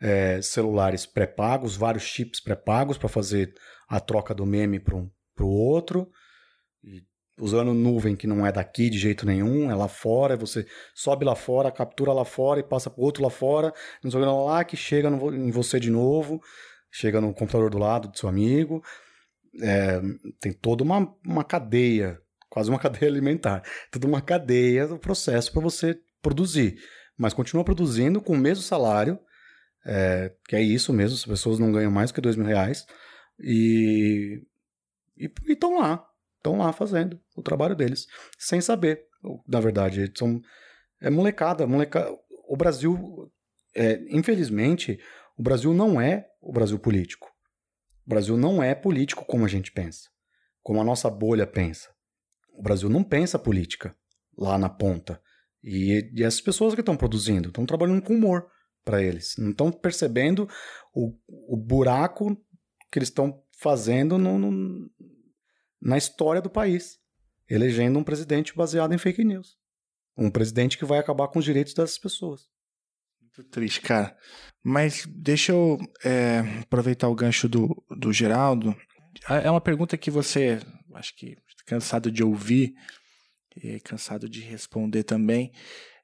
[0.00, 3.52] é, celulares pré-pagos, vários chips pré-pagos para fazer
[3.88, 6.10] a troca do meme para um, o outro,
[6.82, 7.02] e
[7.40, 11.34] usando nuvem que não é daqui de jeito nenhum, é lá fora, você sobe lá
[11.34, 13.72] fora, captura lá fora e passa para outro lá fora,
[14.02, 16.40] não lá que chega no, em você de novo,
[16.90, 18.82] chega no computador do lado do seu amigo,
[19.60, 20.00] é,
[20.40, 25.62] tem toda uma, uma cadeia, quase uma cadeia alimentar, toda uma cadeia do processo para
[25.62, 26.78] você produzir.
[27.16, 29.18] Mas continua produzindo com o mesmo salário,
[29.84, 32.86] é, que é isso mesmo, as pessoas não ganham mais que dois mil reais,
[33.40, 34.42] e
[35.46, 36.06] estão lá,
[36.36, 38.06] estão lá fazendo o trabalho deles,
[38.38, 39.04] sem saber,
[39.46, 40.12] na verdade.
[40.16, 40.40] São,
[41.00, 42.10] é molecada, molecada.
[42.48, 43.30] O Brasil,
[43.74, 44.98] é, infelizmente,
[45.36, 47.28] o Brasil não é o Brasil político.
[48.08, 50.08] O Brasil não é político como a gente pensa,
[50.62, 51.90] como a nossa bolha pensa.
[52.54, 53.94] O Brasil não pensa política
[54.34, 55.20] lá na ponta.
[55.62, 58.50] E, e essas pessoas que estão produzindo estão trabalhando com humor
[58.82, 59.34] para eles.
[59.36, 60.48] Não estão percebendo
[60.94, 62.34] o, o buraco
[62.90, 64.90] que eles estão fazendo no, no,
[65.78, 66.98] na história do país,
[67.46, 69.58] elegendo um presidente baseado em fake news.
[70.16, 72.48] Um presidente que vai acabar com os direitos dessas pessoas.
[73.44, 74.16] Triste, cara.
[74.62, 78.76] Mas deixa eu é, aproveitar o gancho do, do Geraldo.
[79.28, 80.60] É uma pergunta que você,
[80.94, 81.36] acho que
[81.66, 82.74] cansado de ouvir
[83.56, 85.52] e cansado de responder também,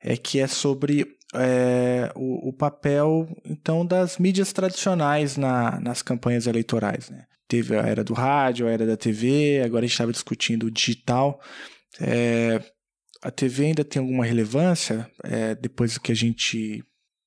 [0.01, 6.47] é que é sobre é, o, o, papel então das mídias tradicionais na, nas campanhas
[6.47, 7.09] eleitorais.
[7.09, 7.24] Né?
[7.48, 10.70] Teve a era do rádio, a era da TV, agora a gente estava discutindo o
[10.70, 11.40] digital.
[12.01, 12.61] É,
[13.23, 16.85] a TV ainda tem alguma relevância é, depois que a gente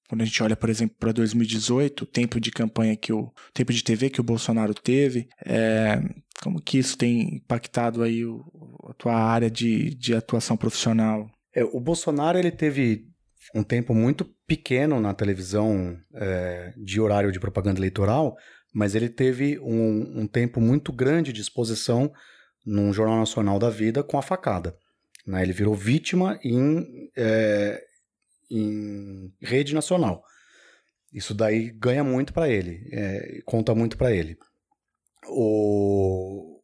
[0.07, 3.73] quando a gente olha, por exemplo, para 2018, o tempo de campanha que o tempo
[3.73, 6.01] de TV que o Bolsonaro teve, é,
[6.41, 8.43] como que isso tem impactado aí o,
[8.89, 11.29] a tua área de, de atuação profissional?
[11.53, 13.05] É, o Bolsonaro ele teve
[13.53, 18.37] um tempo muito pequeno na televisão é, de horário de propaganda eleitoral,
[18.73, 22.11] mas ele teve um, um, tempo muito grande de exposição
[22.65, 24.75] num Jornal Nacional da Vida com a facada.
[25.25, 25.41] Né?
[25.41, 27.81] Ele virou vítima em, é,
[28.49, 30.23] em rede nacional.
[31.11, 34.37] Isso daí ganha muito para ele, é, conta muito para ele.
[35.29, 36.61] O,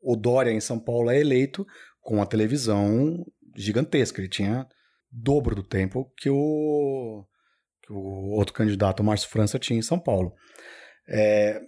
[0.00, 1.66] o Dória em São Paulo é eleito
[2.00, 3.24] com a televisão
[3.56, 4.20] gigantesca.
[4.20, 4.66] Ele tinha
[5.10, 7.24] dobro do tempo que o,
[7.82, 10.34] que o outro candidato, o Márcio França, tinha em São Paulo.
[11.08, 11.60] É,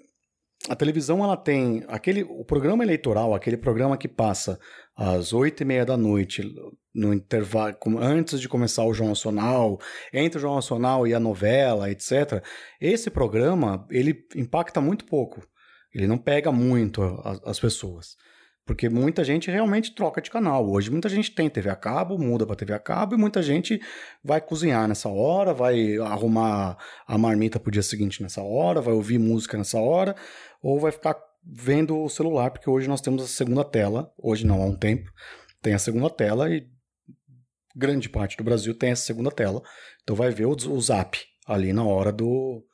[0.69, 4.59] a televisão ela tem aquele o programa eleitoral, aquele programa que passa
[4.97, 6.43] às oito e meia da noite
[6.97, 9.79] no intervalo antes de começar o Jornal Nacional,
[10.13, 12.43] entre o Jornal Nacional e a novela, etc.
[12.81, 15.47] Esse programa ele impacta muito pouco,
[15.95, 18.17] ele não pega muito as, as pessoas.
[18.65, 20.69] Porque muita gente realmente troca de canal.
[20.69, 23.81] Hoje muita gente tem TV a cabo, muda para TV a cabo e muita gente
[24.25, 29.19] vai cozinhar nessa hora, vai arrumar a marmita pro dia seguinte nessa hora, vai ouvir
[29.19, 30.17] música nessa hora,
[30.61, 34.61] ou vai ficar vendo o celular, porque hoje nós temos a segunda tela, hoje não
[34.61, 35.09] há um tempo,
[35.63, 36.67] tem a segunda tela e
[37.77, 39.63] grande parte do Brasil tem essa segunda tela.
[40.03, 42.65] Então vai ver o, o Zap ali na hora do,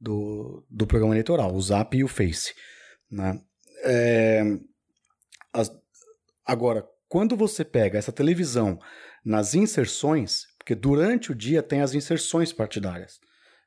[0.00, 2.54] do, do programa eleitoral, o Zap e o Face,
[3.10, 3.40] né?
[3.84, 4.42] É,
[5.52, 5.70] as,
[6.44, 8.80] agora, quando você pega essa televisão
[9.24, 13.20] nas inserções, porque durante o dia tem as inserções partidárias,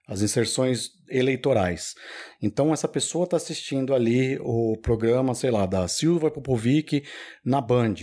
[0.07, 1.94] as inserções eleitorais.
[2.41, 7.03] Então, essa pessoa está assistindo ali o programa, sei lá, da Silva Popovic
[7.45, 7.95] na Band.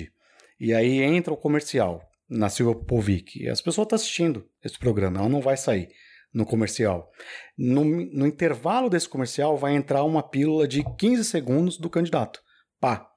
[0.59, 3.49] E aí entra o comercial na Silva Popovic.
[3.49, 5.89] As pessoas estão assistindo esse programa, ela não vai sair
[6.33, 7.11] no comercial.
[7.57, 12.41] No, no intervalo desse comercial vai entrar uma pílula de 15 segundos do candidato.
[12.79, 13.09] Pá,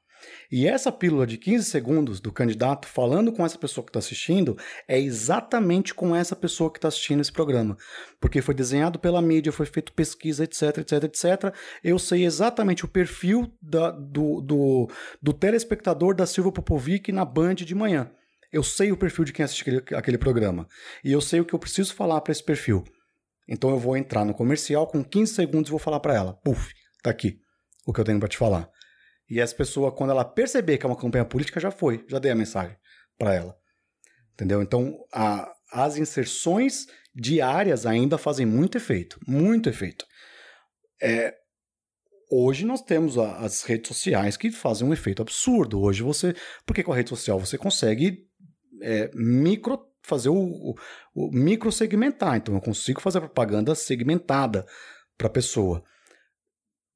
[0.51, 4.57] e essa pílula de 15 segundos do candidato falando com essa pessoa que está assistindo
[4.87, 7.77] é exatamente com essa pessoa que está assistindo esse programa.
[8.19, 11.55] Porque foi desenhado pela mídia, foi feito pesquisa, etc, etc, etc.
[11.83, 14.89] Eu sei exatamente o perfil da, do, do,
[15.21, 18.11] do telespectador da Silva Popovic na Band de manhã.
[18.51, 20.67] Eu sei o perfil de quem assiste aquele, aquele programa.
[21.03, 22.83] E eu sei o que eu preciso falar para esse perfil.
[23.47, 26.33] Então eu vou entrar no comercial com 15 segundos vou falar para ela.
[26.43, 26.71] Puf,
[27.01, 27.39] tá aqui
[27.85, 28.69] o que eu tenho para te falar.
[29.29, 32.31] E essa pessoa, quando ela perceber que é uma campanha política, já foi, já dei
[32.31, 32.75] a mensagem
[33.17, 33.55] para ela.
[34.33, 34.61] Entendeu?
[34.61, 40.05] Então, a, as inserções diárias ainda fazem muito efeito, muito efeito.
[41.01, 41.35] É,
[42.31, 45.81] hoje nós temos a, as redes sociais que fazem um efeito absurdo.
[45.81, 46.35] Hoje você,
[46.65, 48.28] porque com a rede social você consegue
[48.81, 50.75] é, micro fazer o, o,
[51.13, 52.37] o micro segmentar.
[52.37, 54.65] Então eu consigo fazer propaganda segmentada
[55.17, 55.83] para a pessoa.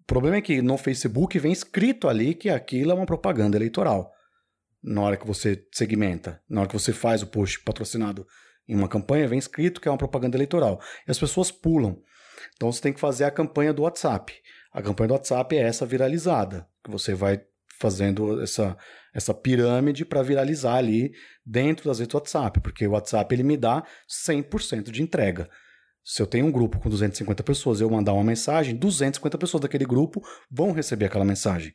[0.02, 4.12] O problema é que no Facebook vem escrito ali que aquilo é uma propaganda eleitoral.
[4.82, 8.28] Na hora que você segmenta, na hora que você faz o post patrocinado
[8.68, 10.82] em uma campanha, vem escrito que é uma propaganda eleitoral.
[11.08, 12.02] E as pessoas pulam.
[12.56, 14.34] Então você tem que fazer a campanha do WhatsApp.
[14.74, 17.42] A campanha do WhatsApp é essa viralizada, que você vai
[17.84, 18.78] fazendo essa,
[19.14, 21.12] essa pirâmide para viralizar ali
[21.46, 23.84] dentro das redes do WhatsApp, porque o WhatsApp ele me dá
[24.26, 25.50] 100% de entrega.
[26.02, 29.86] Se eu tenho um grupo com 250 pessoas eu mandar uma mensagem, 250 pessoas daquele
[29.86, 31.74] grupo vão receber aquela mensagem.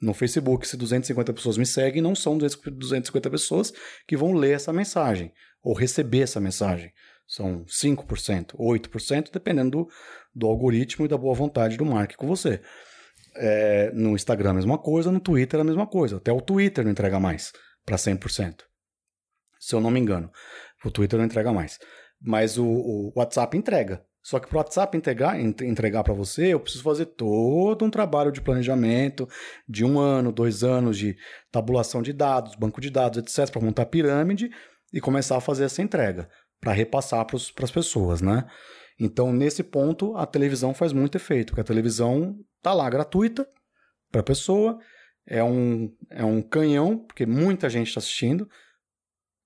[0.00, 3.72] No Facebook, se 250 pessoas me seguem, não são 250 pessoas
[4.08, 6.92] que vão ler essa mensagem ou receber essa mensagem.
[7.26, 9.88] São 5%, 8%, dependendo do,
[10.34, 12.60] do algoritmo e da boa vontade do marketing com você.
[13.34, 16.16] É, no Instagram a mesma coisa, no Twitter a mesma coisa.
[16.16, 17.52] Até o Twitter não entrega mais
[17.84, 18.62] para 100%.
[19.58, 20.30] Se eu não me engano.
[20.84, 21.78] O Twitter não entrega mais.
[22.20, 24.04] Mas o, o WhatsApp entrega.
[24.22, 28.30] Só que para o WhatsApp entregar, entregar para você, eu preciso fazer todo um trabalho
[28.30, 29.28] de planejamento
[29.68, 31.16] de um ano, dois anos de
[31.50, 34.48] tabulação de dados, banco de dados, etc., para montar a pirâmide
[34.92, 36.28] e começar a fazer essa entrega,
[36.60, 38.46] para repassar para as pessoas, né?
[38.98, 43.48] Então, nesse ponto, a televisão faz muito efeito, porque a televisão tá lá gratuita
[44.10, 44.78] para a pessoa,
[45.26, 48.48] é um, é um canhão, porque muita gente está assistindo,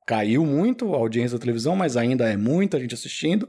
[0.07, 3.49] caiu muito a audiência da televisão, mas ainda é muita gente assistindo.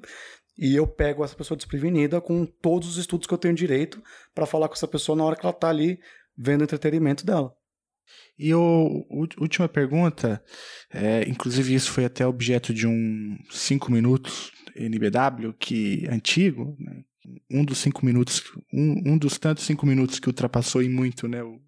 [0.58, 4.02] E eu pego essa pessoa desprevenida com todos os estudos que eu tenho direito
[4.34, 6.00] para falar com essa pessoa na hora que ela está ali
[6.36, 7.57] vendo o entretenimento dela.
[8.38, 9.06] E o,
[9.40, 10.44] última pergunta,
[10.94, 17.02] é, inclusive isso foi até objeto de um 5 minutos NBW que antigo, né?
[17.52, 21.44] um dos cinco minutos, um, um dos tantos cinco minutos que ultrapassou em muito, né?
[21.44, 21.60] O,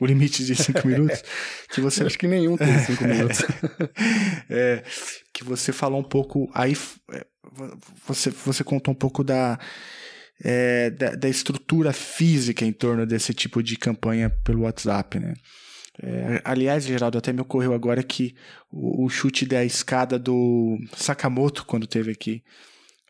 [0.00, 1.22] o limite de cinco minutos.
[1.72, 2.04] Que você...
[2.04, 3.40] Acho que nenhum tem cinco minutos.
[4.48, 4.82] é,
[5.32, 6.50] que você falou um pouco.
[6.54, 6.76] Aí
[7.12, 7.26] é,
[8.06, 9.58] você, você contou um pouco da,
[10.42, 15.34] é, da, da, estrutura física em torno desse tipo de campanha pelo WhatsApp, né?
[16.00, 18.34] É, aliás, Geraldo, até me ocorreu agora que
[18.70, 22.42] o, o chute da escada do Sakamoto, quando teve aqui,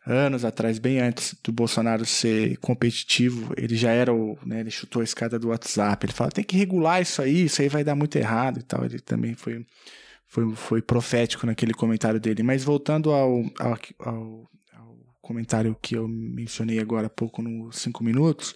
[0.05, 5.01] anos atrás, bem antes do Bolsonaro ser competitivo, ele já era o, né, ele chutou
[5.01, 7.95] a escada do WhatsApp, ele fala, tem que regular isso aí, isso aí vai dar
[7.95, 9.65] muito errado e tal, ele também foi,
[10.27, 16.05] foi, foi profético naquele comentário dele, mas voltando ao, ao, ao, ao comentário que eu
[16.05, 18.53] mencionei agora há pouco, nos cinco minutos,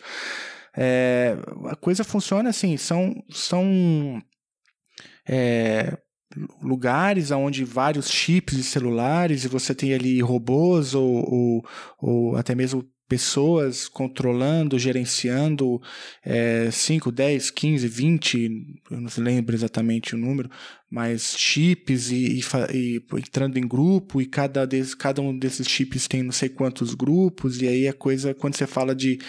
[0.77, 1.35] é,
[1.65, 4.21] a coisa funciona assim, são, são
[5.27, 5.97] é,
[6.61, 11.65] lugares onde vários chips de celulares e você tem ali robôs ou, ou,
[11.99, 15.81] ou até mesmo pessoas controlando, gerenciando
[16.23, 20.49] é, 5, 10, 15, 20, eu não lembro exatamente o número,
[20.89, 22.41] mas chips e, e,
[22.73, 26.93] e, entrando em grupo e cada, desse, cada um desses chips tem não sei quantos
[26.93, 29.19] grupos e aí a coisa, quando você fala de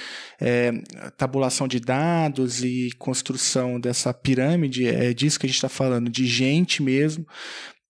[0.40, 0.72] é,
[1.16, 6.26] tabulação de dados e construção dessa pirâmide, é disso que a gente está falando, de
[6.26, 7.26] gente mesmo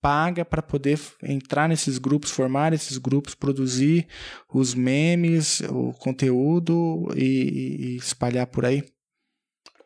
[0.00, 4.06] paga para poder entrar nesses grupos, formar esses grupos, produzir
[4.52, 8.84] os memes, o conteúdo e, e espalhar por aí?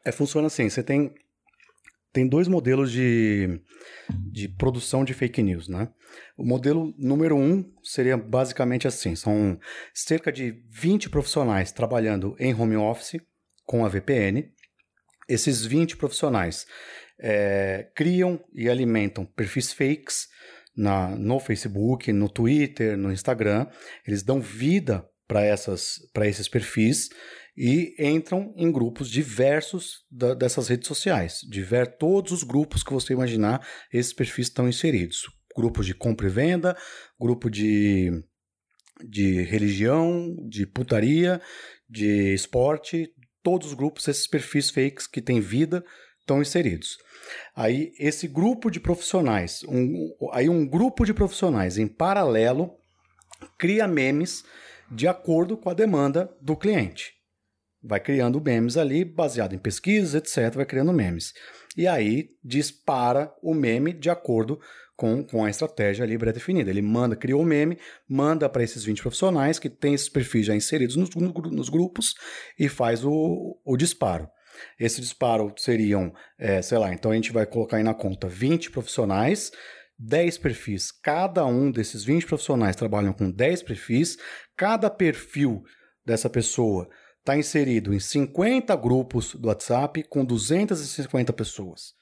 [0.05, 1.15] É, funciona assim, você tem,
[2.13, 3.61] tem dois modelos de,
[4.31, 5.89] de produção de fake news, né?
[6.37, 9.59] O modelo número um seria basicamente assim, são
[9.95, 13.21] cerca de 20 profissionais trabalhando em home office
[13.65, 14.53] com a VPN.
[15.29, 16.67] Esses 20 profissionais
[17.23, 20.27] é, criam e alimentam perfis fakes
[20.77, 23.69] na, no Facebook, no Twitter, no Instagram.
[24.05, 25.47] Eles dão vida para
[26.27, 27.09] esses perfis
[27.57, 31.41] e entram em grupos diversos da, dessas redes sociais.
[31.49, 35.23] Diver, todos os grupos que você imaginar, esses perfis estão inseridos.
[35.57, 36.77] Grupos de compra e venda,
[37.21, 38.11] grupo de,
[39.09, 41.41] de religião, de putaria,
[41.89, 43.09] de esporte,
[43.43, 45.85] todos os grupos, esses perfis fakes que têm vida,
[46.21, 46.97] estão inseridos.
[47.55, 52.75] Aí esse grupo de profissionais, um, aí um grupo de profissionais em paralelo
[53.59, 54.45] cria memes
[54.91, 57.15] de acordo com a demanda do cliente.
[57.83, 61.33] Vai criando memes ali, baseado em pesquisas, etc., vai criando memes.
[61.77, 64.61] E aí dispara o meme de acordo
[64.97, 66.71] com, com a estratégia ali pré-definida.
[66.71, 67.79] Ele manda, criou o meme,
[68.09, 72.15] manda para esses 20 profissionais que têm esses perfis já inseridos nos, nos grupos
[72.57, 74.29] e faz o, o disparo.
[74.79, 78.71] Esse disparo seriam, é, sei lá, então a gente vai colocar aí na conta 20
[78.71, 79.51] profissionais,
[79.99, 80.91] 10 perfis.
[80.91, 84.19] Cada um desses 20 profissionais trabalham com 10 perfis.
[84.57, 85.63] Cada perfil
[86.05, 86.89] dessa pessoa
[87.21, 91.95] está inserido em 50 grupos do WhatsApp com 250 pessoas.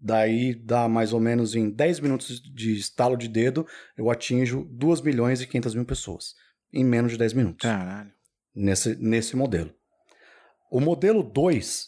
[0.00, 3.66] Daí dá mais ou menos em 10 minutos de estalo de dedo,
[3.96, 6.34] eu atinjo 2 milhões e 500 mil pessoas.
[6.72, 7.62] Em menos de 10 minutos.
[7.62, 8.12] Caralho.
[8.54, 9.72] Nesse, nesse modelo.
[10.70, 11.86] O modelo 2,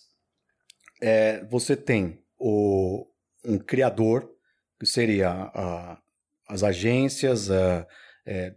[1.02, 3.07] é, você tem o,
[3.44, 4.31] um criador,
[4.78, 5.98] que seria a,
[6.48, 7.86] as agências, a,
[8.27, 8.55] é,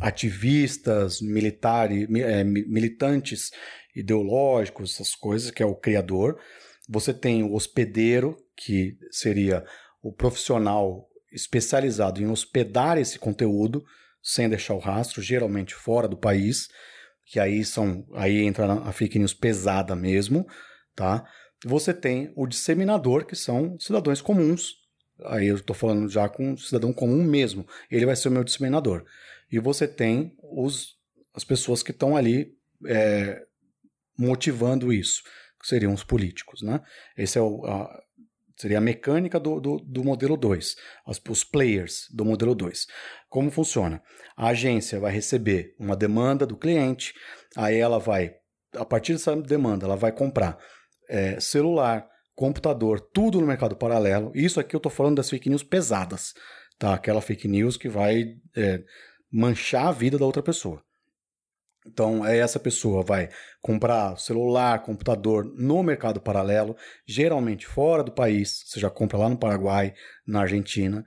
[0.00, 3.50] ativistas, militares, é, militantes
[3.94, 6.40] ideológicos, essas coisas, que é o criador.
[6.88, 9.64] Você tem o hospedeiro, que seria
[10.02, 13.84] o profissional especializado em hospedar esse conteúdo
[14.22, 16.68] sem deixar o rastro, geralmente fora do país
[17.26, 20.46] que aí são aí entra a fake news pesada mesmo,
[20.94, 21.28] tá?
[21.64, 24.76] Você tem o disseminador, que são cidadãos comuns.
[25.24, 27.66] Aí eu estou falando já com um cidadão comum mesmo.
[27.90, 29.04] Ele vai ser o meu disseminador.
[29.50, 30.96] E você tem os,
[31.34, 32.54] as pessoas que estão ali
[32.86, 33.42] é,
[34.16, 35.22] motivando isso,
[35.60, 36.80] que seriam os políticos, né?
[37.16, 38.02] Esse é o, a,
[38.56, 40.76] seria a mecânica do, do, do modelo 2,
[41.28, 42.86] os players do modelo 2.
[43.28, 44.02] Como funciona?
[44.36, 47.14] A agência vai receber uma demanda do cliente,
[47.56, 48.34] aí ela vai,
[48.74, 50.58] a partir dessa demanda, ela vai comprar
[51.08, 54.30] é, celular, computador, tudo no mercado paralelo.
[54.34, 56.34] Isso aqui eu estou falando das fake news pesadas,
[56.78, 56.94] tá?
[56.94, 58.82] Aquela fake news que vai é,
[59.32, 60.82] manchar a vida da outra pessoa.
[61.86, 63.28] Então, essa pessoa vai
[63.62, 66.76] comprar celular, computador no mercado paralelo,
[67.06, 69.94] geralmente fora do país, você já compra lá no Paraguai,
[70.26, 71.04] na Argentina.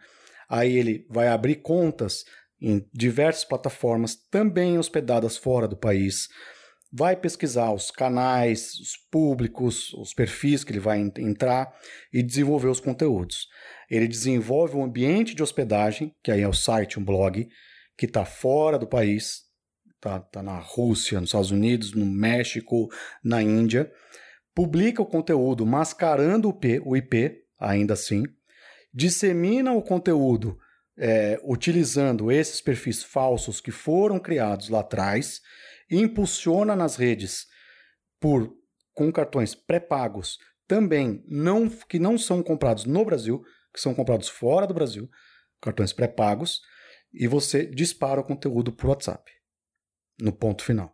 [0.49, 2.25] Aí ele vai abrir contas
[2.61, 6.27] em diversas plataformas, também hospedadas fora do país.
[6.91, 11.71] vai pesquisar os canais, os públicos, os perfis que ele vai entrar
[12.11, 13.47] e desenvolver os conteúdos.
[13.89, 17.47] Ele desenvolve um ambiente de hospedagem, que aí é o site, um blog,
[17.97, 19.43] que está fora do país,
[19.99, 22.89] está tá na Rússia, nos Estados Unidos, no México,
[23.23, 23.91] na Índia,
[24.55, 28.23] publica o conteúdo mascarando o IP, o IP ainda assim,
[28.93, 30.57] dissemina o conteúdo
[30.97, 35.41] é, utilizando esses perfis falsos que foram criados lá atrás,
[35.91, 37.45] impulsiona nas redes
[38.19, 38.53] por
[38.93, 43.43] com cartões pré-pagos também não que não são comprados no Brasil,
[43.73, 45.09] que são comprados fora do Brasil,
[45.59, 46.61] cartões pré-pagos,
[47.11, 49.38] e você dispara o conteúdo por WhatsApp
[50.21, 50.93] no ponto final.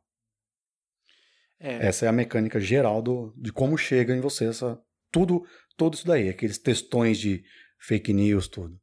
[1.59, 1.87] É.
[1.87, 4.79] Essa é a mecânica geral do, de como chega em você essa,
[5.11, 5.45] tudo,
[5.77, 7.43] tudo isso daí, aqueles textões de
[7.79, 8.77] fake news, tudo.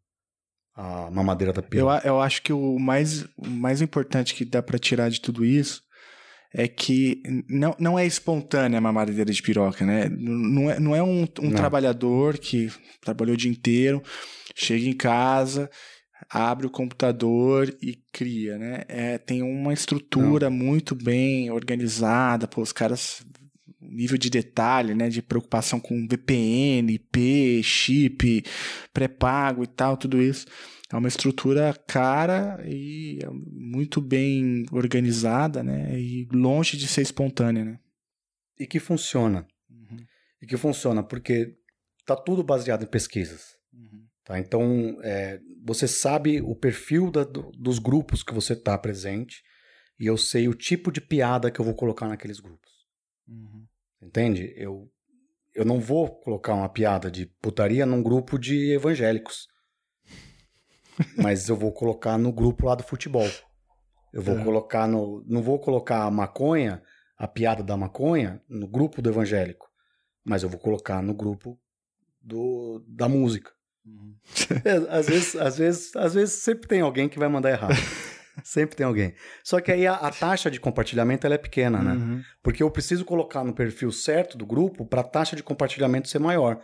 [0.74, 2.00] A mamadeira da pílula.
[2.02, 5.44] Eu, eu acho que o mais, o mais importante que dá para tirar de tudo
[5.44, 5.82] isso
[6.54, 10.08] é que não, não é espontânea a mamadeira de piroca, né?
[10.08, 11.56] Não é, não é um, um não.
[11.56, 12.70] trabalhador que
[13.00, 14.02] trabalhou o dia inteiro,
[14.54, 15.70] chega em casa,
[16.32, 18.84] abre o computador e cria, né?
[18.88, 20.56] É, tem uma estrutura não.
[20.56, 23.22] muito bem organizada, pô, os caras
[23.80, 28.42] nível de detalhe, né, de preocupação com VPN, IP, chip,
[28.94, 30.46] pré-pago e tal, tudo isso.
[30.90, 33.18] É uma estrutura cara e
[33.50, 37.78] muito bem organizada, né, e longe de ser espontânea, né.
[38.58, 39.46] E que funciona.
[39.68, 39.98] Uhum.
[40.40, 41.54] E que funciona porque
[42.06, 43.61] tá tudo baseado em pesquisas.
[44.24, 44.38] Tá?
[44.38, 49.42] Então, é, você sabe o perfil da, do, dos grupos que você está presente
[49.98, 52.70] e eu sei o tipo de piada que eu vou colocar naqueles grupos.
[53.26, 53.66] Uhum.
[54.00, 54.52] Entende?
[54.56, 54.90] Eu,
[55.54, 59.48] eu não vou colocar uma piada de putaria num grupo de evangélicos.
[61.16, 63.28] mas eu vou colocar no grupo lá do futebol.
[64.12, 64.44] Eu vou é.
[64.44, 65.24] colocar no.
[65.26, 66.82] Não vou colocar a maconha,
[67.16, 69.70] a piada da maconha, no grupo do evangélico.
[70.24, 71.58] Mas eu vou colocar no grupo
[72.20, 73.50] do, da música.
[73.86, 74.14] Uhum.
[74.64, 77.74] É, às, vezes, às, vezes, às vezes sempre tem alguém que vai mandar errado.
[78.42, 79.14] Sempre tem alguém.
[79.44, 81.92] Só que aí a, a taxa de compartilhamento ela é pequena, né?
[81.92, 82.22] Uhum.
[82.42, 86.18] Porque eu preciso colocar no perfil certo do grupo para a taxa de compartilhamento ser
[86.18, 86.58] maior.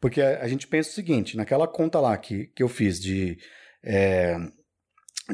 [0.00, 3.38] Porque a, a, gente pensa o seguinte: naquela conta lá que, que eu fiz de.
[3.84, 4.36] É,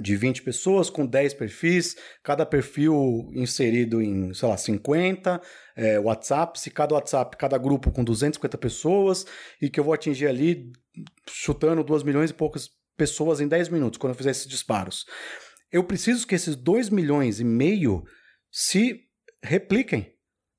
[0.01, 5.41] de 20 pessoas com 10 perfis, cada perfil inserido em, sei lá, 50,
[5.77, 9.27] é, WhatsApp, se cada WhatsApp, cada grupo com 250 pessoas,
[9.61, 10.73] e que eu vou atingir ali
[11.29, 15.05] chutando 2 milhões e poucas pessoas em 10 minutos, quando eu fizer esses disparos
[15.73, 18.05] eu preciso que esses 2 milhões e meio
[18.51, 19.01] se
[19.43, 20.15] repliquem.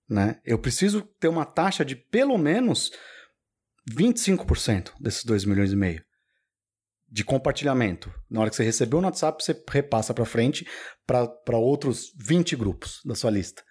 [0.09, 0.41] Né?
[0.43, 2.91] Eu preciso ter uma taxa de pelo menos
[3.91, 6.03] 25% desses 2 milhões e meio
[7.13, 8.11] de compartilhamento.
[8.27, 10.67] Na hora que você recebeu no WhatsApp, você repassa para frente
[11.05, 13.63] para outros 20 grupos da sua lista.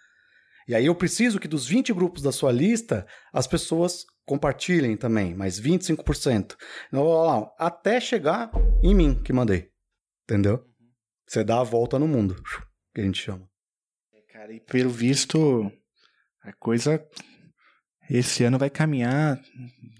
[0.68, 5.34] E aí eu preciso que dos 20 grupos da sua lista, as pessoas compartilhem também,
[5.34, 6.56] mais 25%.
[6.86, 9.72] Então, até chegar em mim que mandei.
[10.22, 10.64] Entendeu?
[11.26, 12.40] Você dá a volta no mundo,
[12.94, 13.50] que a gente chama.
[14.14, 15.68] É, cara, e pelo visto,
[16.42, 17.04] a coisa
[18.08, 19.42] esse ano vai caminhar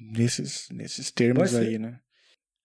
[0.00, 1.98] nesses, nesses termos ser, aí, né?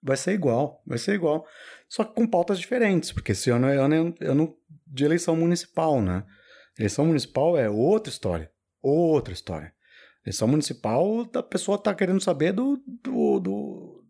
[0.02, 1.46] Vai ser igual, vai ser igual.
[1.90, 4.56] Só que com pautas diferentes, porque esse ano é ano, é ano
[4.86, 6.24] de eleição municipal, né?
[6.78, 8.52] Eleição municipal é outra história.
[8.82, 9.74] Outra história.
[10.24, 14.06] Eleição municipal, a pessoa tá querendo saber do, do, do,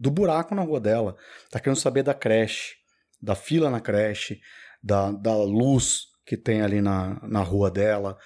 [0.00, 1.16] do buraco na rua dela.
[1.50, 2.78] Tá querendo saber da creche
[3.20, 4.40] da fila na creche,
[4.82, 8.16] da, da luz que tem ali na, na rua dela,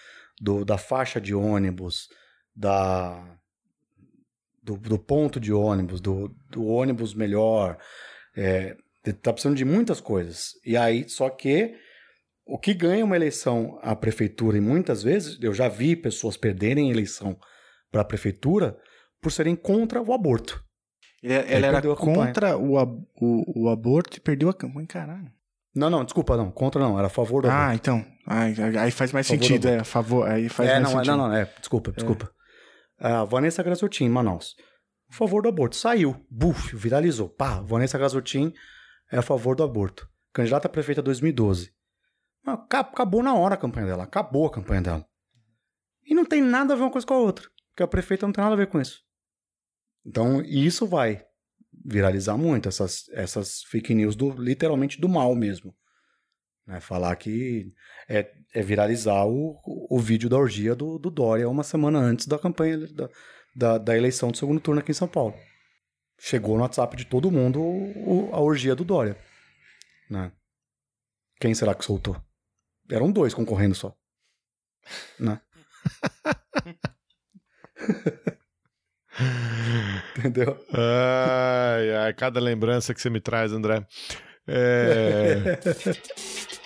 [0.40, 2.09] do, da faixa de ônibus,
[2.55, 3.39] da,
[4.62, 7.76] do, do ponto de ônibus, do, do ônibus melhor.
[8.36, 8.76] É,
[9.20, 10.52] tá precisando de muitas coisas.
[10.64, 11.74] E aí, só que
[12.47, 16.90] o que ganha uma eleição à prefeitura, e muitas vezes eu já vi pessoas perderem
[16.90, 17.36] eleição
[17.90, 18.78] para a prefeitura
[19.20, 20.62] por serem contra o aborto.
[21.22, 22.76] Ele, ele era contra o,
[23.20, 25.30] o, o aborto e perdeu a campanha, caralho.
[25.74, 26.51] Não, não, desculpa, não.
[26.51, 27.70] Contra não, era a favor do ah, aborto.
[27.70, 28.05] Ah, então.
[28.26, 30.28] Aí, aí faz mais sentido, é, a favor.
[30.28, 31.16] Aí faz é, mais não, sentido.
[31.16, 32.32] Não, não, é, desculpa, é.
[33.04, 34.54] A Vanessa Graziotin, em Manaus.
[35.10, 35.74] A favor do aborto.
[35.74, 36.24] Saiu.
[36.30, 37.28] Buf, viralizou.
[37.28, 38.54] Pá, Vanessa Graziotin
[39.10, 40.08] é a favor do aborto.
[40.32, 41.74] Candidata a prefeita 2012.
[42.46, 44.04] Acabou na hora a campanha dela.
[44.04, 45.06] Acabou a campanha dela.
[46.04, 47.48] E não tem nada a ver uma coisa com a outra.
[47.70, 49.00] Porque a prefeita não tem nada a ver com isso.
[50.06, 51.24] Então, isso vai
[51.84, 55.74] viralizar muito, essas, essas fake news do, literalmente do mal mesmo.
[56.66, 56.78] Né?
[56.78, 57.72] Falar que
[58.08, 62.38] é, é viralizar o, o vídeo da orgia do, do Dória uma semana antes da
[62.38, 63.08] campanha da,
[63.54, 65.34] da, da, eleição do segundo turno aqui em São Paulo.
[66.18, 69.16] Chegou no WhatsApp de todo mundo o, a orgia do Dória.
[70.08, 70.30] Né?
[71.40, 72.16] Quem será que soltou?
[72.90, 73.96] Eram dois concorrendo só.
[75.18, 75.40] Né?
[80.18, 80.62] Entendeu?
[80.72, 83.86] Ai, ai, cada lembrança que você me traz, André.
[84.46, 85.58] É...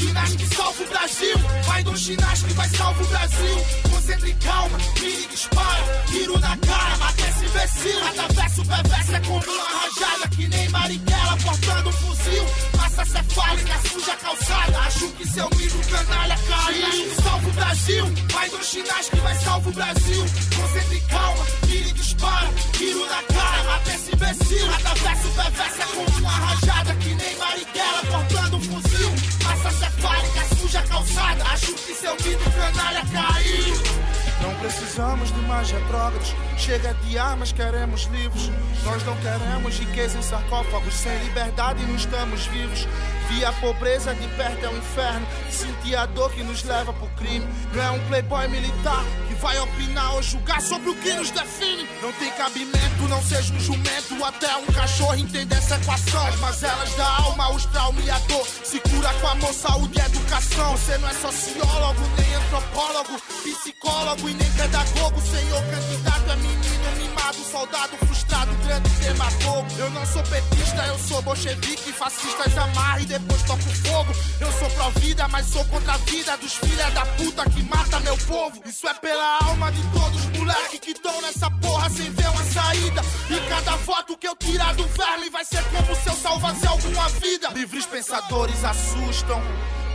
[0.00, 1.36] Ginástica que salva o Brasil.
[1.66, 3.56] Vai do ginástica que vai salvar o Brasil.
[3.90, 6.04] Concentre calma, mire e dispara.
[6.06, 8.08] Tiro na cara, mata esse imbecil.
[8.08, 10.28] Atravessa o perverso é como uma rajada.
[10.34, 12.46] Que nem Marighella portando um fuzil.
[12.78, 14.78] Massa cefálica, suja calçada.
[14.78, 16.74] Acho que seu milho canalha caiu.
[16.76, 18.04] Ginástica que salva o Brasil.
[18.32, 20.24] Vai do ginástica que vai salvar o Brasil.
[20.56, 22.48] Concentre calma, mire e dispara.
[22.72, 24.74] Tiro na cara, mata esse imbecil.
[24.76, 26.94] Atravessa o perverso é como uma rajada.
[26.94, 29.19] Que nem Marighella portando um fuzil.
[29.62, 31.44] Massa cefálica, suja calçada.
[31.44, 34.29] Acho que seu mito canalha caiu.
[34.40, 36.34] Não precisamos de mais retrógrados.
[36.56, 38.50] Chega de armas, queremos livros.
[38.84, 40.94] Nós não queremos riqueza em sarcófagos.
[40.94, 42.86] Sem liberdade não estamos vivos.
[43.28, 45.26] Vi a pobreza de perto é o inferno.
[45.50, 47.46] Senti a dor que nos leva pro crime.
[47.74, 51.86] Não é um playboy militar que vai opinar ou julgar sobre o que nos define.
[52.02, 54.24] Não tem cabimento, não seja um jumento.
[54.24, 56.26] Até um cachorro entender essa equação.
[56.26, 58.46] As mazelas da alma, os traumas e a dor.
[58.64, 60.76] Se cura com amor, saúde e educação.
[60.76, 65.20] Você não é sociólogo, nem antropólogo, psicólogo e nem pedagogo.
[65.20, 69.66] Senhor candidato é menino mimado, soldado frustrado, grande demagogo.
[69.78, 71.92] Eu não sou petista, eu sou bolchevique.
[71.92, 74.12] Fascistas amarra e depois toco fogo.
[74.40, 78.16] Eu sou pró-vida, mas sou contra a vida dos filha da puta que mata meu
[78.18, 78.60] povo.
[78.64, 82.44] Isso é pela alma de todos os moleque que tão nessa porra sem ver uma
[82.44, 83.02] saída.
[83.30, 87.08] E cada voto que eu tirar do verme vai ser como se eu salvasse alguma
[87.08, 87.48] vida.
[87.48, 89.40] Livres pensadores assustam.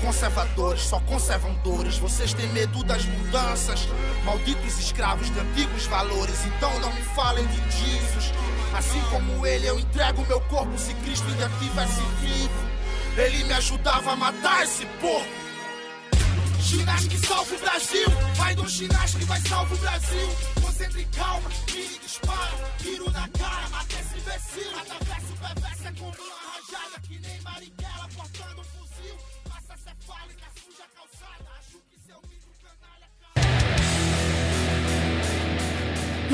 [0.05, 1.97] Conservadores só conservam dores.
[1.97, 3.87] Vocês têm medo das mudanças.
[4.23, 6.45] Malditos escravos de antigos valores.
[6.45, 8.31] Então não me falem de Jesus.
[8.77, 12.53] Assim como ele, eu entrego meu corpo se Cristo ainda tivesse vivo.
[13.17, 15.27] Ele me ajudava a matar esse porco.
[16.59, 18.07] Ginástica que salva o Brasil.
[18.35, 20.29] Vai do ginástica que vai salvar o Brasil.
[20.61, 22.75] Concentre calma, mire e dispara.
[22.77, 24.79] Tiro na cara, mata esse imbecil.
[24.79, 27.01] Atravessa o perverso é como uma rajada.
[27.01, 27.84] Que nem Marighella